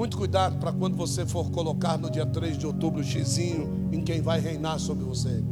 Muito 0.00 0.16
cuidado 0.16 0.56
para 0.56 0.72
quando 0.72 0.96
você 0.96 1.26
for 1.26 1.50
colocar 1.50 1.98
no 1.98 2.10
dia 2.10 2.24
3 2.24 2.56
de 2.56 2.66
outubro 2.66 3.02
o 3.02 3.04
xizinho 3.04 3.90
em 3.92 4.00
quem 4.00 4.22
vai 4.22 4.40
reinar 4.40 4.78
sobre 4.78 5.04
você. 5.04 5.44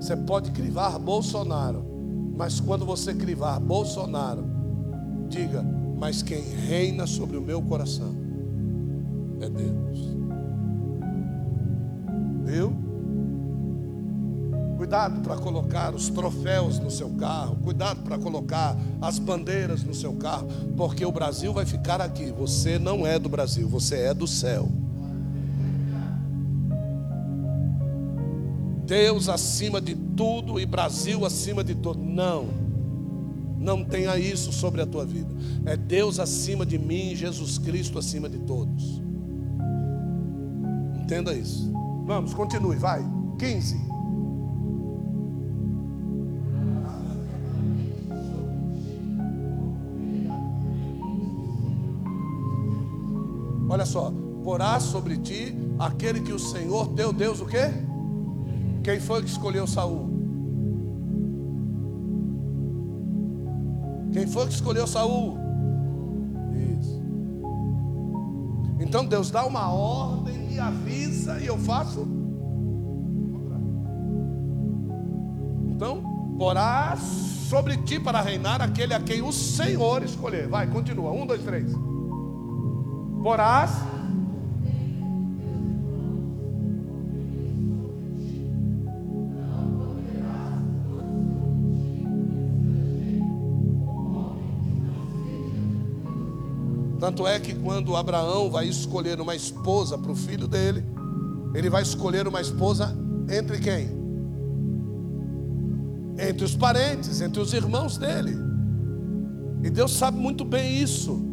Você 0.00 0.16
pode 0.16 0.50
crivar 0.52 0.98
Bolsonaro, 0.98 1.84
mas 2.34 2.58
quando 2.60 2.86
você 2.86 3.12
crivar 3.12 3.60
Bolsonaro, 3.60 4.46
diga: 5.28 5.62
Mas 5.98 6.22
quem 6.22 6.40
reina 6.40 7.06
sobre 7.06 7.36
o 7.36 7.42
meu 7.42 7.60
coração 7.60 8.16
é 9.38 9.50
Deus. 9.50 10.16
Viu? 12.42 12.74
Cuidado 14.92 15.22
para 15.22 15.36
colocar 15.38 15.94
os 15.94 16.10
troféus 16.10 16.78
no 16.78 16.90
seu 16.90 17.08
carro, 17.12 17.56
cuidado 17.64 18.02
para 18.02 18.18
colocar 18.18 18.76
as 19.00 19.18
bandeiras 19.18 19.82
no 19.82 19.94
seu 19.94 20.12
carro, 20.12 20.46
porque 20.76 21.02
o 21.02 21.10
Brasil 21.10 21.50
vai 21.50 21.64
ficar 21.64 21.98
aqui. 22.02 22.30
Você 22.30 22.78
não 22.78 23.06
é 23.06 23.18
do 23.18 23.26
Brasil, 23.26 23.66
você 23.66 24.00
é 24.00 24.12
do 24.12 24.26
céu. 24.26 24.68
Deus 28.84 29.30
acima 29.30 29.80
de 29.80 29.94
tudo 29.94 30.60
e 30.60 30.66
Brasil 30.66 31.24
acima 31.24 31.64
de 31.64 31.74
tudo. 31.74 31.98
Não. 31.98 32.48
Não 33.58 33.82
tenha 33.82 34.18
isso 34.18 34.52
sobre 34.52 34.82
a 34.82 34.86
tua 34.86 35.06
vida. 35.06 35.34
É 35.64 35.74
Deus 35.74 36.18
acima 36.18 36.66
de 36.66 36.78
mim, 36.78 37.16
Jesus 37.16 37.56
Cristo 37.56 37.98
acima 37.98 38.28
de 38.28 38.40
todos. 38.40 39.00
Entenda 41.00 41.32
isso. 41.32 41.72
Vamos, 42.04 42.34
continue, 42.34 42.76
vai. 42.76 43.02
15. 43.38 43.91
Olha 53.72 53.86
só, 53.86 54.12
porá 54.44 54.78
sobre 54.78 55.16
ti 55.16 55.56
aquele 55.78 56.20
que 56.20 56.30
o 56.30 56.38
Senhor 56.38 56.88
teu 56.88 57.10
Deus 57.10 57.40
o 57.40 57.46
quê? 57.46 57.72
Quem 58.84 59.00
foi 59.00 59.22
que 59.22 59.30
escolheu 59.30 59.66
Saul? 59.66 60.10
Quem 64.12 64.26
foi 64.26 64.46
que 64.46 64.52
escolheu 64.52 64.86
Saul? 64.86 65.38
Isso. 66.78 67.02
Então 68.78 69.06
Deus 69.06 69.30
dá 69.30 69.46
uma 69.46 69.72
ordem, 69.72 70.36
me 70.48 70.58
avisa 70.58 71.40
e 71.40 71.46
eu 71.46 71.56
faço. 71.56 72.06
Então, 75.70 76.02
porá 76.38 76.94
sobre 77.48 77.78
ti 77.78 77.98
para 77.98 78.20
reinar 78.20 78.60
aquele 78.60 78.92
a 78.92 79.00
quem 79.00 79.22
o 79.22 79.32
Senhor 79.32 80.02
escolher. 80.02 80.46
Vai, 80.46 80.66
continua. 80.66 81.10
Um, 81.10 81.24
dois, 81.24 81.42
três. 81.42 81.72
Porás. 83.22 83.70
Tanto 96.98 97.26
é 97.26 97.38
que 97.40 97.54
quando 97.54 97.96
Abraão 97.96 98.50
vai 98.50 98.66
escolher 98.66 99.20
uma 99.20 99.34
esposa 99.34 99.98
para 99.98 100.10
o 100.10 100.14
filho 100.14 100.46
dele, 100.46 100.84
ele 101.54 101.68
vai 101.68 101.82
escolher 101.82 102.26
uma 102.26 102.40
esposa 102.40 102.96
entre 103.28 103.58
quem? 103.58 103.88
Entre 106.18 106.44
os 106.44 106.56
parentes, 106.56 107.20
entre 107.20 107.40
os 107.40 107.52
irmãos 107.52 107.98
dele. 107.98 108.36
E 109.62 109.70
Deus 109.70 109.92
sabe 109.92 110.18
muito 110.18 110.44
bem 110.44 110.80
isso. 110.80 111.31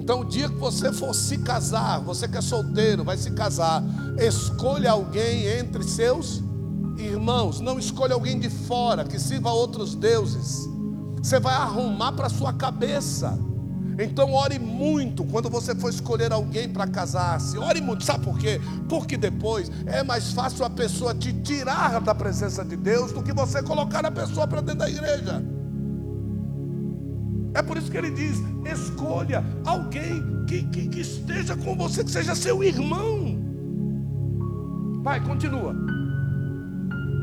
Então, 0.00 0.20
o 0.20 0.24
dia 0.24 0.48
que 0.48 0.56
você 0.56 0.90
for 0.92 1.14
se 1.14 1.38
casar, 1.38 2.00
você 2.00 2.26
que 2.26 2.36
é 2.36 2.40
solteiro, 2.40 3.04
vai 3.04 3.16
se 3.16 3.30
casar, 3.32 3.84
escolha 4.18 4.92
alguém 4.92 5.46
entre 5.46 5.84
seus 5.84 6.42
irmãos, 6.98 7.60
não 7.60 7.78
escolha 7.78 8.14
alguém 8.14 8.38
de 8.38 8.48
fora 8.48 9.04
que 9.04 9.18
sirva 9.18 9.50
a 9.50 9.52
outros 9.52 9.94
deuses. 9.94 10.66
Você 11.22 11.38
vai 11.38 11.54
arrumar 11.54 12.12
para 12.12 12.30
sua 12.30 12.52
cabeça. 12.52 13.38
Então 13.98 14.32
ore 14.32 14.58
muito 14.58 15.22
quando 15.24 15.50
você 15.50 15.74
for 15.74 15.90
escolher 15.90 16.32
alguém 16.32 16.66
para 16.66 16.86
casar-se. 16.86 17.58
Ore 17.58 17.82
muito, 17.82 18.02
sabe 18.02 18.24
por 18.24 18.38
quê? 18.38 18.58
Porque 18.88 19.18
depois 19.18 19.70
é 19.84 20.02
mais 20.02 20.32
fácil 20.32 20.64
a 20.64 20.70
pessoa 20.70 21.14
te 21.14 21.32
tirar 21.42 22.00
da 22.00 22.14
presença 22.14 22.64
de 22.64 22.76
Deus 22.76 23.12
do 23.12 23.22
que 23.22 23.34
você 23.34 23.62
colocar 23.62 24.04
a 24.06 24.10
pessoa 24.10 24.46
para 24.46 24.62
dentro 24.62 24.80
da 24.80 24.88
igreja. 24.88 25.59
É 27.54 27.62
por 27.62 27.76
isso 27.76 27.90
que 27.90 27.96
ele 27.96 28.10
diz: 28.10 28.40
escolha 28.64 29.44
alguém 29.64 30.44
que, 30.46 30.62
que, 30.64 30.88
que 30.88 31.00
esteja 31.00 31.56
com 31.56 31.76
você, 31.76 32.04
que 32.04 32.10
seja 32.10 32.34
seu 32.34 32.62
irmão. 32.62 33.38
Vai, 35.02 35.20
continua. 35.24 35.74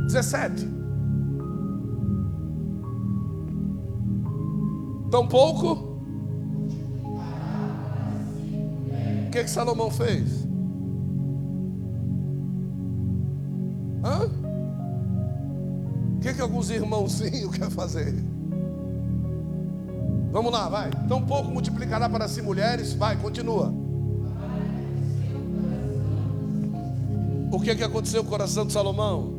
17. 0.07 0.67
Tão 5.11 5.27
pouco. 5.27 5.97
O 9.27 9.29
que, 9.31 9.43
que 9.43 9.49
Salomão 9.49 9.91
fez? 9.91 10.47
Hã? 14.03 14.25
O 16.15 16.19
que, 16.19 16.33
que 16.33 16.41
alguns 16.41 16.69
irmãozinhos 16.69 17.51
querem 17.55 17.69
fazer? 17.69 18.15
Vamos 20.31 20.51
lá, 20.51 20.67
vai. 20.69 20.89
Tão 21.07 21.21
pouco 21.23 21.49
multiplicará 21.49 22.09
para 22.09 22.27
si 22.27 22.41
mulheres. 22.41 22.93
Vai, 22.93 23.15
continua. 23.17 23.73
O 27.51 27.59
que, 27.59 27.75
que 27.75 27.83
aconteceu 27.83 28.21
com 28.23 28.27
o 28.27 28.31
coração 28.31 28.65
de 28.65 28.73
Salomão? 28.73 29.33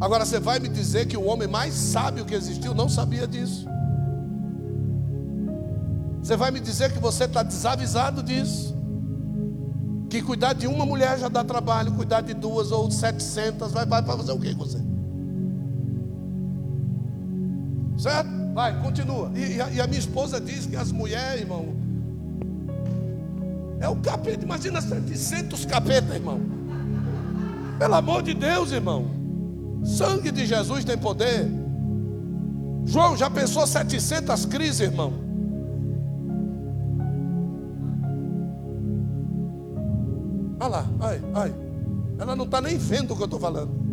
Agora 0.00 0.24
você 0.24 0.38
vai 0.38 0.58
me 0.58 0.68
dizer 0.68 1.06
que 1.06 1.16
o 1.16 1.24
homem 1.24 1.48
mais 1.48 1.74
sábio 1.74 2.24
que 2.24 2.34
existiu 2.34 2.74
não 2.74 2.88
sabia 2.88 3.26
disso. 3.26 3.66
Você 6.22 6.36
vai 6.36 6.50
me 6.50 6.60
dizer 6.60 6.92
que 6.92 6.98
você 6.98 7.24
está 7.24 7.42
desavisado 7.42 8.22
disso. 8.22 8.76
Que 10.08 10.22
cuidar 10.22 10.52
de 10.52 10.66
uma 10.66 10.86
mulher 10.86 11.18
já 11.18 11.28
dá 11.28 11.42
trabalho, 11.42 11.92
cuidar 11.92 12.20
de 12.20 12.34
duas 12.34 12.70
ou 12.70 12.90
setecentas, 12.90 13.72
vai, 13.72 13.86
vai 13.86 14.02
fazer 14.02 14.32
o 14.32 14.38
que 14.38 14.54
você? 14.54 14.78
Certo? 17.96 18.35
Vai, 18.56 18.72
continua. 18.80 19.30
E, 19.34 19.56
e, 19.56 19.60
a, 19.60 19.68
e, 19.68 19.80
a, 19.82 19.86
minha 19.86 19.98
esposa 19.98 20.40
diz 20.40 20.64
que 20.64 20.76
as 20.76 20.90
mulheres, 20.90 21.42
irmão, 21.42 21.76
é 23.78 23.86
o 23.86 23.96
capeta. 23.96 24.42
Imagina 24.42 24.80
700 24.80 25.66
capetas, 25.66 26.14
irmão. 26.14 26.40
Pelo 27.78 27.94
amor 27.94 28.22
de 28.22 28.32
Deus, 28.32 28.72
irmão. 28.72 29.10
Sangue 29.84 30.30
de 30.30 30.46
Jesus 30.46 30.86
tem 30.86 30.96
poder. 30.96 31.46
João 32.86 33.14
já 33.14 33.28
pensou 33.28 33.66
700 33.66 34.46
crises, 34.46 34.80
irmão. 34.80 35.12
Olha 40.58 40.68
lá, 40.68 40.86
ai, 41.00 41.20
ai. 41.34 41.54
Ela 42.18 42.34
não 42.34 42.46
está 42.46 42.62
nem 42.62 42.78
vendo 42.78 43.12
o 43.12 43.16
que 43.16 43.20
eu 43.20 43.26
estou 43.26 43.38
falando. 43.38 43.85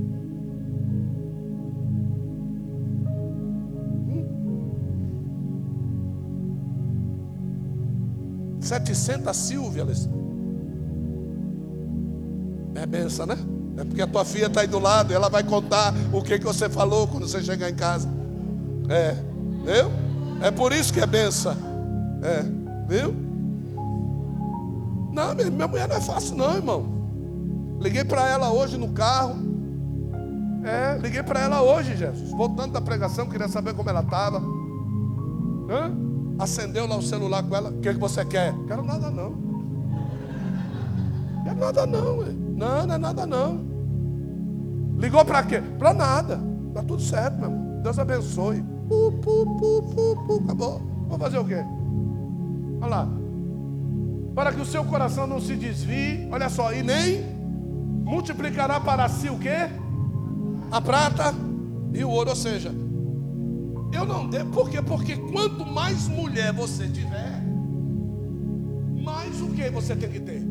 700 8.64 9.36
Silvias. 9.36 10.10
É 12.76 12.86
benção, 12.86 13.26
né? 13.26 13.38
É 13.78 13.84
porque 13.84 14.02
a 14.02 14.08
tua 14.08 14.24
filha 14.24 14.48
está 14.48 14.62
aí 14.62 14.68
do 14.68 14.80
lado, 14.80 15.14
ela 15.14 15.30
vai 15.30 15.44
contar 15.44 15.94
o 16.12 16.22
que, 16.22 16.38
que 16.38 16.46
você 16.46 16.70
falou 16.70 17.08
quando 17.08 17.28
você 17.28 17.42
chegar 17.44 17.70
em 17.70 17.76
casa. 17.76 18.08
É, 18.90 19.14
viu? 19.64 19.92
É 20.42 20.52
por 20.52 20.72
isso 20.72 20.94
que 20.94 21.00
é 21.00 21.06
benção. 21.06 21.56
É, 22.22 22.44
viu? 22.88 23.16
Não, 25.12 25.36
minha 25.36 25.68
mulher 25.68 25.88
não 25.88 25.96
é 25.96 26.02
fácil, 26.02 26.36
não, 26.36 26.56
irmão. 26.56 26.86
Liguei 27.80 28.04
para 28.04 28.28
ela 28.28 28.52
hoje 28.52 28.78
no 28.78 28.90
carro. 28.90 29.36
É, 30.64 30.98
liguei 31.00 31.22
para 31.22 31.42
ela 31.42 31.62
hoje, 31.62 31.96
Jesus. 31.96 32.32
Voltando 32.32 32.74
da 32.74 32.82
pregação, 32.82 33.30
queria 33.30 33.48
saber 33.48 33.74
como 33.74 33.90
ela 33.90 34.02
estava. 34.02 34.42
Acendeu 36.44 36.86
lá 36.86 36.98
o 36.98 37.02
celular 37.02 37.42
com 37.42 37.56
ela. 37.56 37.70
O 37.70 37.80
que, 37.80 37.94
que 37.94 38.00
você 38.00 38.26
quer? 38.26 38.54
Quero 38.68 38.84
nada, 38.84 39.10
não. 39.10 39.34
Quero 41.42 41.56
nada, 41.56 41.86
não. 41.86 42.18
Ué. 42.18 42.26
Não, 42.34 42.86
não 42.86 42.96
é 42.96 42.98
nada 42.98 43.26
não. 43.26 43.66
Ligou 44.98 45.24
para 45.24 45.42
quê? 45.44 45.62
Para 45.80 45.94
nada. 45.94 46.42
Está 46.68 46.84
tudo 46.84 47.02
certo, 47.02 47.38
meu 47.38 47.50
irmão. 47.50 47.82
Deus 47.82 47.98
abençoe. 47.98 48.62
Pu, 48.90 49.14
pu, 49.22 49.46
pu, 49.58 49.84
pu, 49.84 50.26
pu, 50.28 50.44
acabou. 50.44 50.82
Vamos 51.08 51.20
fazer 51.20 51.38
o 51.38 51.46
quê? 51.46 51.64
Olha 52.82 52.88
lá. 52.90 53.08
Para 54.36 54.52
que 54.52 54.60
o 54.60 54.66
seu 54.66 54.84
coração 54.84 55.26
não 55.26 55.40
se 55.40 55.56
desvie, 55.56 56.28
olha 56.30 56.50
só, 56.50 56.74
e 56.74 56.84
nem 56.84 57.24
multiplicará 58.04 58.82
para 58.82 59.08
si 59.08 59.30
o 59.30 59.40
quê? 59.40 59.70
A 60.70 60.82
prata 60.82 61.34
e 61.94 62.04
o 62.04 62.10
ouro, 62.10 62.32
ou 62.32 62.36
seja, 62.36 62.83
eu 63.94 64.06
não 64.06 64.28
devo, 64.28 64.52
por 64.52 64.70
quê? 64.70 64.82
Porque 64.82 65.16
quanto 65.16 65.66
mais 65.66 66.08
mulher 66.08 66.52
você 66.54 66.88
tiver, 66.88 67.44
mais 69.04 69.40
o 69.42 69.50
que 69.50 69.70
você 69.70 69.96
tem 69.96 70.10
que 70.10 70.20
ter? 70.20 70.42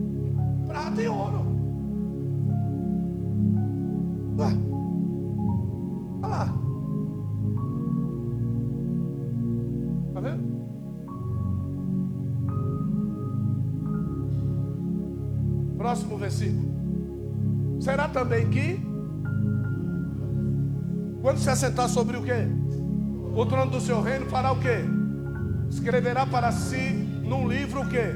Prata 0.67 1.03
e 1.03 1.09
ouro. 1.09 1.53
Ué, 4.39 4.59
olha 6.23 6.29
lá. 6.29 6.55
Está 10.09 10.21
vendo? 10.21 10.53
Próximo 15.77 16.17
versículo. 16.17 16.73
Será 17.81 18.09
também 18.09 18.49
que, 18.49 18.81
quando 21.21 21.39
se 21.39 21.51
assentar 21.51 21.89
sobre 21.89 22.17
o 22.17 22.23
que? 22.23 22.33
O 23.35 23.47
trono 23.47 23.71
do 23.71 23.81
seu 23.81 24.03
reino 24.03 24.27
fará 24.27 24.53
o 24.53 24.61
que? 24.61 24.85
Escreverá 25.71 26.27
para 26.27 26.53
si 26.53 26.91
num 27.25 27.49
livro 27.49 27.83
o 27.83 27.89
que? 27.89 28.15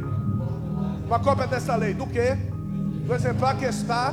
Uma 1.07 1.19
cópia 1.19 1.47
dessa 1.47 1.75
lei. 1.75 1.95
Do 1.95 2.07
que? 2.07 2.35
Do 3.07 3.15
exemplar 3.15 3.57
que 3.57 3.65
está 3.65 4.13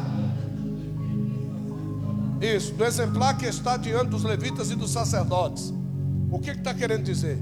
isso, 2.44 2.74
do 2.74 2.84
exemplar 2.84 3.38
que 3.38 3.46
está 3.46 3.78
diante 3.78 4.08
dos 4.08 4.24
levitas 4.24 4.70
e 4.70 4.76
dos 4.76 4.92
sacerdotes. 4.92 5.74
O 6.30 6.40
que 6.40 6.52
está 6.52 6.74
que 6.74 6.80
querendo 6.80 7.04
dizer? 7.04 7.42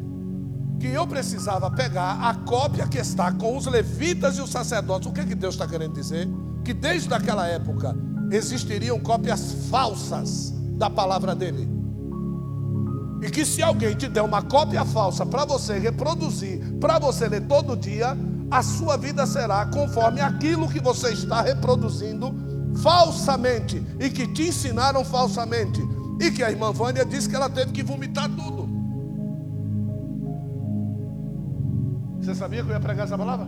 Que 0.79 0.87
eu 0.87 1.07
precisava 1.07 1.71
pegar 1.71 2.19
a 2.21 2.35
cópia 2.35 2.87
que 2.87 2.99
está 2.99 3.31
com 3.31 3.57
os 3.57 3.65
levitas 3.65 4.37
e 4.37 4.41
os 4.41 4.51
sacerdotes. 4.51 5.07
O 5.07 5.11
que, 5.11 5.25
que 5.25 5.33
Deus 5.33 5.55
está 5.55 5.67
querendo 5.67 5.93
dizer? 5.93 6.27
Que 6.63 6.73
desde 6.73 7.11
aquela 7.13 7.47
época 7.47 7.95
existiriam 8.31 8.99
cópias 8.99 9.53
falsas 9.69 10.53
da 10.77 10.89
palavra 10.89 11.33
dele. 11.33 11.80
E 13.21 13.29
que 13.29 13.45
se 13.45 13.61
alguém 13.61 13.95
te 13.95 14.07
der 14.07 14.23
uma 14.23 14.41
cópia 14.41 14.83
falsa 14.83 15.25
para 15.25 15.45
você 15.45 15.77
reproduzir, 15.77 16.59
para 16.79 16.97
você 16.97 17.27
ler 17.27 17.41
todo 17.47 17.77
dia, 17.77 18.17
a 18.49 18.63
sua 18.63 18.97
vida 18.97 19.25
será 19.25 19.65
conforme 19.67 20.19
aquilo 20.19 20.67
que 20.67 20.79
você 20.79 21.11
está 21.11 21.41
reproduzindo 21.41 22.33
falsamente 22.81 23.83
e 23.99 24.09
que 24.09 24.27
te 24.27 24.47
ensinaram 24.47 25.05
falsamente. 25.05 25.81
E 26.19 26.31
que 26.31 26.43
a 26.43 26.51
irmã 26.51 26.71
Vânia 26.71 27.05
disse 27.05 27.29
que 27.29 27.35
ela 27.35 27.49
teve 27.49 27.71
que 27.71 27.83
vomitar 27.83 28.29
tudo. 28.29 28.69
Você 32.19 32.35
sabia 32.35 32.63
que 32.63 32.69
eu 32.69 32.73
ia 32.73 32.79
pregar 32.79 33.05
essa 33.05 33.17
palavra? 33.17 33.47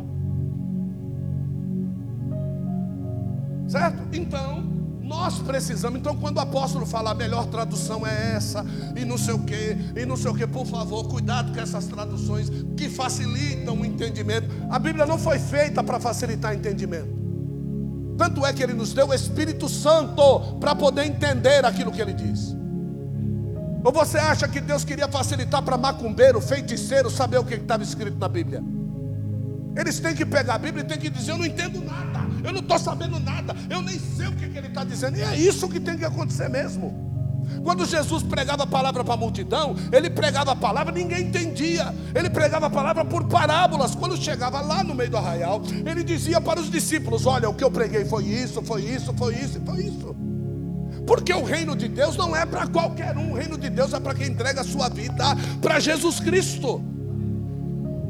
Certo? 3.68 4.04
Então, 4.12 4.73
nós 5.14 5.38
precisamos. 5.40 6.00
Então, 6.00 6.16
quando 6.18 6.38
o 6.38 6.40
apóstolo 6.40 6.86
fala 6.86 7.12
a 7.12 7.14
melhor 7.14 7.46
tradução 7.46 8.06
é 8.06 8.34
essa, 8.36 8.66
e 8.96 9.06
não 9.06 9.18
sei 9.18 9.34
o 9.36 9.40
que, 9.40 9.78
e 9.96 10.06
não 10.06 10.18
sei 10.18 10.32
o 10.32 10.34
que, 10.34 10.48
por 10.48 10.66
favor, 10.66 11.08
cuidado 11.08 11.54
com 11.54 11.60
essas 11.60 11.86
traduções 11.86 12.50
que 12.76 12.90
facilitam 12.90 13.80
o 13.80 13.86
entendimento. 13.86 14.48
A 14.72 14.80
Bíblia 14.80 15.06
não 15.06 15.20
foi 15.20 15.38
feita 15.38 15.84
para 15.84 16.00
facilitar 16.00 16.56
entendimento. 16.56 17.22
Tanto 18.18 18.46
é 18.46 18.52
que 18.52 18.64
ele 18.64 18.74
nos 18.74 18.92
deu 18.94 19.10
o 19.10 19.14
Espírito 19.14 19.70
Santo 19.70 20.58
para 20.60 20.74
poder 20.74 21.06
entender 21.06 21.64
aquilo 21.64 21.92
que 21.92 22.02
ele 22.02 22.14
diz. 22.14 22.56
Ou 23.84 23.92
você 23.92 24.18
acha 24.18 24.48
que 24.48 24.62
Deus 24.62 24.84
queria 24.84 25.08
facilitar 25.08 25.62
para 25.62 25.78
macumbeiro, 25.78 26.42
feiticeiro, 26.42 27.10
saber 27.12 27.38
o 27.38 27.44
que 27.44 27.56
estava 27.56 27.84
escrito 27.84 28.18
na 28.18 28.28
Bíblia? 28.28 28.64
Eles 29.76 30.00
têm 30.00 30.16
que 30.16 30.26
pegar 30.26 30.56
a 30.56 30.58
Bíblia 30.58 30.84
e 30.84 30.88
têm 30.88 30.98
que 30.98 31.10
dizer: 31.10 31.32
Eu 31.32 31.38
não 31.38 31.46
entendo 31.46 31.84
nada, 31.84 32.20
eu 32.44 32.52
não 32.52 32.60
estou 32.60 32.78
sabendo 32.78 33.20
nada, 33.20 33.56
eu 33.70 33.82
nem 33.82 34.00
sei 34.00 34.28
o 34.28 34.32
que, 34.34 34.50
que 34.50 34.58
ele 34.58 34.68
está 34.68 34.84
dizendo. 34.84 35.18
E 35.18 35.22
é 35.22 35.36
isso 35.38 35.68
que 35.68 35.80
tem 35.80 35.98
que 35.98 36.06
acontecer 36.06 36.50
mesmo. 36.50 37.14
Quando 37.64 37.86
Jesus 37.86 38.24
pregava 38.24 38.64
a 38.64 38.68
palavra 38.68 39.04
para 39.04 39.14
a 39.14 39.18
multidão, 39.18 39.76
ele 39.92 40.10
pregava 40.10 40.52
a 40.52 40.56
palavra, 40.56 40.94
ninguém 40.94 41.28
entendia. 41.28 41.94
Ele 42.16 42.30
pregava 42.30 42.68
a 42.68 42.70
palavra 42.70 43.04
por 43.04 43.26
parábolas. 43.26 43.96
Quando 43.96 44.18
chegava 44.18 44.62
lá 44.62 44.84
no 44.84 44.96
meio 44.96 45.10
do 45.10 45.18
arraial, 45.18 45.62
ele 45.86 46.04
dizia 46.04 46.40
para 46.40 46.60
os 46.60 46.70
discípulos: 46.70 47.26
Olha, 47.26 47.50
o 47.50 47.54
que 47.54 47.64
eu 47.64 47.72
preguei 47.72 48.06
foi 48.06 48.26
isso, 48.26 48.62
foi 48.62 48.84
isso, 48.84 49.14
foi 49.14 49.36
isso, 49.36 49.62
foi 49.66 49.84
isso. 49.84 50.16
Porque 51.06 51.34
o 51.34 51.44
reino 51.44 51.76
de 51.76 51.88
Deus 51.88 52.16
não 52.16 52.36
é 52.36 52.46
para 52.46 52.66
qualquer 52.68 53.18
um, 53.18 53.32
o 53.32 53.36
reino 53.36 53.58
de 53.58 53.70
Deus 53.70 53.94
é 53.94 54.00
para 54.00 54.14
quem 54.14 54.28
entrega 54.28 54.62
a 54.62 54.64
sua 54.64 54.88
vida 54.90 55.36
para 55.62 55.80
Jesus 55.80 56.20
Cristo. 56.20 56.93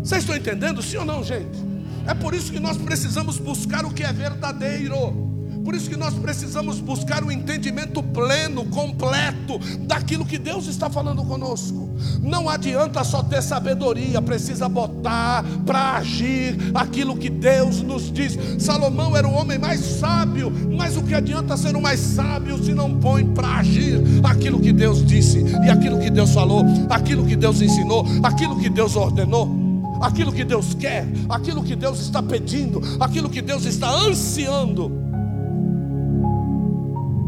Vocês 0.03 0.23
estão 0.23 0.35
entendendo, 0.35 0.81
sim 0.81 0.97
ou 0.97 1.05
não, 1.05 1.23
gente? 1.23 1.63
É 2.05 2.13
por 2.13 2.33
isso 2.33 2.51
que 2.51 2.59
nós 2.59 2.77
precisamos 2.77 3.37
buscar 3.37 3.85
o 3.85 3.91
que 3.91 4.03
é 4.03 4.11
verdadeiro. 4.11 5.31
Por 5.63 5.73
isso 5.73 5.89
que 5.89 5.95
nós 5.95 6.13
precisamos 6.15 6.81
buscar 6.81 7.23
o 7.23 7.31
entendimento 7.31 8.03
pleno, 8.03 8.65
completo 8.65 9.57
daquilo 9.79 10.25
que 10.25 10.37
Deus 10.37 10.67
está 10.67 10.89
falando 10.89 11.23
conosco. 11.23 11.89
Não 12.21 12.49
adianta 12.49 13.01
só 13.05 13.23
ter 13.23 13.41
sabedoria, 13.41 14.21
precisa 14.21 14.67
botar 14.67 15.45
para 15.65 15.93
agir 15.93 16.57
aquilo 16.73 17.15
que 17.15 17.29
Deus 17.29 17.81
nos 17.81 18.11
diz. 18.11 18.37
Salomão 18.59 19.15
era 19.15 19.25
o 19.25 19.33
homem 19.33 19.57
mais 19.57 19.79
sábio, 19.79 20.51
mas 20.77 20.97
o 20.97 21.03
que 21.03 21.13
adianta 21.13 21.55
ser 21.55 21.77
o 21.77 21.81
mais 21.81 22.01
sábio 22.01 22.61
se 22.61 22.73
não 22.73 22.99
põe 22.99 23.25
para 23.25 23.59
agir 23.59 24.01
aquilo 24.21 24.59
que 24.59 24.73
Deus 24.73 25.05
disse 25.05 25.45
e 25.65 25.69
aquilo 25.69 25.97
que 25.97 26.09
Deus 26.09 26.31
falou, 26.31 26.65
aquilo 26.89 27.25
que 27.25 27.37
Deus 27.37 27.61
ensinou, 27.61 28.05
aquilo 28.21 28.59
que 28.59 28.69
Deus 28.69 28.97
ordenou? 28.97 29.62
Aquilo 30.01 30.31
que 30.31 30.43
Deus 30.43 30.73
quer, 30.73 31.07
aquilo 31.29 31.63
que 31.63 31.75
Deus 31.75 31.99
está 31.99 32.21
pedindo, 32.21 32.81
aquilo 32.99 33.29
que 33.29 33.41
Deus 33.41 33.65
está 33.65 33.89
ansiando. 33.89 34.91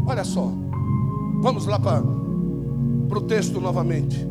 Olha 0.06 0.24
só, 0.24 0.52
vamos 1.40 1.66
lá 1.66 1.78
para 1.78 2.02
o 2.02 3.20
texto 3.22 3.60
novamente. 3.60 4.26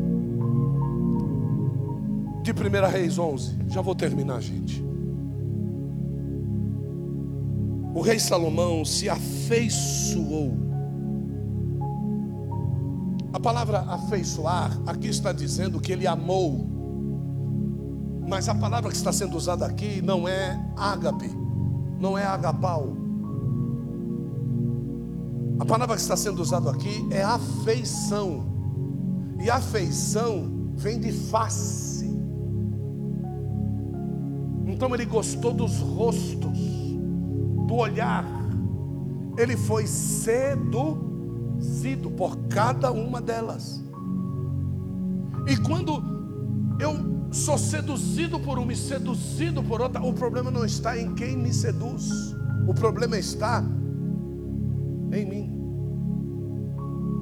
De 2.42 2.52
1 2.52 2.90
Reis 2.90 3.18
11, 3.18 3.56
já 3.68 3.80
vou 3.80 3.94
terminar, 3.94 4.40
gente. 4.40 4.86
O 7.96 8.02
rei 8.02 8.18
Salomão 8.18 8.84
se 8.84 9.08
afeiçoou. 9.08 10.54
A 13.32 13.40
palavra 13.40 13.80
afeiçoar 13.80 14.78
aqui 14.86 15.08
está 15.08 15.32
dizendo 15.32 15.80
que 15.80 15.92
ele 15.92 16.06
amou. 16.06 16.75
Mas 18.26 18.48
a 18.48 18.54
palavra 18.54 18.90
que 18.90 18.96
está 18.96 19.12
sendo 19.12 19.36
usada 19.36 19.64
aqui 19.64 20.02
não 20.02 20.26
é 20.26 20.60
ágape, 20.76 21.30
não 22.00 22.18
é 22.18 22.24
agapau. 22.24 22.96
A 25.58 25.64
palavra 25.64 25.94
que 25.96 26.02
está 26.02 26.16
sendo 26.16 26.42
usada 26.42 26.70
aqui 26.70 27.06
é 27.10 27.22
afeição. 27.22 28.44
E 29.40 29.48
afeição 29.48 30.70
vem 30.74 30.98
de 30.98 31.12
face. 31.12 32.04
Então 34.66 34.92
ele 34.94 35.06
gostou 35.06 35.54
dos 35.54 35.78
rostos, 35.78 36.58
do 37.66 37.74
olhar. 37.74 38.24
Ele 39.38 39.56
foi 39.56 39.86
seduzido 39.86 40.90
por 42.10 42.36
cada 42.48 42.90
uma 42.90 43.20
delas. 43.20 43.82
E 45.46 45.56
quando 45.56 46.02
eu 46.80 47.15
sou 47.36 47.58
seduzido 47.58 48.40
por 48.40 48.58
uma 48.58 48.72
e 48.72 48.76
seduzido 48.76 49.62
por 49.62 49.80
outra, 49.80 50.02
o 50.02 50.12
problema 50.12 50.50
não 50.50 50.64
está 50.64 50.98
em 50.98 51.14
quem 51.14 51.36
me 51.36 51.52
seduz. 51.52 52.34
O 52.66 52.74
problema 52.74 53.16
está 53.18 53.62
em 55.12 55.26
mim, 55.28 55.50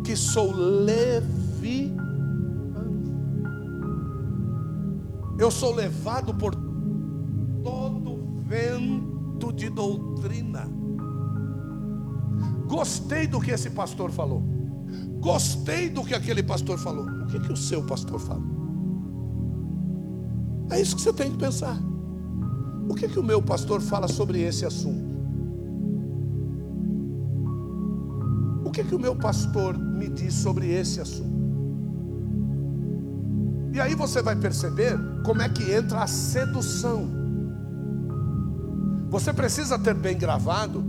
que 0.05 0.17
sou 0.17 0.55
leve. 0.55 1.93
Eu 5.37 5.51
sou 5.51 5.75
levado 5.75 6.33
por 6.33 6.55
todo 7.65 8.43
vento 8.47 9.53
de 9.53 9.69
doutrina. 9.69 10.69
Gostei 12.69 13.27
do 13.27 13.41
que 13.41 13.51
esse 13.51 13.71
pastor 13.71 14.13
falou. 14.13 14.43
Gostei 15.21 15.91
do 15.91 16.05
que 16.05 16.15
aquele 16.15 16.43
pastor 16.43 16.79
falou. 16.79 17.05
O 17.05 17.27
que, 17.27 17.41
que 17.41 17.53
o 17.53 17.57
seu 17.57 17.85
pastor 17.85 18.21
fala? 18.21 18.54
É 20.71 20.81
isso 20.81 20.97
que 20.97 21.03
você 21.03 21.13
tem 21.13 21.31
que 21.31 21.39
pensar. 21.39 21.79
O 22.89 22.95
que, 22.95 23.09
que 23.09 23.19
o 23.19 23.23
meu 23.23 23.43
pastor 23.43 23.81
fala 23.81 24.09
sobre 24.09 24.41
esse 24.43 24.65
assunto? 24.65 25.15
O 28.65 28.71
que, 28.71 28.85
que 28.85 28.95
o 28.95 28.99
meu 28.99 29.17
pastor 29.17 29.79
me 29.79 30.09
diz 30.09 30.35
sobre 30.35 30.69
esse 30.69 31.01
assunto? 31.01 31.35
E 33.73 33.81
aí 33.81 33.95
você 33.95 34.23
vai 34.23 34.37
perceber 34.37 34.99
como 35.25 35.43
é 35.43 35.49
que 35.49 35.73
entra 35.73 36.03
a 36.03 36.07
sedução. 36.07 37.09
Você 39.11 39.33
precisa 39.33 39.79
ter 39.79 39.95
bem 39.95 40.17
gravado 40.17 40.85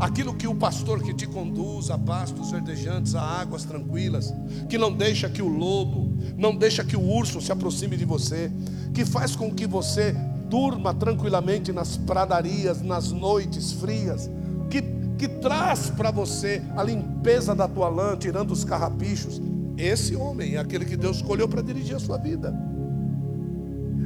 aquilo 0.00 0.34
que 0.34 0.48
o 0.48 0.54
pastor 0.54 1.02
que 1.02 1.12
te 1.12 1.26
conduz 1.26 1.90
a 1.90 1.98
pastos 1.98 2.50
verdejantes, 2.50 3.14
a 3.14 3.20
águas 3.20 3.64
tranquilas, 3.64 4.32
que 4.70 4.78
não 4.78 4.90
deixa 4.90 5.28
que 5.28 5.42
o 5.42 5.48
lobo, 5.48 6.16
não 6.38 6.56
deixa 6.56 6.82
que 6.82 6.96
o 6.96 7.02
urso 7.02 7.40
se 7.42 7.52
aproxime 7.52 7.98
de 7.98 8.06
você, 8.06 8.50
que 8.92 9.04
faz 9.04 9.36
com 9.36 9.52
que 9.52 9.66
você 9.66 10.14
durma 10.48 10.92
tranquilamente 10.92 11.72
nas 11.72 11.96
pradarias, 11.96 12.82
nas 12.82 13.12
noites 13.12 13.72
frias, 13.72 14.28
que, 14.68 14.82
que 15.16 15.28
traz 15.28 15.90
para 15.90 16.10
você 16.10 16.60
a 16.76 16.82
limpeza 16.82 17.54
da 17.54 17.68
tua 17.68 17.88
lã, 17.88 18.16
tirando 18.16 18.50
os 18.50 18.64
carrapichos. 18.64 19.40
Esse 19.76 20.16
homem 20.16 20.56
é 20.56 20.58
aquele 20.58 20.84
que 20.84 20.96
Deus 20.96 21.18
escolheu 21.18 21.48
para 21.48 21.62
dirigir 21.62 21.96
a 21.96 22.00
sua 22.00 22.18
vida. 22.18 22.54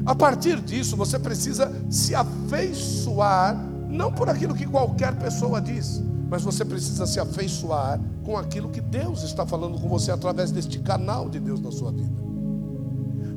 A 0.05 0.15
partir 0.15 0.61
disso, 0.61 0.97
você 0.97 1.19
precisa 1.19 1.73
se 1.89 2.15
afeiçoar, 2.15 3.57
não 3.89 4.13
por 4.13 4.29
aquilo 4.29 4.55
que 4.55 4.67
qualquer 4.67 5.17
pessoa 5.17 5.61
diz, 5.61 6.03
mas 6.29 6.43
você 6.43 6.65
precisa 6.65 7.07
se 7.07 7.19
afeiçoar 7.19 7.99
com 8.23 8.37
aquilo 8.37 8.69
que 8.69 8.83
Deus 8.83 9.23
está 9.23 9.47
falando 9.47 9.79
com 9.81 9.89
você 9.89 10.11
através 10.11 10.51
deste 10.51 10.79
canal 10.79 11.31
de 11.31 11.41
Deus 11.41 11.61
na 11.61 11.71
sua 11.71 11.91
vida. 11.91 12.23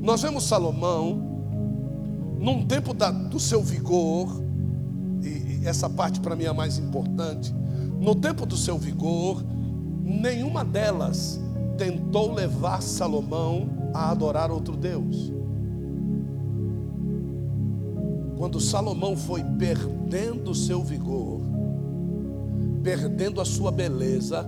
Nós 0.02 0.22
vemos 0.22 0.44
Salomão 0.46 1.37
num 2.40 2.66
tempo 2.66 2.94
da, 2.94 3.12
do 3.12 3.40
seu 3.40 3.62
vigor, 3.62 4.42
e, 5.22 5.62
e 5.62 5.68
essa 5.68 5.90
parte 5.90 6.20
para 6.20 6.36
mim 6.36 6.44
é 6.44 6.48
a 6.48 6.54
mais 6.54 6.78
importante, 6.78 7.54
no 8.00 8.14
tempo 8.16 8.46
do 8.46 8.56
seu 8.56 8.78
vigor, 8.78 9.44
nenhuma 10.04 10.64
delas 10.64 11.40
tentou 11.78 12.34
levar 12.34 12.82
Salomão 12.82 13.70
a 13.94 14.12
adorar 14.12 14.52
outro 14.52 14.76
Deus. 14.76 15.34
Quando 18.38 18.60
Salomão 18.60 19.18
foi 19.18 19.44
perdendo 19.44 20.52
o 20.52 20.56
seu 20.56 20.84
vigor, 20.84 21.42
perdendo 22.84 23.42
a 23.42 23.46
sua 23.46 23.72
beleza, 23.72 24.48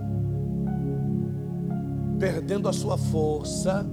perdendo 2.18 2.68
a 2.68 2.72
sua 2.72 2.96
força, 2.96 3.84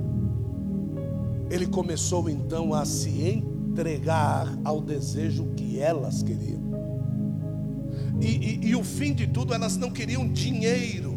ele 1.49 1.65
começou 1.65 2.29
então 2.29 2.73
a 2.73 2.85
se 2.85 3.09
entregar 3.77 4.57
ao 4.65 4.81
desejo 4.81 5.45
que 5.55 5.79
elas 5.79 6.23
queriam. 6.23 6.57
E, 8.19 8.25
e, 8.25 8.67
e, 8.69 8.75
o 8.75 8.83
fim 8.83 9.13
de 9.13 9.27
tudo, 9.27 9.53
elas 9.53 9.77
não 9.77 9.91
queriam 9.91 10.27
dinheiro, 10.27 11.15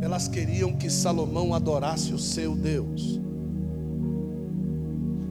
elas 0.00 0.26
queriam 0.26 0.72
que 0.72 0.90
Salomão 0.90 1.54
adorasse 1.54 2.12
o 2.12 2.18
seu 2.18 2.56
Deus. 2.56 3.20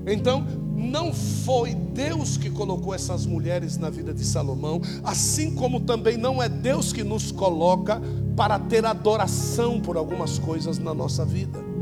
Então, 0.07 0.45
não 0.73 1.13
foi 1.13 1.75
Deus 1.75 2.37
que 2.37 2.49
colocou 2.49 2.93
essas 2.93 3.25
mulheres 3.25 3.77
na 3.77 3.89
vida 3.89 4.13
de 4.13 4.23
Salomão, 4.23 4.81
assim 5.03 5.53
como 5.53 5.81
também 5.81 6.15
não 6.15 6.41
é 6.41 6.47
Deus 6.47 6.93
que 6.93 7.03
nos 7.03 7.29
coloca 7.29 8.01
para 8.37 8.57
ter 8.57 8.85
adoração 8.85 9.81
por 9.81 9.97
algumas 9.97 10.39
coisas 10.39 10.79
na 10.79 10.93
nossa 10.93 11.25
vida. 11.25 11.72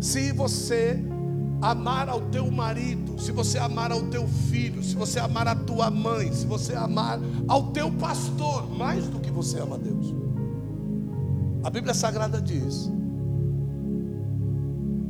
Se 0.00 0.32
você 0.32 1.02
amar 1.60 2.08
ao 2.08 2.20
teu 2.22 2.50
marido, 2.50 3.20
se 3.20 3.32
você 3.32 3.58
amar 3.58 3.90
ao 3.90 4.02
teu 4.02 4.26
filho, 4.28 4.82
se 4.82 4.94
você 4.94 5.18
amar 5.18 5.48
a 5.48 5.56
tua 5.56 5.90
mãe, 5.90 6.32
se 6.32 6.46
você 6.46 6.74
amar 6.74 7.18
ao 7.48 7.72
teu 7.72 7.90
pastor, 7.92 8.68
mais 8.70 9.08
do 9.08 9.18
que 9.18 9.30
você 9.30 9.58
ama 9.58 9.74
a 9.74 9.78
Deus. 9.78 10.14
A 11.64 11.70
Bíblia 11.70 11.94
Sagrada 11.94 12.40
diz 12.40 12.90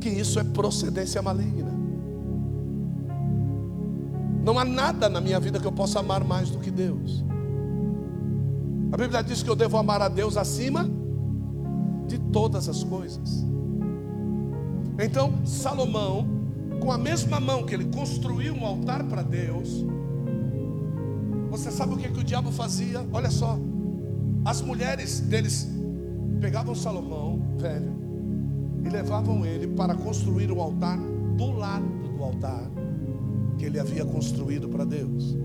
que 0.00 0.08
isso 0.08 0.40
é 0.40 0.44
procedência 0.44 1.20
maligna. 1.20 1.76
Não 4.42 4.58
há 4.58 4.64
nada 4.64 5.10
na 5.10 5.20
minha 5.20 5.38
vida 5.38 5.60
que 5.60 5.66
eu 5.66 5.72
possa 5.72 6.00
amar 6.00 6.24
mais 6.24 6.48
do 6.48 6.58
que 6.58 6.70
Deus. 6.70 7.22
A 8.90 8.96
Bíblia 8.96 9.22
diz 9.22 9.42
que 9.42 9.50
eu 9.50 9.56
devo 9.56 9.76
amar 9.76 10.00
a 10.00 10.08
Deus 10.08 10.38
acima 10.38 10.88
de 12.06 12.18
todas 12.18 12.66
as 12.68 12.82
coisas. 12.82 13.44
Então, 14.98 15.46
Salomão, 15.46 16.26
com 16.80 16.90
a 16.90 16.98
mesma 16.98 17.38
mão 17.38 17.64
que 17.64 17.72
ele 17.72 17.84
construiu 17.84 18.52
um 18.52 18.66
altar 18.66 19.04
para 19.04 19.22
Deus, 19.22 19.84
você 21.50 21.70
sabe 21.70 21.94
o 21.94 21.96
que, 21.96 22.08
que 22.08 22.18
o 22.18 22.24
diabo 22.24 22.50
fazia? 22.50 23.06
Olha 23.12 23.30
só, 23.30 23.56
as 24.44 24.60
mulheres 24.60 25.20
deles 25.20 25.68
pegavam 26.40 26.74
Salomão, 26.74 27.40
velho, 27.58 27.96
e 28.84 28.88
levavam 28.88 29.46
ele 29.46 29.68
para 29.68 29.94
construir 29.94 30.50
um 30.50 30.60
altar 30.60 30.98
do 31.36 31.52
lado 31.52 31.86
do 32.16 32.24
altar 32.24 32.68
que 33.56 33.66
ele 33.66 33.78
havia 33.78 34.04
construído 34.04 34.68
para 34.68 34.84
Deus. 34.84 35.36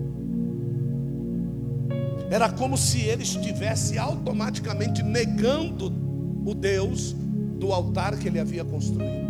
Era 2.28 2.50
como 2.50 2.76
se 2.76 3.02
ele 3.02 3.22
estivesse 3.22 3.98
automaticamente 3.98 5.00
negando 5.02 5.92
o 6.44 6.54
Deus 6.54 7.14
do 7.58 7.72
altar 7.72 8.18
que 8.18 8.26
ele 8.26 8.40
havia 8.40 8.64
construído 8.64 9.23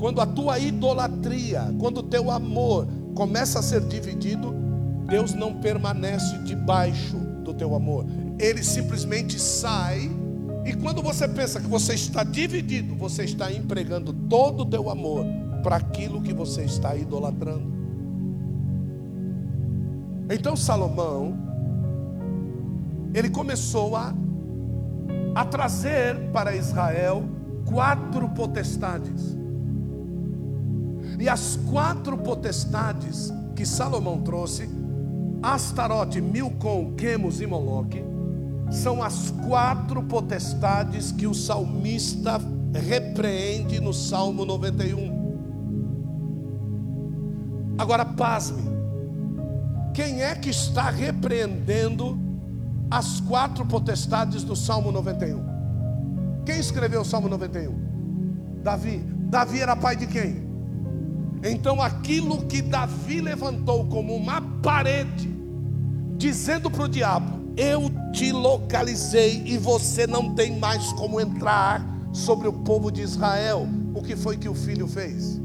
quando 0.00 0.22
a 0.22 0.26
tua 0.26 0.58
idolatria, 0.58 1.74
quando 1.78 1.98
o 1.98 2.02
teu 2.02 2.30
amor 2.30 2.88
começa 3.14 3.58
a 3.58 3.62
ser 3.62 3.82
dividido, 3.82 4.54
Deus 5.06 5.34
não 5.34 5.60
permanece 5.60 6.38
debaixo 6.38 7.18
do 7.44 7.52
teu 7.52 7.74
amor. 7.74 8.06
Ele 8.38 8.64
simplesmente 8.64 9.38
sai. 9.38 10.10
E 10.64 10.72
quando 10.72 11.02
você 11.02 11.28
pensa 11.28 11.60
que 11.60 11.66
você 11.66 11.92
está 11.92 12.24
dividido, 12.24 12.94
você 12.94 13.24
está 13.24 13.52
empregando 13.52 14.14
todo 14.14 14.62
o 14.62 14.66
teu 14.66 14.88
amor 14.88 15.26
para 15.62 15.76
aquilo 15.76 16.22
que 16.22 16.32
você 16.32 16.62
está 16.62 16.96
idolatrando. 16.96 17.70
Então 20.30 20.56
Salomão, 20.56 21.36
ele 23.12 23.28
começou 23.28 23.96
a, 23.96 24.14
a 25.34 25.44
trazer 25.44 26.16
para 26.32 26.56
Israel 26.56 27.22
quatro 27.66 28.30
potestades. 28.30 29.39
E 31.20 31.28
as 31.28 31.56
quatro 31.70 32.16
potestades 32.16 33.30
que 33.54 33.66
Salomão 33.66 34.22
trouxe, 34.22 34.66
Astarote, 35.42 36.18
Milcom, 36.18 36.94
Quemos 36.96 37.42
e 37.42 37.46
Moloque, 37.46 38.02
são 38.70 39.02
as 39.02 39.30
quatro 39.46 40.02
potestades 40.04 41.12
que 41.12 41.26
o 41.26 41.34
salmista 41.34 42.40
repreende 42.72 43.80
no 43.80 43.92
Salmo 43.92 44.46
91. 44.46 45.20
Agora, 47.76 48.06
pasme, 48.06 48.62
quem 49.92 50.22
é 50.22 50.34
que 50.34 50.48
está 50.48 50.88
repreendendo 50.88 52.18
as 52.90 53.20
quatro 53.20 53.66
potestades 53.66 54.42
do 54.42 54.56
Salmo 54.56 54.90
91? 54.90 55.44
Quem 56.46 56.58
escreveu 56.58 57.02
o 57.02 57.04
Salmo 57.04 57.28
91? 57.28 58.62
Davi. 58.62 59.04
Davi 59.28 59.60
era 59.60 59.76
pai 59.76 59.96
de 59.96 60.06
quem? 60.06 60.49
Então 61.42 61.80
aquilo 61.80 62.44
que 62.46 62.60
Davi 62.60 63.20
levantou 63.20 63.86
como 63.86 64.14
uma 64.14 64.40
parede, 64.62 65.28
dizendo 66.16 66.70
para 66.70 66.84
o 66.84 66.88
diabo: 66.88 67.52
Eu 67.56 67.90
te 68.12 68.30
localizei 68.30 69.42
e 69.46 69.56
você 69.56 70.06
não 70.06 70.34
tem 70.34 70.58
mais 70.58 70.92
como 70.92 71.20
entrar 71.20 71.84
sobre 72.12 72.46
o 72.48 72.52
povo 72.52 72.90
de 72.90 73.00
Israel. 73.00 73.66
O 73.94 74.02
que 74.02 74.14
foi 74.16 74.36
que 74.36 74.48
o 74.48 74.54
filho 74.54 74.86
fez? 74.86 75.40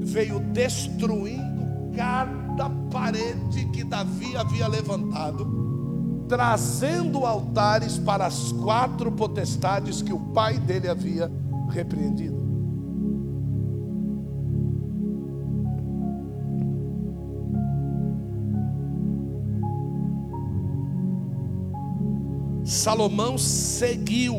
Veio 0.00 0.40
destruindo 0.40 1.62
cada 1.96 2.68
parede 2.90 3.66
que 3.66 3.84
Davi 3.84 4.36
havia 4.36 4.66
levantado, 4.66 6.24
trazendo 6.28 7.24
altares 7.24 7.96
para 7.96 8.26
as 8.26 8.50
quatro 8.52 9.12
potestades 9.12 10.02
que 10.02 10.12
o 10.12 10.18
pai 10.18 10.58
dele 10.58 10.88
havia 10.88 11.30
repreendido. 11.70 12.41
Salomão 22.82 23.38
seguiu, 23.38 24.34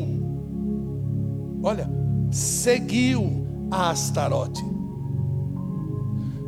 olha, 1.62 1.88
seguiu 2.30 3.46
a 3.70 3.88
Astarote. 3.88 4.62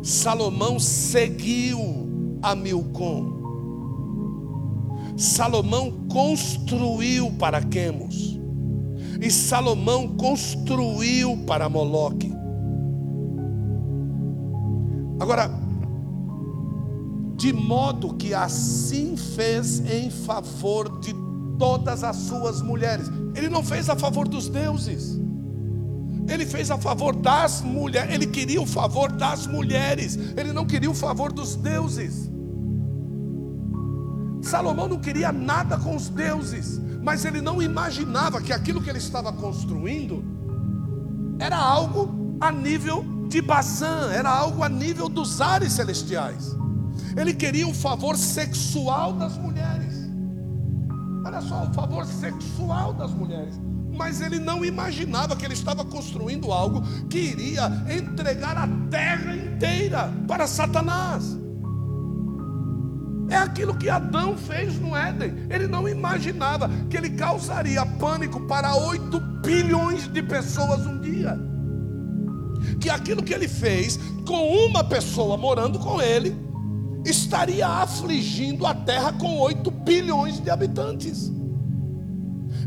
Salomão 0.03 0.79
seguiu 0.79 1.79
a 2.43 2.55
Milcom. 2.55 3.33
Salomão 5.17 5.91
construiu 6.13 7.33
para 7.39 7.63
Quemos. 7.63 8.39
E 9.19 9.31
Salomão 9.31 10.07
construiu 10.19 11.35
para 11.47 11.67
Moloque. 11.67 12.31
Agora, 15.19 15.51
de 17.37 17.55
modo 17.55 18.13
que 18.17 18.35
assim 18.35 19.17
fez 19.17 19.81
em 19.91 20.11
favor 20.11 21.01
de 21.01 21.25
todas 21.59 22.05
as 22.05 22.17
suas 22.17 22.61
mulheres. 22.63 23.11
Ele 23.35 23.49
não 23.49 23.63
fez 23.63 23.89
a 23.89 23.97
favor 23.97 24.29
dos 24.29 24.49
deuses. 24.49 25.19
Ele 26.29 26.45
fez 26.45 26.71
a 26.71 26.79
favor 26.79 27.15
das 27.15 27.61
mulheres, 27.61 28.13
ele 28.13 28.27
queria 28.27 28.61
o 28.61 28.67
favor 28.67 29.13
das 29.13 29.47
mulheres, 29.47 30.19
ele 30.37 30.53
não 30.53 30.67
queria 30.67 30.91
o 30.91 30.95
favor 30.95 31.33
dos 31.33 31.55
deuses. 31.55 32.29
Salomão 34.43 34.89
não 34.89 34.99
queria 34.99 35.31
nada 35.31 35.79
com 35.79 35.95
os 35.95 36.09
deuses, 36.09 36.81
mas 37.03 37.25
ele 37.25 37.41
não 37.41 37.63
imaginava 37.63 38.41
que 38.41 38.53
aquilo 38.53 38.83
que 38.83 38.91
ele 38.91 38.99
estava 38.99 39.33
construindo 39.33 40.25
era 41.39 41.57
algo 41.57 42.37
a 42.41 42.51
nível 42.51 43.05
de 43.29 43.41
Bazã, 43.41 44.11
era 44.13 44.29
algo 44.29 44.63
a 44.63 44.69
nível 44.69 45.09
dos 45.09 45.41
ares 45.41 45.73
celestiais. 45.73 46.57
Ele 47.17 47.33
queria 47.35 47.67
o 47.67 47.75
favor 47.75 48.17
sexual 48.17 49.13
das 49.13 49.37
mulheres. 49.39 49.96
Olha 51.37 51.45
só, 51.45 51.65
o 51.65 51.75
favor 51.75 52.07
sexual 52.07 52.95
das 52.95 53.11
mulheres 53.13 53.61
mas 53.95 54.21
ele 54.21 54.39
não 54.39 54.63
imaginava 54.63 55.35
que 55.35 55.43
ele 55.43 55.55
estava 55.55 55.83
construindo 55.83 56.53
algo 56.53 56.83
que 57.09 57.19
iria 57.19 57.67
entregar 57.91 58.55
a 58.55 58.69
terra 58.91 59.35
inteira 59.35 60.13
para 60.29 60.47
Satanás. 60.47 61.39
É 63.31 63.37
aquilo 63.37 63.75
que 63.75 63.89
Adão 63.89 64.37
fez 64.37 64.79
no 64.79 64.95
Éden. 64.95 65.47
Ele 65.49 65.67
não 65.67 65.89
imaginava 65.89 66.69
que 66.91 66.97
ele 66.99 67.09
causaria 67.11 67.87
pânico 67.87 68.39
para 68.47 68.77
8 68.77 69.19
bilhões 69.43 70.07
de 70.09 70.23
pessoas 70.23 70.87
um 70.87 71.01
dia. 71.01 71.39
Que 72.79 72.91
aquilo 72.91 73.23
que 73.23 73.33
ele 73.33 73.49
fez 73.49 73.99
com 74.27 74.67
uma 74.67 74.85
pessoa 74.85 75.39
morando 75.39 75.79
com 75.79 76.03
ele 76.03 76.37
estaria 77.09 77.67
afligindo 77.67 78.67
a 78.67 78.75
terra 78.75 79.13
com 79.13 79.39
8 79.39 79.71
bilhões 79.71 80.41
de 80.41 80.51
habitantes. 80.51 81.31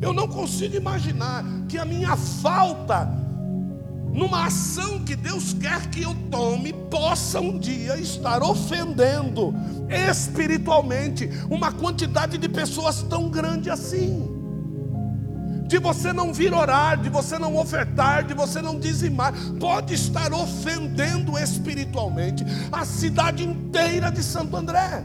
Eu 0.02 0.14
não 0.14 0.28
consigo 0.28 0.76
imaginar 0.76 1.44
que 1.68 1.78
a 1.78 1.84
minha 1.84 2.16
falta, 2.16 3.06
numa 4.14 4.46
ação 4.46 5.00
que 5.04 5.16
Deus 5.16 5.54
quer 5.54 5.90
que 5.90 6.04
eu 6.04 6.16
tome, 6.32 6.72
possa 6.90 7.40
um 7.42 7.60
dia 7.60 7.98
estar 7.98 8.42
ofendendo 8.42 9.54
espiritualmente 10.10 11.30
uma 11.50 11.72
quantidade 11.72 12.38
de 12.38 12.48
pessoas 12.48 13.02
tão 13.04 13.30
grande 13.30 13.70
assim. 13.70 14.39
De 15.70 15.78
você 15.78 16.12
não 16.12 16.34
vir 16.34 16.52
orar, 16.52 17.00
de 17.00 17.10
você 17.10 17.38
não 17.38 17.56
ofertar, 17.56 18.24
de 18.24 18.34
você 18.34 18.60
não 18.60 18.80
dizimar, 18.80 19.32
pode 19.60 19.94
estar 19.94 20.34
ofendendo 20.34 21.38
espiritualmente 21.38 22.44
a 22.72 22.84
cidade 22.84 23.44
inteira 23.44 24.12
de 24.12 24.24
Santo 24.24 24.58
André. 24.58 25.04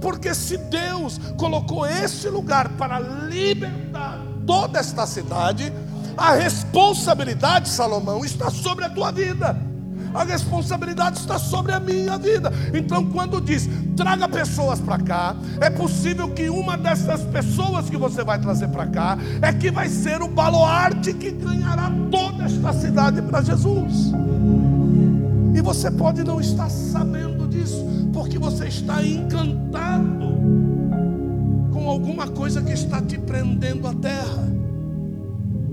Porque 0.00 0.34
se 0.34 0.56
Deus 0.56 1.20
colocou 1.36 1.86
esse 1.86 2.30
lugar 2.30 2.70
para 2.78 2.98
libertar 2.98 4.18
toda 4.46 4.78
esta 4.78 5.06
cidade, 5.06 5.70
a 6.16 6.32
responsabilidade, 6.32 7.68
Salomão, 7.68 8.24
está 8.24 8.48
sobre 8.50 8.86
a 8.86 8.88
tua 8.88 9.12
vida. 9.12 9.75
A 10.16 10.24
responsabilidade 10.24 11.18
está 11.18 11.38
sobre 11.38 11.72
a 11.72 11.78
minha 11.78 12.16
vida. 12.16 12.50
Então, 12.72 13.04
quando 13.04 13.38
diz, 13.38 13.68
traga 13.94 14.26
pessoas 14.26 14.80
para 14.80 14.98
cá, 14.98 15.36
é 15.60 15.68
possível 15.68 16.30
que 16.30 16.48
uma 16.48 16.74
dessas 16.74 17.20
pessoas 17.24 17.90
que 17.90 17.98
você 17.98 18.24
vai 18.24 18.38
trazer 18.38 18.68
para 18.68 18.86
cá 18.86 19.18
é 19.42 19.52
que 19.52 19.70
vai 19.70 19.90
ser 19.90 20.22
o 20.22 20.28
baluarte 20.28 21.12
que 21.12 21.30
ganhará 21.30 21.92
toda 22.10 22.44
esta 22.44 22.72
cidade 22.72 23.20
para 23.20 23.42
Jesus. 23.42 24.12
E 25.54 25.60
você 25.60 25.90
pode 25.90 26.24
não 26.24 26.40
estar 26.40 26.70
sabendo 26.70 27.46
disso, 27.46 27.84
porque 28.14 28.38
você 28.38 28.68
está 28.68 29.02
encantado 29.02 30.34
com 31.74 31.90
alguma 31.90 32.26
coisa 32.26 32.62
que 32.62 32.72
está 32.72 33.02
te 33.02 33.18
prendendo 33.18 33.86
à 33.86 33.92
terra. 33.92 34.55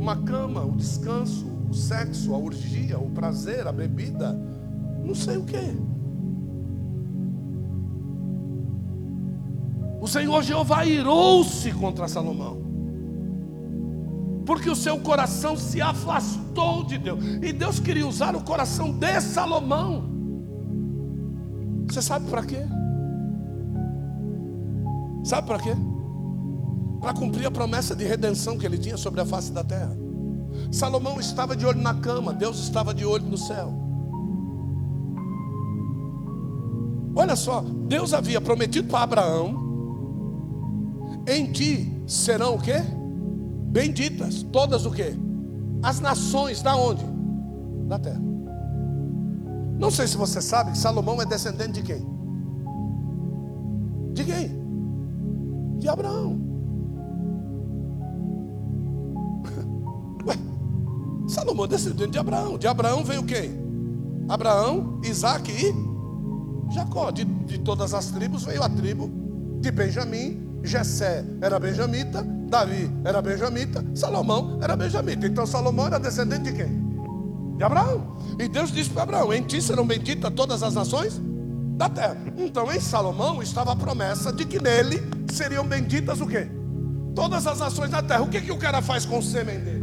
Uma 0.04 0.18
cama, 0.18 0.66
o 0.66 0.76
descanso, 0.76 1.46
o 1.70 1.74
sexo, 1.74 2.36
a 2.36 2.38
urgia, 2.38 3.00
o 3.00 3.10
prazer, 3.12 3.66
a 3.66 3.72
bebida, 3.72 4.38
não 5.02 5.16
sei 5.16 5.38
o 5.38 5.46
que. 5.46 5.78
O 10.02 10.06
Senhor 10.06 10.44
Jeová 10.44 10.86
irou-se 10.86 11.72
contra 11.72 12.10
Salomão. 12.10 12.62
Porque 14.46 14.70
o 14.70 14.76
seu 14.76 15.00
coração 15.00 15.56
se 15.56 15.82
afastou 15.82 16.84
de 16.84 16.98
Deus. 16.98 17.24
E 17.42 17.54
Deus 17.54 17.80
queria 17.80 18.06
usar 18.06 18.36
o 18.36 18.44
coração 18.44 18.92
de 18.92 19.22
Salomão. 19.22 20.04
Você 21.88 22.02
sabe 22.02 22.30
para 22.30 22.44
quê? 22.44 22.60
Sabe 25.24 25.48
para 25.48 25.60
quê? 25.60 25.93
Para 27.04 27.14
cumprir 27.14 27.46
a 27.46 27.52
promessa 27.52 27.94
de 27.94 28.06
redenção 28.06 28.58
que 28.58 28.66
ele 28.66 28.78
tinha 28.78 28.96
sobre 28.96 29.20
a 29.20 29.26
face 29.26 29.52
da 29.52 29.62
terra. 29.62 29.94
Salomão 30.72 31.20
estava 31.20 31.54
de 31.54 31.66
olho 31.66 31.82
na 31.82 31.94
cama, 31.96 32.34
Deus 32.34 32.58
estava 32.60 32.94
de 32.94 33.06
olho 33.06 33.26
no 33.26 33.38
céu. 33.38 33.74
Olha 37.14 37.36
só, 37.36 37.62
Deus 37.62 38.14
havia 38.14 38.40
prometido 38.40 38.88
para 38.88 39.04
Abraão: 39.04 39.54
em 41.28 41.52
ti 41.52 41.94
serão 42.08 42.56
o 42.56 42.62
quê? 42.62 42.82
Benditas, 43.68 44.42
todas 44.44 44.86
o 44.86 44.92
quê? 44.92 45.14
As 45.84 46.00
nações 46.00 46.62
da 46.62 46.74
onde? 46.74 47.04
Da 47.90 48.00
terra. 48.00 48.22
Não 49.78 49.92
sei 49.92 50.08
se 50.08 50.16
você 50.16 50.42
sabe 50.42 50.72
que 50.72 50.78
Salomão 50.78 51.22
é 51.22 51.26
descendente 51.26 51.74
de 51.74 51.84
quem? 51.84 52.08
De 54.14 54.24
quem? 54.24 54.64
De 55.80 55.90
Abraão. 55.90 56.43
Salomão 61.28 61.68
descendente 61.68 62.12
de 62.12 62.18
Abraão. 62.18 62.58
De 62.58 62.68
Abraão 62.68 63.04
veio 63.04 63.24
quem? 63.24 63.62
Abraão, 64.30 65.00
Isaac 65.04 65.52
e 65.52 66.74
Jacó. 66.74 67.12
De, 67.12 67.24
de 67.24 67.60
todas 67.60 67.94
as 67.94 68.08
tribos 68.08 68.44
veio 68.46 68.64
a 68.64 68.70
tribo 68.70 69.10
de 69.60 69.72
Benjamim. 69.72 70.42
Jessé 70.64 71.26
era 71.42 71.60
benjamita, 71.60 72.24
Davi 72.24 72.90
era 73.04 73.22
benjamita, 73.22 73.84
Salomão 73.94 74.60
era 74.62 74.78
benjamita. 74.78 75.28
Então 75.28 75.46
Salomão 75.46 75.88
era 75.88 76.00
descendente 76.00 76.44
de 76.44 76.54
quem? 76.54 77.58
De 77.58 77.64
Abraão. 77.64 78.16
E 78.40 78.48
Deus 78.48 78.72
disse 78.72 78.90
para 78.90 79.04
Abraão: 79.04 79.34
Em 79.34 79.42
ti 79.42 79.62
serão 79.62 79.86
benditas 79.86 80.32
todas 80.34 80.64
as 80.64 80.74
nações 80.74 81.20
da 81.76 81.90
terra. 81.90 82.18
Então 82.38 82.72
em 82.72 82.80
Salomão 82.80 83.44
estava 83.44 83.74
a 83.74 83.76
promessa 83.76 84.32
de 84.32 84.46
que 84.46 84.62
nele 84.62 85.02
seriam 85.32 85.66
benditas 85.66 86.22
o 86.22 86.28
quê? 86.28 86.48
Todas 87.14 87.46
as 87.46 87.60
nações 87.60 87.92
da 87.92 88.02
terra. 88.02 88.22
O 88.22 88.30
que, 88.30 88.40
que 88.40 88.52
o 88.52 88.58
cara 88.58 88.82
faz 88.82 89.06
com 89.06 89.20
o 89.20 89.22
sêmen 89.22 89.60
dele? 89.60 89.83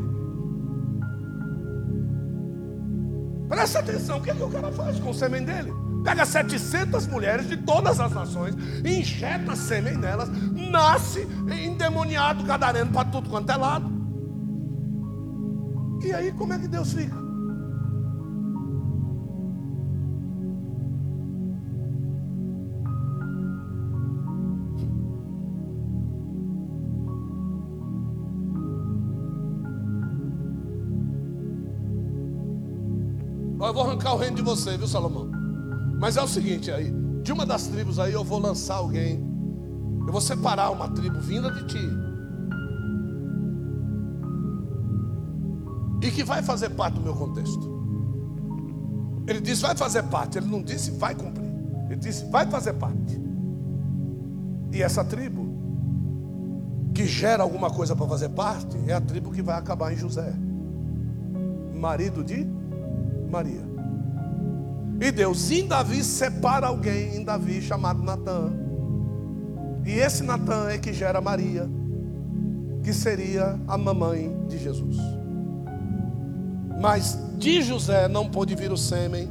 Presta 3.51 3.80
atenção, 3.80 4.18
o 4.18 4.22
que, 4.22 4.30
é 4.30 4.34
que 4.34 4.42
o 4.44 4.48
cara 4.48 4.70
faz 4.70 5.01
com 5.01 5.11
o 5.11 5.14
sêmen 5.14 5.44
dele? 5.44 5.74
Pega 6.05 6.24
700 6.24 7.09
mulheres 7.09 7.48
de 7.48 7.57
todas 7.57 7.98
as 7.98 8.12
nações, 8.12 8.55
injeta 8.84 9.57
sêmen 9.57 9.96
nelas, 9.96 10.28
nasce 10.70 11.26
endemoniado, 11.53 12.44
cadareno 12.44 12.92
para 12.92 13.07
tudo 13.07 13.28
quanto 13.28 13.51
é 13.51 13.57
lado. 13.57 13.90
E 16.01 16.12
aí 16.12 16.30
como 16.30 16.53
é 16.53 16.61
que 16.61 16.68
Deus 16.68 16.92
fica? 16.92 17.30
Eu 33.68 33.74
vou 33.74 33.82
arrancar 33.82 34.14
o 34.14 34.16
reino 34.16 34.36
de 34.36 34.42
você, 34.42 34.76
viu, 34.76 34.86
Salomão? 34.86 35.30
Mas 35.98 36.16
é 36.16 36.22
o 36.22 36.28
seguinte 36.28 36.70
aí, 36.70 36.90
de 37.22 37.32
uma 37.32 37.44
das 37.44 37.66
tribos 37.66 37.98
aí 37.98 38.12
eu 38.12 38.24
vou 38.24 38.38
lançar 38.38 38.76
alguém. 38.76 39.22
Eu 40.06 40.12
vou 40.12 40.20
separar 40.20 40.70
uma 40.70 40.88
tribo 40.88 41.20
vinda 41.20 41.50
de 41.50 41.66
ti. 41.66 41.90
E 46.02 46.11
que 46.11 46.24
vai 46.24 46.42
fazer 46.42 46.70
parte 46.70 46.94
do 46.94 47.02
meu 47.02 47.14
contexto. 47.14 47.78
Ele 49.26 49.40
disse 49.40 49.62
vai 49.62 49.76
fazer 49.76 50.04
parte, 50.04 50.38
ele 50.38 50.46
não 50.46 50.62
disse 50.62 50.90
vai 50.92 51.14
cumprir. 51.14 51.52
Ele 51.90 52.00
disse 52.00 52.24
vai 52.30 52.46
fazer 52.46 52.72
parte. 52.72 53.20
E 54.72 54.82
essa 54.82 55.04
tribo 55.04 55.50
que 56.94 57.06
gera 57.06 57.42
alguma 57.42 57.70
coisa 57.70 57.94
para 57.94 58.06
fazer 58.08 58.30
parte 58.30 58.76
é 58.88 58.94
a 58.94 59.00
tribo 59.00 59.30
que 59.30 59.42
vai 59.42 59.58
acabar 59.58 59.92
em 59.92 59.96
José, 59.96 60.32
marido 61.74 62.24
de 62.24 62.46
Maria. 63.31 63.62
E 65.01 65.11
Deus 65.11 65.51
em 65.51 65.66
Davi 65.66 66.05
separa 66.05 66.66
alguém 66.66 67.16
em 67.16 67.24
Davi 67.24 67.62
chamado 67.62 68.03
Natan. 68.03 68.53
E 69.87 69.93
esse 69.93 70.22
Natan 70.22 70.68
é 70.68 70.76
que 70.76 70.93
gera 70.93 71.20
Maria, 71.20 71.68
que 72.83 72.93
seria 72.93 73.59
a 73.66 73.78
mamãe 73.78 74.37
de 74.47 74.59
Jesus. 74.59 74.97
Mas 76.81 77.18
de 77.39 77.62
José 77.62 78.09
não 78.09 78.28
pôde 78.28 78.55
vir 78.55 78.70
o 78.70 78.76
sêmen, 78.76 79.28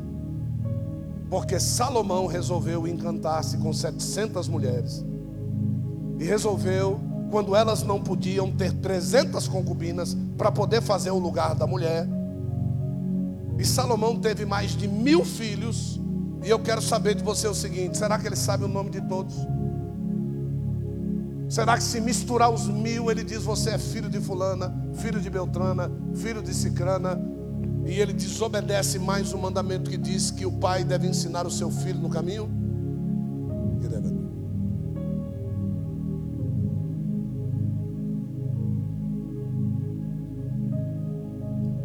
porque 1.30 1.60
Salomão 1.60 2.26
resolveu 2.26 2.88
encantar-se 2.88 3.58
com 3.58 3.72
700 3.72 4.47
mulheres. 4.47 5.06
E 6.20 6.24
resolveu, 6.24 7.00
quando 7.30 7.56
elas 7.56 7.84
não 7.84 8.02
podiam 8.02 8.52
ter 8.52 8.74
300 8.74 9.47
concubinas 9.47 10.18
para 10.38 10.52
poder 10.52 10.82
fazer 10.82 11.12
o 11.12 11.20
lugar 11.20 11.54
da 11.54 11.68
mulher. 11.68 12.08
E 13.60 13.66
Salomão 13.66 14.18
teve 14.18 14.45
mais 14.45 14.72
de 14.72 14.88
mil 14.88 15.26
filhos. 15.26 15.99
E 16.41 16.49
eu 16.49 16.60
quero 16.60 16.82
saber 16.82 17.14
de 17.14 17.22
você 17.22 17.45
o 17.45 17.53
seguinte: 17.53 17.97
será 17.97 18.18
que 18.18 18.26
ele 18.26 18.38
sabe 18.38 18.64
o 18.64 18.70
nome 18.70 18.89
de 18.89 19.01
todos? 19.01 19.36
Será 21.49 21.76
que 21.76 21.84
se 21.84 21.99
misturar 21.99 22.49
os 22.49 22.68
mil, 22.68 23.12
ele 23.12 23.24
diz 23.24 23.43
você 23.43 23.72
é 23.72 23.78
filho 23.78 24.10
de 24.10 24.22
fulana, 24.22 24.74
filho 24.93 25.20
de 25.20 25.30
Beltrana, 25.30 25.91
filho 26.16 26.41
de 26.41 26.53
Cicrana, 26.53 27.20
e 27.86 27.99
ele 27.99 28.14
desobedece 28.14 28.97
mais 28.97 29.34
o 29.34 29.38
mandamento 29.38 29.89
que 29.89 29.97
diz 29.97 30.32
que 30.32 30.45
o 30.45 30.51
pai 30.51 30.84
deve 30.84 31.07
ensinar 31.07 31.45
o 31.45 31.51
seu 31.51 31.70
filho 31.70 31.99
no 31.99 32.10
caminho? 32.10 32.49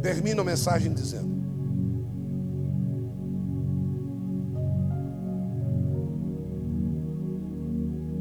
Termina 0.01 0.41
a 0.41 0.45
mensagem 0.45 0.93
dizendo: 0.93 1.34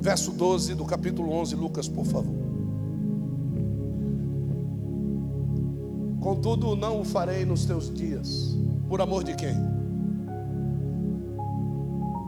Verso 0.04 0.32
12 0.32 0.74
do 0.74 0.84
capítulo 0.84 1.32
11, 1.32 1.56
Lucas, 1.56 1.88
por 1.88 2.04
favor. 2.04 2.36
Contudo, 6.20 6.76
não 6.76 7.00
o 7.00 7.04
farei 7.06 7.46
nos 7.46 7.64
teus 7.64 7.90
dias. 7.90 8.54
Por 8.86 9.00
amor 9.00 9.24
de 9.24 9.34
quem? 9.34 9.56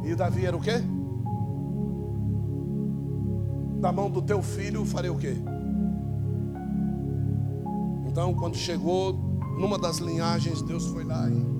E 0.06 0.14
Davi 0.14 0.46
era 0.46 0.56
o 0.56 0.60
quê? 0.60 0.82
Da 3.78 3.92
mão 3.92 4.10
do 4.10 4.22
teu 4.22 4.42
filho 4.42 4.86
farei 4.86 5.10
o 5.10 5.16
quê? 5.16 5.36
Então, 8.06 8.32
quando 8.32 8.56
chegou 8.56 9.12
numa 9.60 9.78
das 9.78 9.98
linhagens, 9.98 10.62
Deus 10.62 10.86
foi 10.86 11.04
lá 11.04 11.28
e 11.28 11.55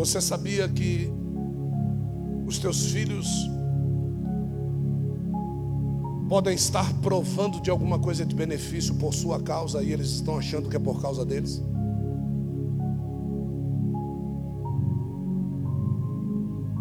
Você 0.00 0.18
sabia 0.18 0.66
que 0.66 1.12
os 2.46 2.58
teus 2.58 2.86
filhos 2.86 3.28
podem 6.26 6.54
estar 6.54 6.90
provando 7.02 7.60
de 7.60 7.68
alguma 7.68 7.98
coisa 7.98 8.24
de 8.24 8.34
benefício 8.34 8.94
por 8.94 9.12
sua 9.12 9.42
causa 9.42 9.82
e 9.82 9.92
eles 9.92 10.08
estão 10.12 10.38
achando 10.38 10.70
que 10.70 10.76
é 10.76 10.78
por 10.78 11.02
causa 11.02 11.22
deles? 11.22 11.62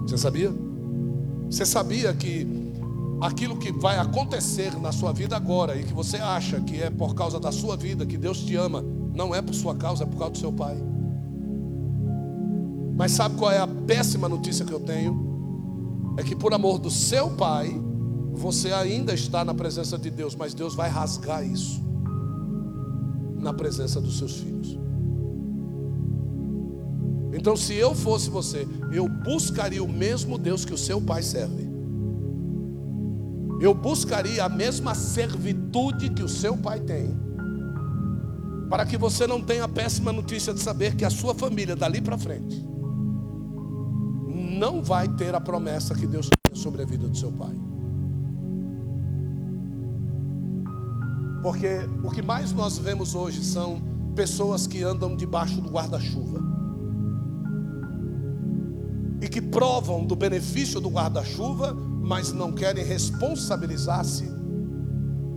Você 0.04 0.18
sabia? 0.18 0.54
Você 1.50 1.66
sabia 1.66 2.14
que 2.14 2.48
aquilo 3.20 3.58
que 3.58 3.74
vai 3.74 3.98
acontecer 3.98 4.80
na 4.80 4.94
sua 4.94 5.12
vida 5.12 5.36
agora 5.36 5.76
e 5.76 5.84
que 5.84 5.94
você 5.94 6.16
acha 6.16 6.62
que 6.62 6.82
é 6.82 6.90
por 6.90 7.14
causa 7.14 7.38
da 7.38 7.52
sua 7.52 7.76
vida, 7.76 8.06
que 8.06 8.18
Deus 8.18 8.40
te 8.46 8.56
ama, 8.56 8.82
não 9.14 9.36
é 9.36 9.42
por 9.42 9.54
sua 9.54 9.76
causa, 9.76 10.06
é 10.06 10.08
por 10.08 10.18
causa 10.18 10.32
do 10.32 10.38
seu 10.38 10.54
pai. 10.54 10.89
Mas 13.00 13.14
sabe 13.14 13.38
qual 13.38 13.50
é 13.50 13.58
a 13.58 13.66
péssima 13.66 14.28
notícia 14.28 14.66
que 14.66 14.74
eu 14.74 14.80
tenho? 14.82 16.14
É 16.18 16.22
que 16.22 16.36
por 16.36 16.54
amor 16.54 16.78
do 16.78 16.92
seu 16.92 17.30
pai, 17.30 17.74
você 18.34 18.74
ainda 18.74 19.14
está 19.14 19.46
na 19.46 19.54
presença 19.54 19.98
de 19.98 20.10
Deus, 20.10 20.36
mas 20.36 20.54
Deus 20.54 20.76
vai 20.76 20.90
rasgar 20.90 21.42
isso 21.42 21.82
na 23.38 23.54
presença 23.54 24.02
dos 24.02 24.18
seus 24.18 24.42
filhos. 24.42 24.78
Então, 27.32 27.56
se 27.56 27.74
eu 27.74 27.96
fosse 27.96 28.30
você, 28.30 28.68
eu 28.92 29.08
buscaria 29.08 29.82
o 29.82 29.88
mesmo 29.88 30.38
Deus 30.38 30.66
que 30.66 30.74
o 30.74 30.78
seu 30.78 31.00
pai 31.00 31.24
serve. 31.24 31.70
Eu 33.62 33.74
buscaria 33.74 34.44
a 34.44 34.50
mesma 34.50 34.94
servitude 34.94 36.10
que 36.10 36.22
o 36.22 36.28
seu 36.28 36.58
pai 36.58 36.82
tem. 36.82 37.18
Para 38.70 38.86
que 38.86 38.98
você 38.98 39.26
não 39.26 39.42
tenha 39.42 39.64
a 39.64 39.70
péssima 39.70 40.12
notícia 40.12 40.54
de 40.54 40.60
saber 40.60 40.98
que 40.98 41.06
a 41.06 41.10
sua 41.10 41.34
família, 41.34 41.78
dali 41.78 42.02
para 42.02 42.18
frente, 42.18 42.68
não 44.60 44.84
vai 44.84 45.08
ter 45.08 45.34
a 45.34 45.40
promessa 45.40 45.96
que 45.96 46.06
Deus 46.06 46.30
tem 46.30 46.54
sobre 46.54 46.82
a 46.82 46.86
vida 46.86 47.08
do 47.08 47.18
seu 47.18 47.32
pai. 47.32 47.56
Porque 51.42 51.88
o 52.04 52.12
que 52.12 52.22
mais 52.22 52.52
nós 52.52 52.78
vemos 52.78 53.16
hoje 53.16 53.44
são 53.44 53.82
pessoas 54.14 54.68
que 54.68 54.84
andam 54.84 55.16
debaixo 55.16 55.62
do 55.62 55.70
guarda-chuva. 55.70 56.42
E 59.22 59.30
que 59.30 59.42
provam 59.42 60.06
do 60.06 60.16
benefício 60.16 60.82
do 60.82 60.90
guarda-chuva, 60.90 61.74
mas 61.74 62.34
não 62.34 62.52
querem 62.52 62.84
responsabilizar-se 62.84 64.30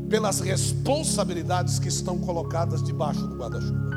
pelas 0.09 0.41
responsabilidades 0.41 1.79
que 1.79 1.89
estão 1.89 2.19
colocadas 2.19 2.83
debaixo 2.83 3.25
do 3.29 3.37
guarda-chuva. 3.37 3.92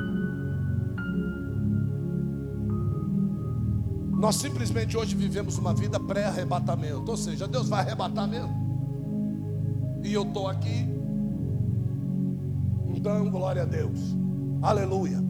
Nós 4.26 4.38
simplesmente 4.38 4.98
hoje 4.98 5.16
vivemos 5.16 5.60
uma 5.60 5.72
vida 5.72 6.00
pré-arrebatamento, 6.00 7.12
ou 7.12 7.16
seja, 7.16 7.48
Deus 7.48 7.70
vai 7.70 7.82
arrebatar 7.82 8.28
mesmo. 8.28 8.50
E 10.04 10.12
eu 10.12 10.24
estou 10.24 10.48
aqui 10.48 10.96
então, 12.96 13.30
glória 13.30 13.62
a 13.62 13.66
Deus. 13.66 14.00
Aleluia. 14.64 15.24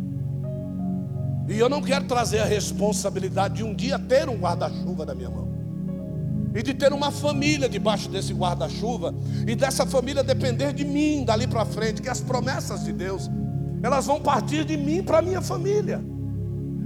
E 1.50 1.60
eu 1.60 1.68
não 1.68 1.82
quero 1.82 2.06
trazer 2.06 2.39
a 2.39 2.46
responsabilidade 2.46 3.56
de 3.56 3.64
um 3.66 3.76
dia 3.76 4.00
ter 4.00 4.30
um 4.30 4.38
guarda-chuva 4.38 5.06
na 5.06 5.14
minha 5.14 5.30
mão. 5.30 5.50
E 6.56 6.64
de 6.64 6.74
ter 6.74 6.93
uma 6.93 7.12
família 7.12 7.68
debaixo 7.68 8.08
desse 8.08 8.34
guarda-chuva. 8.34 9.14
E 9.46 9.56
dessa 9.58 9.86
família 9.86 10.24
depender 10.24 10.72
de 10.72 10.86
mim 10.86 11.26
dali 11.26 11.48
para 11.48 11.66
frente. 11.66 12.02
Que 12.02 12.08
as 12.08 12.22
promessas 12.22 12.86
de 12.86 12.93
Deus, 12.93 13.30
elas 13.84 14.06
vão 14.06 14.22
partir 14.22 14.64
de 14.64 14.78
mim 14.78 15.04
para 15.04 15.22
minha 15.22 15.41
família. 15.41 16.14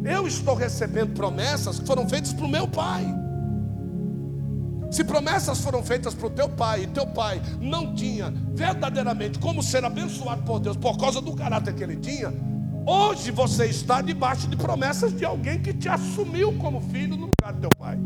Eu 0.03 0.27
estou 0.27 0.55
recebendo 0.55 1.13
promessas 1.13 1.79
que 1.79 1.85
foram 1.85 2.07
feitas 2.07 2.33
para 2.33 2.45
o 2.45 2.49
meu 2.49 2.67
pai. 2.67 3.05
Se 4.91 5.03
promessas 5.03 5.59
foram 5.61 5.83
feitas 5.83 6.15
para 6.15 6.27
o 6.27 6.29
teu 6.31 6.49
pai, 6.49 6.83
e 6.83 6.87
teu 6.87 7.05
pai 7.05 7.41
não 7.61 7.93
tinha 7.93 8.33
verdadeiramente 8.53 9.37
como 9.37 9.61
ser 9.61 9.85
abençoado 9.85 10.41
por 10.43 10.59
Deus 10.59 10.75
por 10.75 10.97
causa 10.97 11.21
do 11.21 11.33
caráter 11.33 11.75
que 11.75 11.83
ele 11.83 11.97
tinha, 11.97 12.33
hoje 12.87 13.29
você 13.29 13.65
está 13.65 14.01
debaixo 14.01 14.47
de 14.47 14.55
promessas 14.57 15.15
de 15.15 15.23
alguém 15.23 15.61
que 15.61 15.73
te 15.73 15.87
assumiu 15.87 16.57
como 16.57 16.81
filho 16.81 17.15
no 17.15 17.29
lugar 17.29 17.53
do 17.53 17.61
teu 17.61 17.69
pai. 17.77 17.99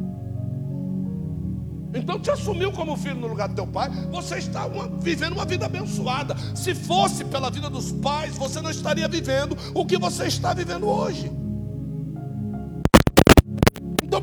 Então 1.96 2.20
te 2.20 2.32
assumiu 2.32 2.72
como 2.72 2.98
filho 2.98 3.16
no 3.16 3.28
lugar 3.28 3.48
do 3.48 3.56
teu 3.56 3.68
pai, 3.68 3.90
você 4.12 4.40
está 4.40 4.66
uma, 4.66 4.90
vivendo 5.00 5.34
uma 5.34 5.46
vida 5.46 5.68
abençoada. 5.68 6.36
Se 6.54 6.76
fosse 6.76 7.24
pela 7.24 7.50
vida 7.50 7.70
dos 7.70 7.94
pais, 7.94 8.36
você 8.36 8.60
não 8.62 8.72
estaria 8.72 9.08
vivendo 9.08 9.56
o 9.74 9.86
que 9.86 9.98
você 9.98 10.26
está 10.26 10.54
vivendo 10.54 10.88
hoje. 10.88 11.43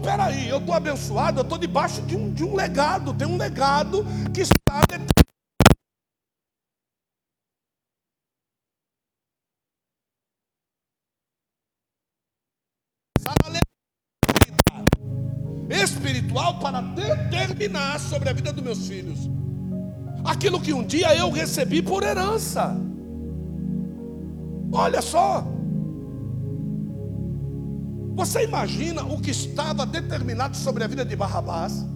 Peraí, 0.03 0.49
eu 0.49 0.59
estou 0.59 0.75
abençoado, 0.75 1.41
eu 1.41 1.43
estou 1.43 1.59
debaixo 1.59 2.03
de 2.03 2.17
um, 2.17 2.33
de 2.33 2.45
um 2.45 2.55
legado, 2.55 3.13
tem 3.15 3.27
um 3.27 3.37
legado 3.37 4.05
que 4.33 4.41
está 4.41 4.81
espiritual 15.83 16.59
para 16.59 16.81
determinar 16.81 17.99
sobre 17.99 18.29
a 18.29 18.33
vida 18.33 18.53
dos 18.53 18.63
meus 18.63 18.87
filhos 18.87 19.31
aquilo 20.25 20.61
que 20.61 20.73
um 20.73 20.85
dia 20.85 21.15
eu 21.15 21.31
recebi 21.31 21.83
por 21.83 22.03
herança. 22.03 22.77
Olha 24.73 25.03
só, 25.03 25.45
você 28.15 28.45
imagina 28.45 29.03
o 29.05 29.21
que 29.21 29.31
estava 29.31 29.87
determinado 29.87 30.57
sobre 30.57 30.85
a 30.85 30.87
vida 30.87 31.05
de 31.05 31.17
Barrabás? 31.17 31.87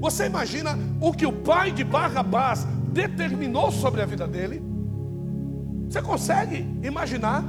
Você 0.00 0.26
imagina 0.26 0.78
o 1.00 1.12
que 1.12 1.26
o 1.26 1.32
pai 1.32 1.72
de 1.72 1.84
Barrabás 1.84 2.66
determinou 2.92 3.70
sobre 3.70 4.02
a 4.02 4.06
vida 4.06 4.26
dele? 4.26 4.62
Você 5.88 6.02
consegue 6.02 6.66
imaginar? 6.82 7.44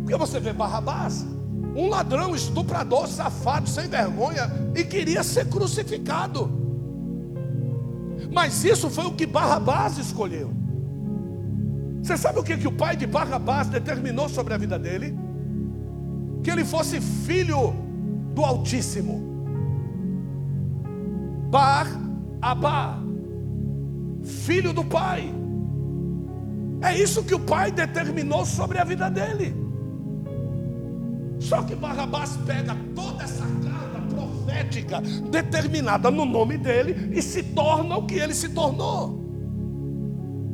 Porque 0.00 0.16
você 0.16 0.38
vê 0.38 0.52
Barrabás, 0.52 1.26
um 1.74 1.88
ladrão, 1.88 2.34
estuprador, 2.34 3.08
safado, 3.08 3.68
sem 3.68 3.88
vergonha, 3.88 4.50
e 4.74 4.84
queria 4.84 5.22
ser 5.22 5.48
crucificado. 5.48 6.50
Mas 8.32 8.64
isso 8.64 8.88
foi 8.90 9.06
o 9.06 9.12
que 9.12 9.26
Barrabás 9.26 9.98
escolheu. 9.98 10.52
Você 12.02 12.16
sabe 12.16 12.38
o 12.38 12.42
que, 12.42 12.56
que 12.56 12.68
o 12.68 12.72
pai 12.72 12.96
de 12.96 13.06
Barrabás 13.06 13.68
determinou 13.68 14.28
sobre 14.28 14.54
a 14.54 14.58
vida 14.58 14.78
dele? 14.78 15.23
Que 16.44 16.50
ele 16.50 16.64
fosse 16.64 17.00
filho 17.00 17.74
do 18.34 18.44
Altíssimo. 18.44 19.34
Bar 21.50 22.04
Abá, 22.44 22.98
filho 24.22 24.74
do 24.74 24.84
pai. 24.84 25.32
É 26.82 26.94
isso 26.94 27.24
que 27.24 27.34
o 27.34 27.40
pai 27.40 27.72
determinou 27.72 28.44
sobre 28.44 28.76
a 28.76 28.84
vida 28.84 29.08
dele. 29.08 29.56
Só 31.40 31.62
que 31.62 31.74
Barrabás 31.74 32.36
pega 32.44 32.76
toda 32.94 33.24
essa 33.24 33.44
carga 33.44 34.00
profética 34.10 35.00
determinada 35.30 36.10
no 36.10 36.26
nome 36.26 36.58
dele 36.58 37.16
e 37.16 37.22
se 37.22 37.42
torna 37.42 37.96
o 37.96 38.06
que 38.06 38.16
ele 38.16 38.34
se 38.34 38.50
tornou. 38.50 39.24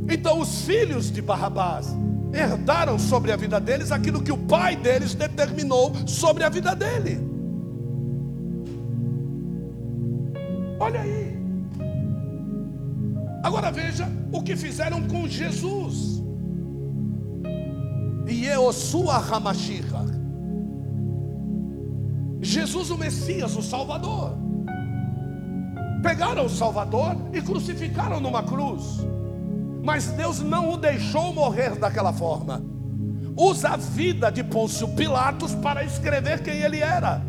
Então 0.08 0.38
os 0.38 0.62
filhos 0.62 1.10
de 1.10 1.20
Barrabás 1.20 1.92
herdaram 2.32 2.98
sobre 2.98 3.32
a 3.32 3.36
vida 3.36 3.60
deles 3.60 3.90
aquilo 3.90 4.22
que 4.22 4.32
o 4.32 4.38
pai 4.38 4.76
deles 4.76 5.14
determinou 5.14 5.92
sobre 6.06 6.44
a 6.44 6.48
vida 6.48 6.74
dele. 6.74 7.18
Olha 10.78 11.00
aí. 11.00 11.38
Agora 13.42 13.70
veja 13.70 14.08
o 14.32 14.42
que 14.42 14.56
fizeram 14.56 15.06
com 15.08 15.26
Jesus. 15.26 16.22
E 18.28 18.46
Eosua 18.46 19.16
Hamashiach. 19.16 20.20
Jesus 22.40 22.90
o 22.90 22.96
Messias, 22.96 23.56
o 23.56 23.62
Salvador. 23.62 24.34
Pegaram 26.02 26.46
o 26.46 26.48
Salvador 26.48 27.16
e 27.32 27.42
crucificaram 27.42 28.20
numa 28.20 28.42
cruz. 28.42 29.06
Mas 29.90 30.06
Deus 30.06 30.38
não 30.38 30.72
o 30.72 30.76
deixou 30.76 31.34
morrer 31.34 31.74
daquela 31.74 32.12
forma. 32.12 32.62
Usa 33.36 33.70
a 33.70 33.76
vida 33.76 34.30
de 34.30 34.44
Pôncio 34.44 34.86
Pilatos 34.86 35.52
para 35.56 35.82
escrever 35.82 36.44
quem 36.44 36.58
ele 36.58 36.78
era. 36.78 37.20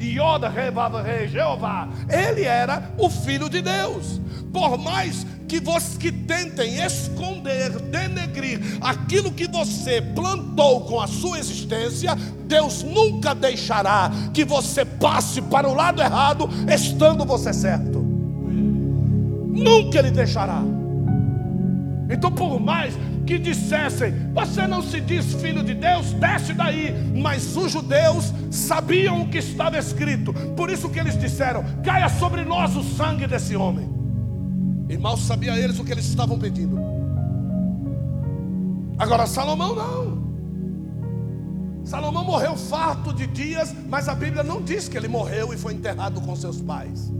Yoda 0.00 0.48
Rei 0.48 1.28
Jeová. 1.28 1.90
Ele 2.08 2.44
era 2.44 2.90
o 2.96 3.10
filho 3.10 3.50
de 3.50 3.60
Deus. 3.60 4.18
Por 4.50 4.78
mais 4.78 5.26
que 5.46 5.60
vocês 5.60 5.98
que 5.98 6.10
tentem 6.10 6.82
esconder, 6.82 7.68
denegrir 7.78 8.62
aquilo 8.80 9.30
que 9.30 9.46
você 9.46 10.00
plantou 10.00 10.86
com 10.86 11.02
a 11.02 11.06
sua 11.06 11.38
existência, 11.38 12.14
Deus 12.46 12.82
nunca 12.82 13.34
deixará 13.34 14.10
que 14.32 14.42
você 14.42 14.86
passe 14.86 15.42
para 15.42 15.68
o 15.68 15.74
lado 15.74 16.00
errado, 16.00 16.48
estando 16.66 17.26
você 17.26 17.52
certo. 17.52 17.98
Nunca 19.52 19.98
ele 19.98 20.10
deixará. 20.10 20.79
Então, 22.10 22.30
por 22.30 22.58
mais 22.58 22.94
que 23.24 23.38
dissessem, 23.38 24.12
você 24.34 24.66
não 24.66 24.82
se 24.82 25.00
diz 25.00 25.34
filho 25.34 25.62
de 25.62 25.74
Deus, 25.74 26.12
desce 26.14 26.52
daí. 26.52 26.92
Mas 27.16 27.56
os 27.56 27.70
judeus 27.70 28.34
sabiam 28.50 29.22
o 29.22 29.28
que 29.28 29.38
estava 29.38 29.78
escrito, 29.78 30.32
por 30.56 30.68
isso 30.68 30.88
que 30.88 30.98
eles 30.98 31.16
disseram: 31.16 31.64
caia 31.84 32.08
sobre 32.08 32.44
nós 32.44 32.74
o 32.74 32.82
sangue 32.82 33.28
desse 33.28 33.54
homem. 33.54 33.88
E 34.88 34.98
mal 34.98 35.16
sabia 35.16 35.56
eles 35.56 35.78
o 35.78 35.84
que 35.84 35.92
eles 35.92 36.04
estavam 36.04 36.36
pedindo. 36.36 36.80
Agora, 38.98 39.24
Salomão 39.26 39.74
não. 39.76 40.20
Salomão 41.84 42.24
morreu 42.24 42.56
farto 42.56 43.12
de 43.12 43.26
dias, 43.26 43.74
mas 43.88 44.08
a 44.08 44.14
Bíblia 44.14 44.42
não 44.42 44.60
diz 44.60 44.88
que 44.88 44.96
ele 44.96 45.08
morreu 45.08 45.54
e 45.54 45.56
foi 45.56 45.74
enterrado 45.74 46.20
com 46.20 46.34
seus 46.34 46.60
pais. 46.60 47.10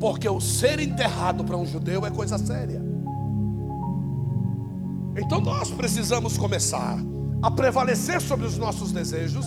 Porque 0.00 0.28
o 0.28 0.40
ser 0.40 0.80
enterrado 0.80 1.44
para 1.44 1.56
um 1.56 1.66
judeu 1.66 2.04
é 2.04 2.10
coisa 2.10 2.38
séria. 2.38 2.85
Então 5.16 5.40
nós 5.40 5.70
precisamos 5.70 6.36
começar 6.36 6.98
a 7.42 7.50
prevalecer 7.50 8.20
sobre 8.20 8.46
os 8.46 8.58
nossos 8.58 8.92
desejos 8.92 9.46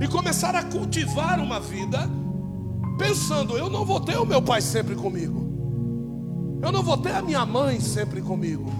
e 0.00 0.08
começar 0.08 0.54
a 0.54 0.64
cultivar 0.64 1.40
uma 1.40 1.58
vida 1.58 2.08
pensando: 2.98 3.56
eu 3.56 3.68
não 3.68 3.84
vou 3.84 4.00
ter 4.00 4.16
o 4.16 4.24
meu 4.24 4.40
pai 4.40 4.60
sempre 4.60 4.94
comigo, 4.94 6.60
eu 6.62 6.70
não 6.70 6.82
vou 6.82 6.96
ter 6.96 7.14
a 7.14 7.22
minha 7.22 7.44
mãe 7.44 7.80
sempre 7.80 8.20
comigo. 8.20 8.70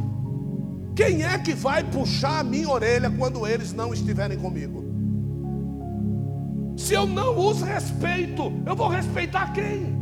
Quem 0.95 1.23
é 1.23 1.39
que 1.39 1.55
vai 1.55 1.83
puxar 1.83 2.41
a 2.41 2.45
minha 2.45 2.69
orelha 2.69 3.11
quando 3.11 3.47
eles 3.47 3.73
não 3.73 3.95
estiverem 3.95 4.39
comigo? 4.39 4.85
Se 6.77 6.95
eu 6.95 7.07
não 7.07 7.39
os 7.39 7.63
respeito, 7.63 8.53
eu 8.67 8.77
vou 8.77 8.89
respeitar 8.89 9.53
quem? 9.53 10.02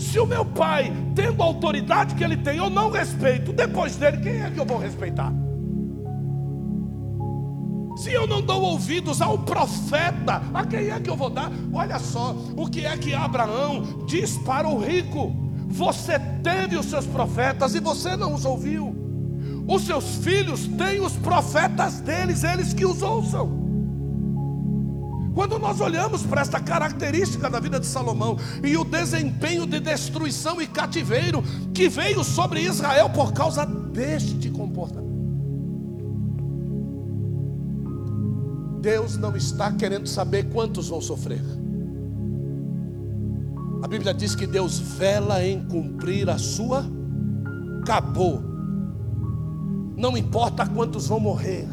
Se 0.00 0.18
o 0.18 0.24
meu 0.24 0.46
pai, 0.46 0.90
tendo 1.14 1.42
a 1.42 1.44
autoridade 1.44 2.14
que 2.14 2.24
ele 2.24 2.38
tem, 2.38 2.56
eu 2.56 2.70
não 2.70 2.90
respeito, 2.90 3.52
depois 3.52 3.96
dele, 3.96 4.16
quem 4.16 4.40
é 4.40 4.50
que 4.50 4.58
eu 4.58 4.64
vou 4.64 4.78
respeitar? 4.78 5.30
Se 7.96 8.10
eu 8.10 8.26
não 8.26 8.40
dou 8.40 8.62
ouvidos 8.62 9.20
ao 9.20 9.38
profeta, 9.38 10.40
a 10.54 10.64
quem 10.64 10.88
é 10.88 10.98
que 10.98 11.10
eu 11.10 11.16
vou 11.16 11.28
dar? 11.28 11.52
Olha 11.70 11.98
só, 11.98 12.34
o 12.56 12.66
que 12.66 12.86
é 12.86 12.96
que 12.96 13.12
Abraão 13.12 14.04
diz 14.06 14.38
para 14.38 14.66
o 14.66 14.78
rico: 14.78 15.36
Você 15.68 16.18
teve 16.42 16.78
os 16.78 16.86
seus 16.86 17.06
profetas 17.06 17.74
e 17.74 17.80
você 17.80 18.16
não 18.16 18.32
os 18.32 18.46
ouviu. 18.46 18.96
Os 19.68 19.82
seus 19.82 20.16
filhos 20.16 20.66
têm 20.66 21.00
os 21.00 21.12
profetas 21.12 22.00
deles, 22.00 22.42
eles 22.42 22.72
que 22.72 22.86
os 22.86 23.02
ouçam. 23.02 23.59
Quando 25.34 25.58
nós 25.58 25.80
olhamos 25.80 26.22
para 26.22 26.40
esta 26.40 26.58
característica 26.58 27.48
da 27.48 27.60
vida 27.60 27.78
de 27.78 27.86
Salomão 27.86 28.36
e 28.64 28.76
o 28.76 28.84
desempenho 28.84 29.66
de 29.66 29.78
destruição 29.78 30.60
e 30.60 30.66
cativeiro 30.66 31.42
que 31.72 31.88
veio 31.88 32.24
sobre 32.24 32.62
Israel 32.62 33.10
por 33.10 33.32
causa 33.32 33.64
deste 33.64 34.50
comportamento, 34.50 35.10
Deus 38.80 39.16
não 39.16 39.36
está 39.36 39.70
querendo 39.72 40.08
saber 40.08 40.48
quantos 40.50 40.88
vão 40.88 41.00
sofrer. 41.00 41.42
A 43.82 43.88
Bíblia 43.88 44.12
diz 44.12 44.34
que 44.34 44.46
Deus 44.46 44.78
vela 44.78 45.44
em 45.44 45.66
cumprir 45.66 46.28
a 46.28 46.38
sua 46.38 46.84
acabou. 47.82 48.42
Não 49.96 50.16
importa 50.16 50.66
quantos 50.66 51.08
vão 51.08 51.20
morrer. 51.20 51.66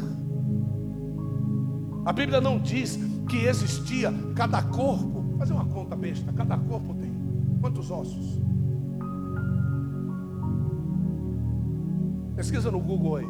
A 2.04 2.12
Bíblia 2.12 2.40
não 2.40 2.58
diz 2.58 2.98
que 3.28 3.44
existia 3.44 4.12
cada 4.34 4.62
corpo. 4.62 5.36
Fazer 5.38 5.52
uma 5.52 5.66
conta 5.66 5.94
besta, 5.94 6.32
cada 6.32 6.58
corpo 6.58 6.94
tem 6.94 7.12
quantos 7.60 7.90
ossos? 7.90 8.40
Pesquisa 12.34 12.70
no 12.70 12.80
Google 12.80 13.16
aí. 13.16 13.26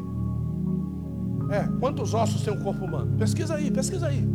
É, 1.50 1.66
quantos 1.80 2.14
ossos 2.14 2.42
tem 2.42 2.52
um 2.52 2.62
corpo 2.62 2.84
humano? 2.84 3.16
Pesquisa 3.16 3.54
aí, 3.54 3.70
pesquisa 3.70 4.06
aí. 4.06 4.26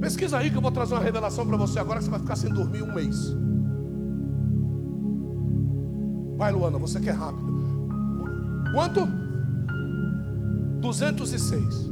Pesquisa 0.00 0.38
aí 0.38 0.50
que 0.50 0.56
eu 0.56 0.62
vou 0.62 0.70
trazer 0.70 0.94
uma 0.94 1.02
revelação 1.02 1.46
para 1.46 1.56
você 1.56 1.78
agora 1.78 1.98
que 1.98 2.04
você 2.04 2.10
vai 2.10 2.20
ficar 2.20 2.36
sem 2.36 2.50
dormir 2.50 2.82
um 2.82 2.94
mês. 2.94 3.36
Vai, 6.38 6.52
Luana, 6.52 6.78
você 6.78 7.00
quer 7.00 7.14
rápido. 7.14 7.50
Quanto? 8.72 9.06
206. 10.80 11.89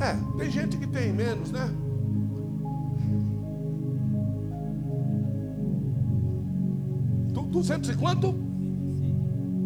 É, 0.00 0.16
tem 0.38 0.50
gente 0.50 0.78
que 0.78 0.86
tem 0.86 1.12
menos, 1.12 1.52
né? 1.52 1.68
Du, 7.34 7.42
200 7.42 7.90
e 7.90 7.94
quanto? 7.96 8.32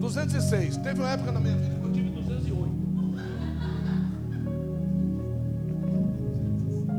206. 0.00 0.78
Teve 0.78 1.00
uma 1.00 1.10
época 1.10 1.30
na 1.30 1.38
minha 1.38 1.56
vida 1.56 1.76
que 1.76 1.86
eu 1.86 1.92
tive 1.92 2.10
208. 2.10 2.74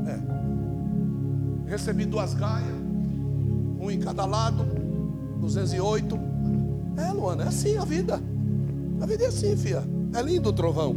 É. 0.07 1.69
Recebi 1.69 2.05
duas 2.05 2.33
gaias, 2.33 2.73
um 3.81 3.91
em 3.91 3.99
cada 3.99 4.25
lado, 4.25 4.65
208. 5.41 6.17
É, 6.97 7.11
Luana, 7.11 7.43
é 7.43 7.47
assim 7.49 7.75
a 7.75 7.83
vida. 7.83 8.17
A 9.01 9.05
vida 9.05 9.25
é 9.25 9.27
assim, 9.27 9.57
filha. 9.57 9.83
É 10.13 10.21
lindo 10.21 10.47
o 10.47 10.53
trovão. 10.53 10.95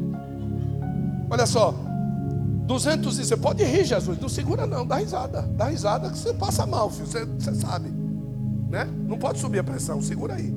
Olha 1.28 1.44
só, 1.44 1.87
200 2.68 3.16
você 3.16 3.34
pode 3.34 3.64
rir, 3.64 3.82
Jesus, 3.82 4.20
não 4.20 4.28
segura 4.28 4.66
não, 4.66 4.86
dá 4.86 4.96
risada, 4.96 5.40
dá 5.40 5.68
risada 5.68 6.10
que 6.10 6.18
você 6.18 6.34
passa 6.34 6.66
mal, 6.66 6.90
filho, 6.90 7.06
você, 7.06 7.24
você 7.24 7.54
sabe, 7.54 7.88
né? 8.68 8.84
Não 8.84 9.16
pode 9.16 9.38
subir 9.38 9.60
a 9.60 9.64
pressão, 9.64 10.02
segura 10.02 10.34
aí. 10.34 10.54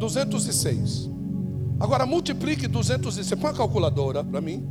206. 0.00 1.08
Agora 1.78 2.04
multiplique 2.04 2.66
206, 2.66 3.40
põe 3.40 3.50
a 3.50 3.54
calculadora 3.54 4.24
para 4.24 4.40
mim. 4.40 4.68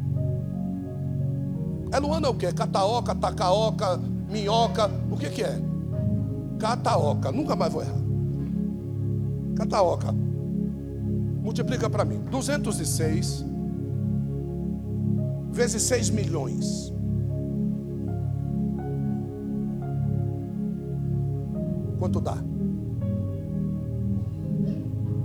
É 1.94 1.98
Luana 1.98 2.30
o 2.30 2.36
que? 2.36 2.52
Cataoca, 2.52 3.16
tacaoca, 3.16 3.98
minhoca, 4.30 4.92
o 5.10 5.16
que 5.16 5.30
que 5.30 5.44
é? 5.44 5.62
Cataoca, 6.60 7.32
nunca 7.32 7.56
mais 7.56 7.72
vou 7.72 7.82
errar. 7.82 7.96
Cataoca. 9.56 10.12
Multiplica 10.12 11.90
para 11.90 12.04
mim. 12.04 12.20
206 12.30 13.46
vezes 15.58 15.82
6 15.84 16.10
milhões. 16.12 16.94
Quanto 21.98 22.22
dá? 22.22 22.38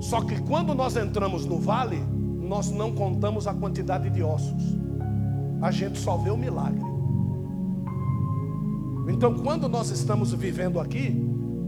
Só 0.01 0.21
que 0.21 0.41
quando 0.43 0.75
nós 0.75 0.97
entramos 0.97 1.47
no 1.47 1.59
vale, 1.59 1.99
nós 2.41 2.71
não 2.71 2.93
contamos 2.93 3.47
a 3.47 3.55
quantidade 3.55 4.11
de 4.11 4.23
ossos. 4.23 4.77
A 5.63 5.71
gente 5.71 5.99
só 5.99 6.17
vê 6.17 6.31
o 6.31 6.37
milagre. 6.37 6.85
Então, 9.09 9.35
quando 9.35 9.69
nós 9.69 9.91
estamos 9.91 10.33
vivendo 10.33 10.79
aqui, 10.79 11.11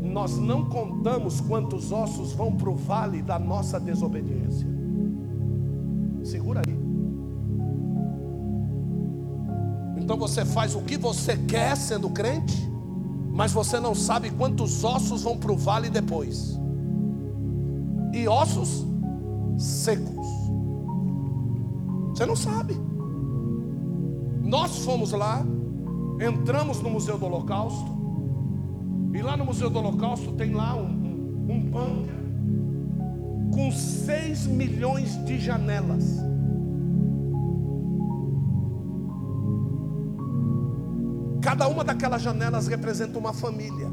nós 0.02 0.38
não 0.38 0.66
contamos 0.66 1.40
quantos 1.40 1.92
ossos 1.92 2.32
vão 2.32 2.52
para 2.52 2.70
o 2.70 2.74
vale 2.74 3.22
da 3.22 3.38
nossa 3.38 3.80
desobediência. 3.80 4.75
Então 10.16 10.26
você 10.26 10.46
faz 10.46 10.74
o 10.74 10.80
que 10.80 10.96
você 10.96 11.36
quer 11.36 11.76
sendo 11.76 12.08
crente, 12.08 12.66
mas 13.34 13.52
você 13.52 13.78
não 13.78 13.94
sabe 13.94 14.30
quantos 14.30 14.82
ossos 14.82 15.24
vão 15.24 15.36
para 15.36 15.52
o 15.52 15.58
vale 15.58 15.90
depois 15.90 16.58
e 18.14 18.26
ossos 18.26 18.86
secos. 19.58 20.26
Você 22.08 22.24
não 22.24 22.34
sabe. 22.34 22.74
Nós 24.40 24.78
fomos 24.86 25.12
lá, 25.12 25.44
entramos 26.18 26.80
no 26.80 26.88
Museu 26.88 27.18
do 27.18 27.26
Holocausto, 27.26 27.94
e 29.12 29.20
lá 29.20 29.36
no 29.36 29.44
Museu 29.44 29.68
do 29.68 29.78
Holocausto 29.80 30.32
tem 30.32 30.54
lá 30.54 30.74
um, 30.76 30.86
um, 30.86 31.52
um 31.52 31.60
bunker 31.60 32.14
com 33.52 33.70
6 33.70 34.46
milhões 34.46 35.22
de 35.26 35.38
janelas. 35.38 36.24
Cada 41.86 41.92
uma 41.92 41.94
daquelas 41.94 42.22
janelas 42.22 42.66
representa 42.66 43.16
uma 43.16 43.32
família. 43.32 43.88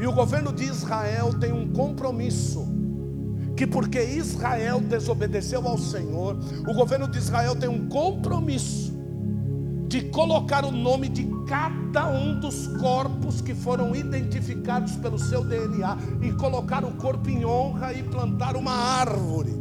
E 0.00 0.06
o 0.06 0.12
governo 0.12 0.50
de 0.50 0.64
Israel 0.64 1.34
tem 1.38 1.52
um 1.52 1.70
compromisso 1.70 2.66
que 3.54 3.66
porque 3.66 4.02
Israel 4.02 4.80
desobedeceu 4.80 5.68
ao 5.68 5.78
Senhor, 5.78 6.36
o 6.66 6.74
governo 6.74 7.06
de 7.06 7.18
Israel 7.18 7.54
tem 7.54 7.68
um 7.68 7.86
compromisso 7.88 8.92
de 9.86 10.08
colocar 10.08 10.64
o 10.64 10.72
nome 10.72 11.08
de 11.08 11.28
cada 11.46 12.08
um 12.08 12.40
dos 12.40 12.66
corpos 12.78 13.40
que 13.40 13.54
foram 13.54 13.94
identificados 13.94 14.96
pelo 14.96 15.18
seu 15.18 15.44
DNA 15.44 15.98
e 16.22 16.32
colocar 16.32 16.84
o 16.84 16.92
corpo 16.92 17.28
em 17.28 17.44
honra 17.44 17.92
e 17.92 18.02
plantar 18.02 18.56
uma 18.56 18.72
árvore 18.72 19.52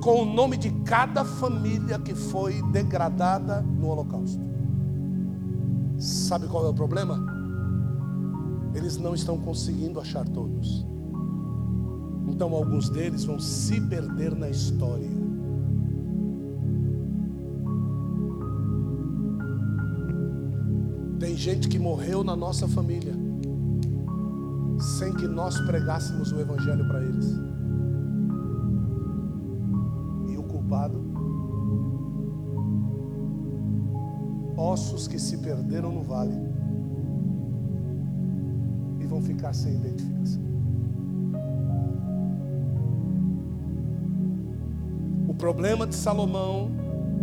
com 0.00 0.22
o 0.22 0.24
nome 0.24 0.56
de 0.56 0.70
cada 0.84 1.24
família 1.24 1.98
que 1.98 2.14
foi 2.14 2.62
degradada 2.70 3.62
no 3.62 3.88
Holocausto. 3.88 4.57
Sabe 5.98 6.46
qual 6.46 6.64
é 6.66 6.68
o 6.68 6.74
problema? 6.74 7.18
Eles 8.74 8.96
não 8.96 9.14
estão 9.14 9.38
conseguindo 9.38 10.00
achar 10.00 10.26
todos. 10.28 10.86
Então 12.28 12.54
alguns 12.54 12.88
deles 12.88 13.24
vão 13.24 13.40
se 13.40 13.80
perder 13.80 14.34
na 14.36 14.48
história. 14.48 15.08
Tem 21.18 21.36
gente 21.36 21.68
que 21.68 21.78
morreu 21.78 22.22
na 22.22 22.36
nossa 22.36 22.68
família 22.68 23.14
sem 24.78 25.12
que 25.12 25.26
nós 25.26 25.58
pregássemos 25.62 26.30
o 26.30 26.40
evangelho 26.40 26.86
para 26.86 27.02
eles. 27.02 27.47
Ossos 34.58 35.06
que 35.06 35.18
se 35.18 35.38
perderam 35.38 35.92
no 35.92 36.02
vale 36.02 36.36
e 39.00 39.06
vão 39.06 39.22
ficar 39.22 39.54
sem 39.54 39.74
identificação. 39.74 40.48
problema 45.38 45.86
de 45.86 45.94
Salomão 45.94 46.70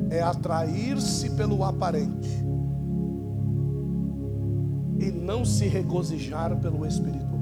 é 0.09 0.21
atrair-se 0.21 1.29
pelo 1.31 1.63
aparente 1.63 2.29
e 4.99 5.11
não 5.11 5.43
se 5.43 5.67
regozijar 5.67 6.55
pelo 6.57 6.85
espiritual. 6.85 7.35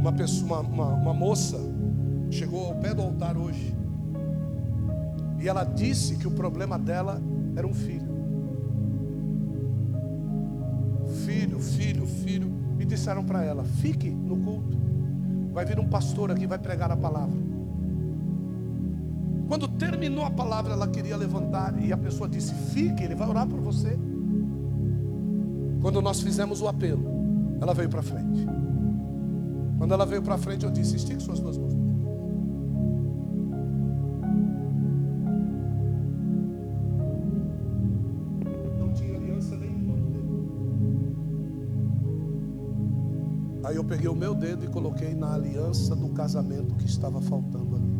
Uma 0.00 0.12
pessoa, 0.12 0.60
uma, 0.60 0.86
uma 0.94 1.12
moça 1.12 1.58
chegou 2.30 2.66
ao 2.66 2.76
pé 2.76 2.94
do 2.94 3.02
altar 3.02 3.36
hoje 3.36 3.74
e 5.40 5.48
ela 5.48 5.64
disse 5.64 6.16
que 6.16 6.28
o 6.28 6.30
problema 6.30 6.78
dela 6.78 7.20
era 7.56 7.66
um 7.66 7.72
filho. 7.72 8.10
Filho, 11.24 11.58
filho, 11.58 12.06
filho. 12.06 12.52
E 12.78 12.84
disseram 12.84 13.24
para 13.24 13.42
ela: 13.42 13.64
fique 13.64 14.10
no 14.10 14.36
culto. 14.36 14.78
Vai 15.52 15.64
vir 15.64 15.80
um 15.80 15.88
pastor 15.88 16.30
aqui, 16.30 16.46
vai 16.46 16.58
pregar 16.58 16.92
a 16.92 16.96
palavra. 16.96 17.50
Quando 19.48 19.66
terminou 19.66 20.24
a 20.24 20.30
palavra, 20.30 20.74
ela 20.74 20.86
queria 20.86 21.16
levantar 21.16 21.74
e 21.82 21.92
a 21.92 21.96
pessoa 21.96 22.28
disse: 22.28 22.54
Fique, 22.54 23.02
ele 23.02 23.14
vai 23.14 23.28
orar 23.28 23.46
por 23.46 23.60
você. 23.60 23.98
Quando 25.80 26.02
nós 26.02 26.20
fizemos 26.20 26.60
o 26.60 26.68
apelo, 26.68 27.04
ela 27.60 27.72
veio 27.72 27.88
para 27.88 28.02
frente. 28.02 28.46
Quando 29.78 29.94
ela 29.94 30.04
veio 30.04 30.22
para 30.22 30.36
frente, 30.36 30.64
eu 30.64 30.70
disse: 30.70 30.96
Estique 30.96 31.22
suas 31.22 31.40
duas 31.40 31.56
mãos. 31.56 31.79
Peguei 43.90 44.08
o 44.08 44.14
meu 44.14 44.36
dedo 44.36 44.64
e 44.64 44.68
coloquei 44.68 45.16
na 45.16 45.34
aliança 45.34 45.96
do 45.96 46.10
casamento 46.10 46.76
que 46.76 46.86
estava 46.86 47.20
faltando 47.20 47.74
ali. 47.74 47.90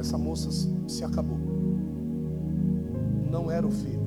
Essa 0.00 0.18
moça 0.18 0.50
se 0.88 1.04
acabou. 1.04 1.38
Não 3.30 3.48
era 3.48 3.64
o 3.64 3.70
filho. 3.70 4.02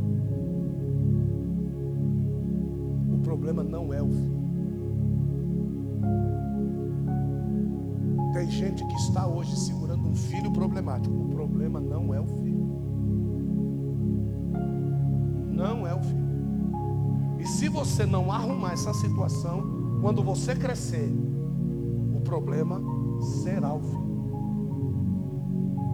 O 3.13 3.19
problema 3.19 3.63
não 3.63 3.93
é 3.93 4.01
o 4.03 4.09
filho. 4.09 4.35
Tem 8.33 8.51
gente 8.51 8.85
que 8.85 8.95
está 8.95 9.25
hoje 9.25 9.55
segurando 9.57 10.05
um 10.05 10.15
filho 10.15 10.51
problemático. 10.51 11.15
O 11.15 11.29
problema 11.29 11.79
não 11.79 12.13
é 12.13 12.19
o 12.19 12.27
filho. 12.27 12.44
Você 17.85 18.05
não 18.05 18.31
arrumar 18.31 18.73
essa 18.73 18.93
situação, 18.93 19.63
quando 20.01 20.23
você 20.23 20.55
crescer, 20.55 21.11
o 22.15 22.19
problema 22.21 22.81
será 23.43 23.73
o 23.73 23.79
fim. 23.79 24.05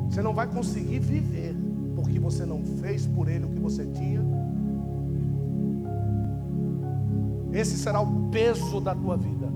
Você 0.10 0.22
não 0.22 0.34
vai 0.34 0.48
conseguir 0.48 1.00
viver, 1.00 1.56
porque 1.96 2.20
você 2.20 2.46
não 2.46 2.64
fez 2.64 3.06
por 3.06 3.28
ele 3.28 3.46
o 3.46 3.50
que 3.50 3.60
você 3.60 3.86
tinha. 3.86 4.22
Esse 7.54 7.78
será 7.78 8.00
o 8.00 8.30
peso 8.30 8.80
da 8.80 8.96
tua 8.96 9.18
vida, 9.18 9.48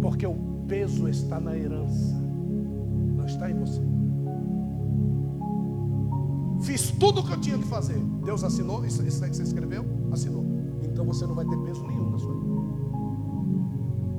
porque 0.00 0.26
o 0.26 0.34
peso 0.66 1.08
está 1.08 1.38
na 1.38 1.56
herança, 1.56 2.14
não 3.16 3.26
está 3.26 3.50
em 3.50 3.54
você. 3.54 3.82
Fiz 6.62 6.90
tudo 6.90 7.20
o 7.20 7.24
que 7.24 7.32
eu 7.32 7.40
tinha 7.40 7.58
que 7.58 7.66
fazer. 7.66 7.98
Deus 8.24 8.42
assinou 8.42 8.84
isso, 8.84 9.02
isso 9.06 9.22
aí 9.22 9.30
que 9.30 9.36
você 9.36 9.42
escreveu? 9.42 9.84
Assinou. 10.10 10.49
Você 11.12 11.26
não 11.26 11.34
vai 11.34 11.44
ter 11.44 11.56
peso 11.58 11.86
nenhum 11.86 12.10
na 12.10 12.18
sua 12.18 12.34
vida. 12.34 12.54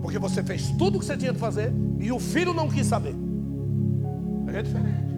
Porque 0.02 0.20
você 0.20 0.44
fez 0.44 0.72
tudo 0.72 0.98
o 0.98 1.00
que 1.00 1.06
você 1.06 1.18
tinha 1.18 1.34
que 1.34 1.39
fazer 1.39 1.74
e 2.00 2.12
o 2.12 2.20
filho 2.20 2.54
não 2.54 2.68
quis 2.68 2.88
saber. 2.88 3.16
É 4.48 4.62
diferente. 4.62 5.12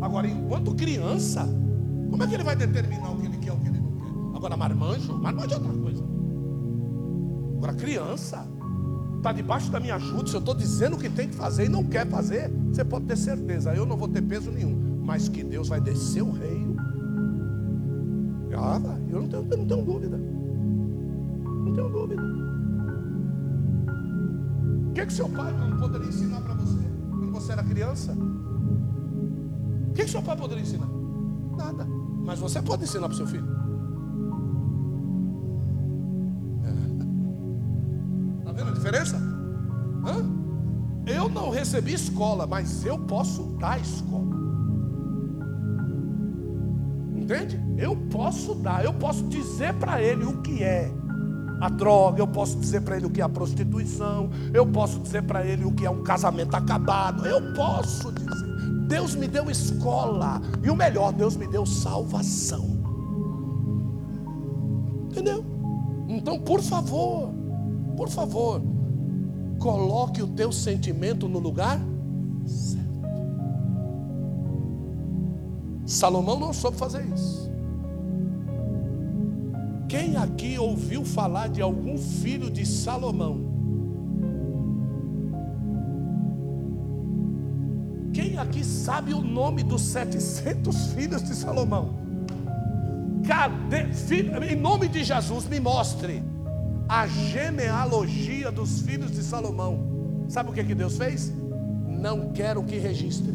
Agora, 0.00 0.28
enquanto 0.28 0.74
criança, 0.74 1.48
como 2.08 2.22
é 2.22 2.26
que 2.26 2.34
ele 2.34 2.44
vai 2.44 2.54
determinar 2.54 3.10
o 3.10 3.16
que 3.16 3.26
ele 3.26 3.38
quer 3.38 3.48
e 3.48 3.50
o 3.50 3.56
que 3.56 3.68
ele 3.68 3.80
não 3.80 3.92
quer? 3.92 4.36
Agora, 4.36 4.56
marmanjo, 4.56 5.18
marmanjo 5.18 5.54
é 5.54 5.56
outra 5.56 5.72
coisa. 5.72 6.04
Agora, 7.56 7.74
criança, 7.74 8.46
está 9.16 9.32
debaixo 9.32 9.70
da 9.72 9.80
minha 9.80 9.96
ajuda, 9.96 10.28
se 10.28 10.34
eu 10.34 10.40
estou 10.40 10.54
dizendo 10.54 10.94
o 10.94 10.98
que 10.98 11.08
tem 11.08 11.28
que 11.28 11.34
fazer 11.34 11.64
e 11.64 11.68
não 11.68 11.82
quer 11.82 12.06
fazer, 12.06 12.48
você 12.72 12.84
pode 12.84 13.06
ter 13.06 13.16
certeza, 13.16 13.74
eu 13.74 13.84
não 13.84 13.96
vou 13.96 14.06
ter 14.06 14.22
peso 14.22 14.52
nenhum 14.52 14.88
mas 15.08 15.26
que 15.26 15.42
Deus 15.42 15.68
vai 15.68 15.80
descer 15.80 16.22
o 16.22 16.30
reino. 16.30 16.76
Ah, 18.54 18.78
eu 19.08 19.22
não 19.22 19.28
tenho, 19.28 19.46
eu 19.50 19.56
não 19.56 19.66
tenho 19.66 19.82
dúvida. 19.82 20.20
O 21.86 22.08
que, 24.92 25.00
é 25.00 25.06
que 25.06 25.12
seu 25.12 25.28
pai 25.28 25.52
não 25.52 25.76
poderia 25.76 26.08
ensinar 26.08 26.40
para 26.40 26.54
você 26.54 26.82
quando 27.10 27.30
você 27.32 27.52
era 27.52 27.62
criança? 27.62 28.12
O 28.12 29.92
que, 29.92 30.02
é 30.02 30.04
que 30.04 30.10
seu 30.10 30.22
pai 30.22 30.36
poderia 30.36 30.62
ensinar? 30.62 30.88
Nada. 31.56 31.86
Mas 32.24 32.38
você 32.38 32.60
pode 32.60 32.84
ensinar 32.84 33.08
para 33.08 33.14
o 33.14 33.16
seu 33.16 33.26
filho. 33.26 33.48
Está 36.58 36.68
é. 36.68 38.44
Tá 38.44 38.52
vendo 38.52 38.70
a 38.70 38.72
diferença? 38.72 39.16
Hã? 40.04 40.38
Eu 41.06 41.28
não 41.28 41.50
recebi 41.50 41.94
escola, 41.94 42.46
mas 42.46 42.84
eu 42.84 42.98
posso 42.98 43.44
dar 43.58 43.80
escola. 43.80 44.36
Entende? 47.16 47.58
Eu 47.78 47.96
posso 48.10 48.54
dar, 48.56 48.84
eu 48.84 48.92
posso 48.92 49.26
dizer 49.28 49.72
para 49.74 50.02
ele 50.02 50.24
o 50.24 50.42
que 50.42 50.62
é, 50.62 50.92
a 51.60 51.68
droga, 51.68 52.20
eu 52.20 52.26
posso 52.26 52.56
dizer 52.58 52.82
para 52.82 52.96
ele 52.96 53.06
o 53.06 53.10
que 53.10 53.20
é 53.20 53.24
a 53.24 53.28
prostituição, 53.28 54.30
eu 54.52 54.66
posso 54.66 54.98
dizer 55.00 55.22
para 55.22 55.44
ele 55.44 55.64
o 55.64 55.72
que 55.72 55.84
é 55.84 55.90
um 55.90 56.02
casamento 56.02 56.54
acabado, 56.54 57.26
eu 57.26 57.52
posso 57.54 58.12
dizer. 58.12 58.48
Deus 58.86 59.14
me 59.14 59.26
deu 59.26 59.50
escola, 59.50 60.40
e 60.62 60.70
o 60.70 60.76
melhor, 60.76 61.12
Deus 61.12 61.36
me 61.36 61.46
deu 61.46 61.66
salvação. 61.66 62.78
Entendeu? 65.10 65.44
Então, 66.08 66.38
por 66.38 66.62
favor, 66.62 67.30
por 67.96 68.08
favor, 68.08 68.62
coloque 69.58 70.22
o 70.22 70.28
teu 70.28 70.52
sentimento 70.52 71.28
no 71.28 71.38
lugar 71.38 71.80
certo. 72.46 72.88
Salomão 75.84 76.38
não 76.38 76.52
soube 76.52 76.76
fazer 76.76 77.04
isso. 77.14 77.47
Quem 79.88 80.16
aqui 80.18 80.58
ouviu 80.58 81.02
falar 81.02 81.48
de 81.48 81.62
algum 81.62 81.96
filho 81.96 82.50
de 82.50 82.66
Salomão? 82.66 83.56
Quem 88.12 88.36
aqui 88.36 88.62
sabe 88.62 89.14
o 89.14 89.22
nome 89.22 89.62
dos 89.62 89.80
700 89.80 90.92
filhos 90.92 91.22
de 91.22 91.34
Salomão? 91.34 91.96
Cadê? 93.26 93.86
Em 94.50 94.56
nome 94.56 94.88
de 94.88 95.02
Jesus, 95.02 95.48
me 95.48 95.58
mostre 95.58 96.22
a 96.86 97.06
genealogia 97.06 98.52
dos 98.52 98.82
filhos 98.82 99.10
de 99.10 99.22
Salomão. 99.22 100.26
Sabe 100.28 100.50
o 100.50 100.52
que, 100.52 100.64
que 100.64 100.74
Deus 100.74 100.98
fez? 100.98 101.32
Não 101.86 102.32
quero 102.32 102.62
que 102.62 102.76
registre. 102.76 103.32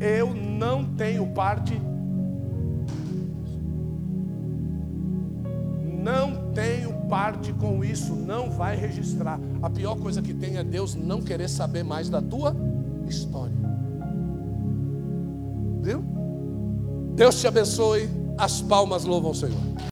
Eu 0.00 0.34
não 0.34 0.84
tenho 0.84 1.26
parte 1.28 1.80
parte 7.14 7.52
com 7.52 7.84
isso, 7.84 8.12
não 8.16 8.50
vai 8.50 8.74
registrar. 8.74 9.38
A 9.62 9.70
pior 9.70 9.94
coisa 9.96 10.20
que 10.20 10.34
tem 10.34 10.56
é 10.56 10.64
Deus 10.64 10.96
não 10.96 11.22
querer 11.22 11.48
saber 11.48 11.84
mais 11.84 12.10
da 12.10 12.20
tua 12.20 12.56
história. 13.08 13.54
Viu? 15.80 16.04
Deus 17.14 17.40
te 17.40 17.46
abençoe, 17.46 18.10
as 18.36 18.60
palmas 18.60 19.04
louvam 19.04 19.30
o 19.30 19.34
Senhor. 19.34 19.60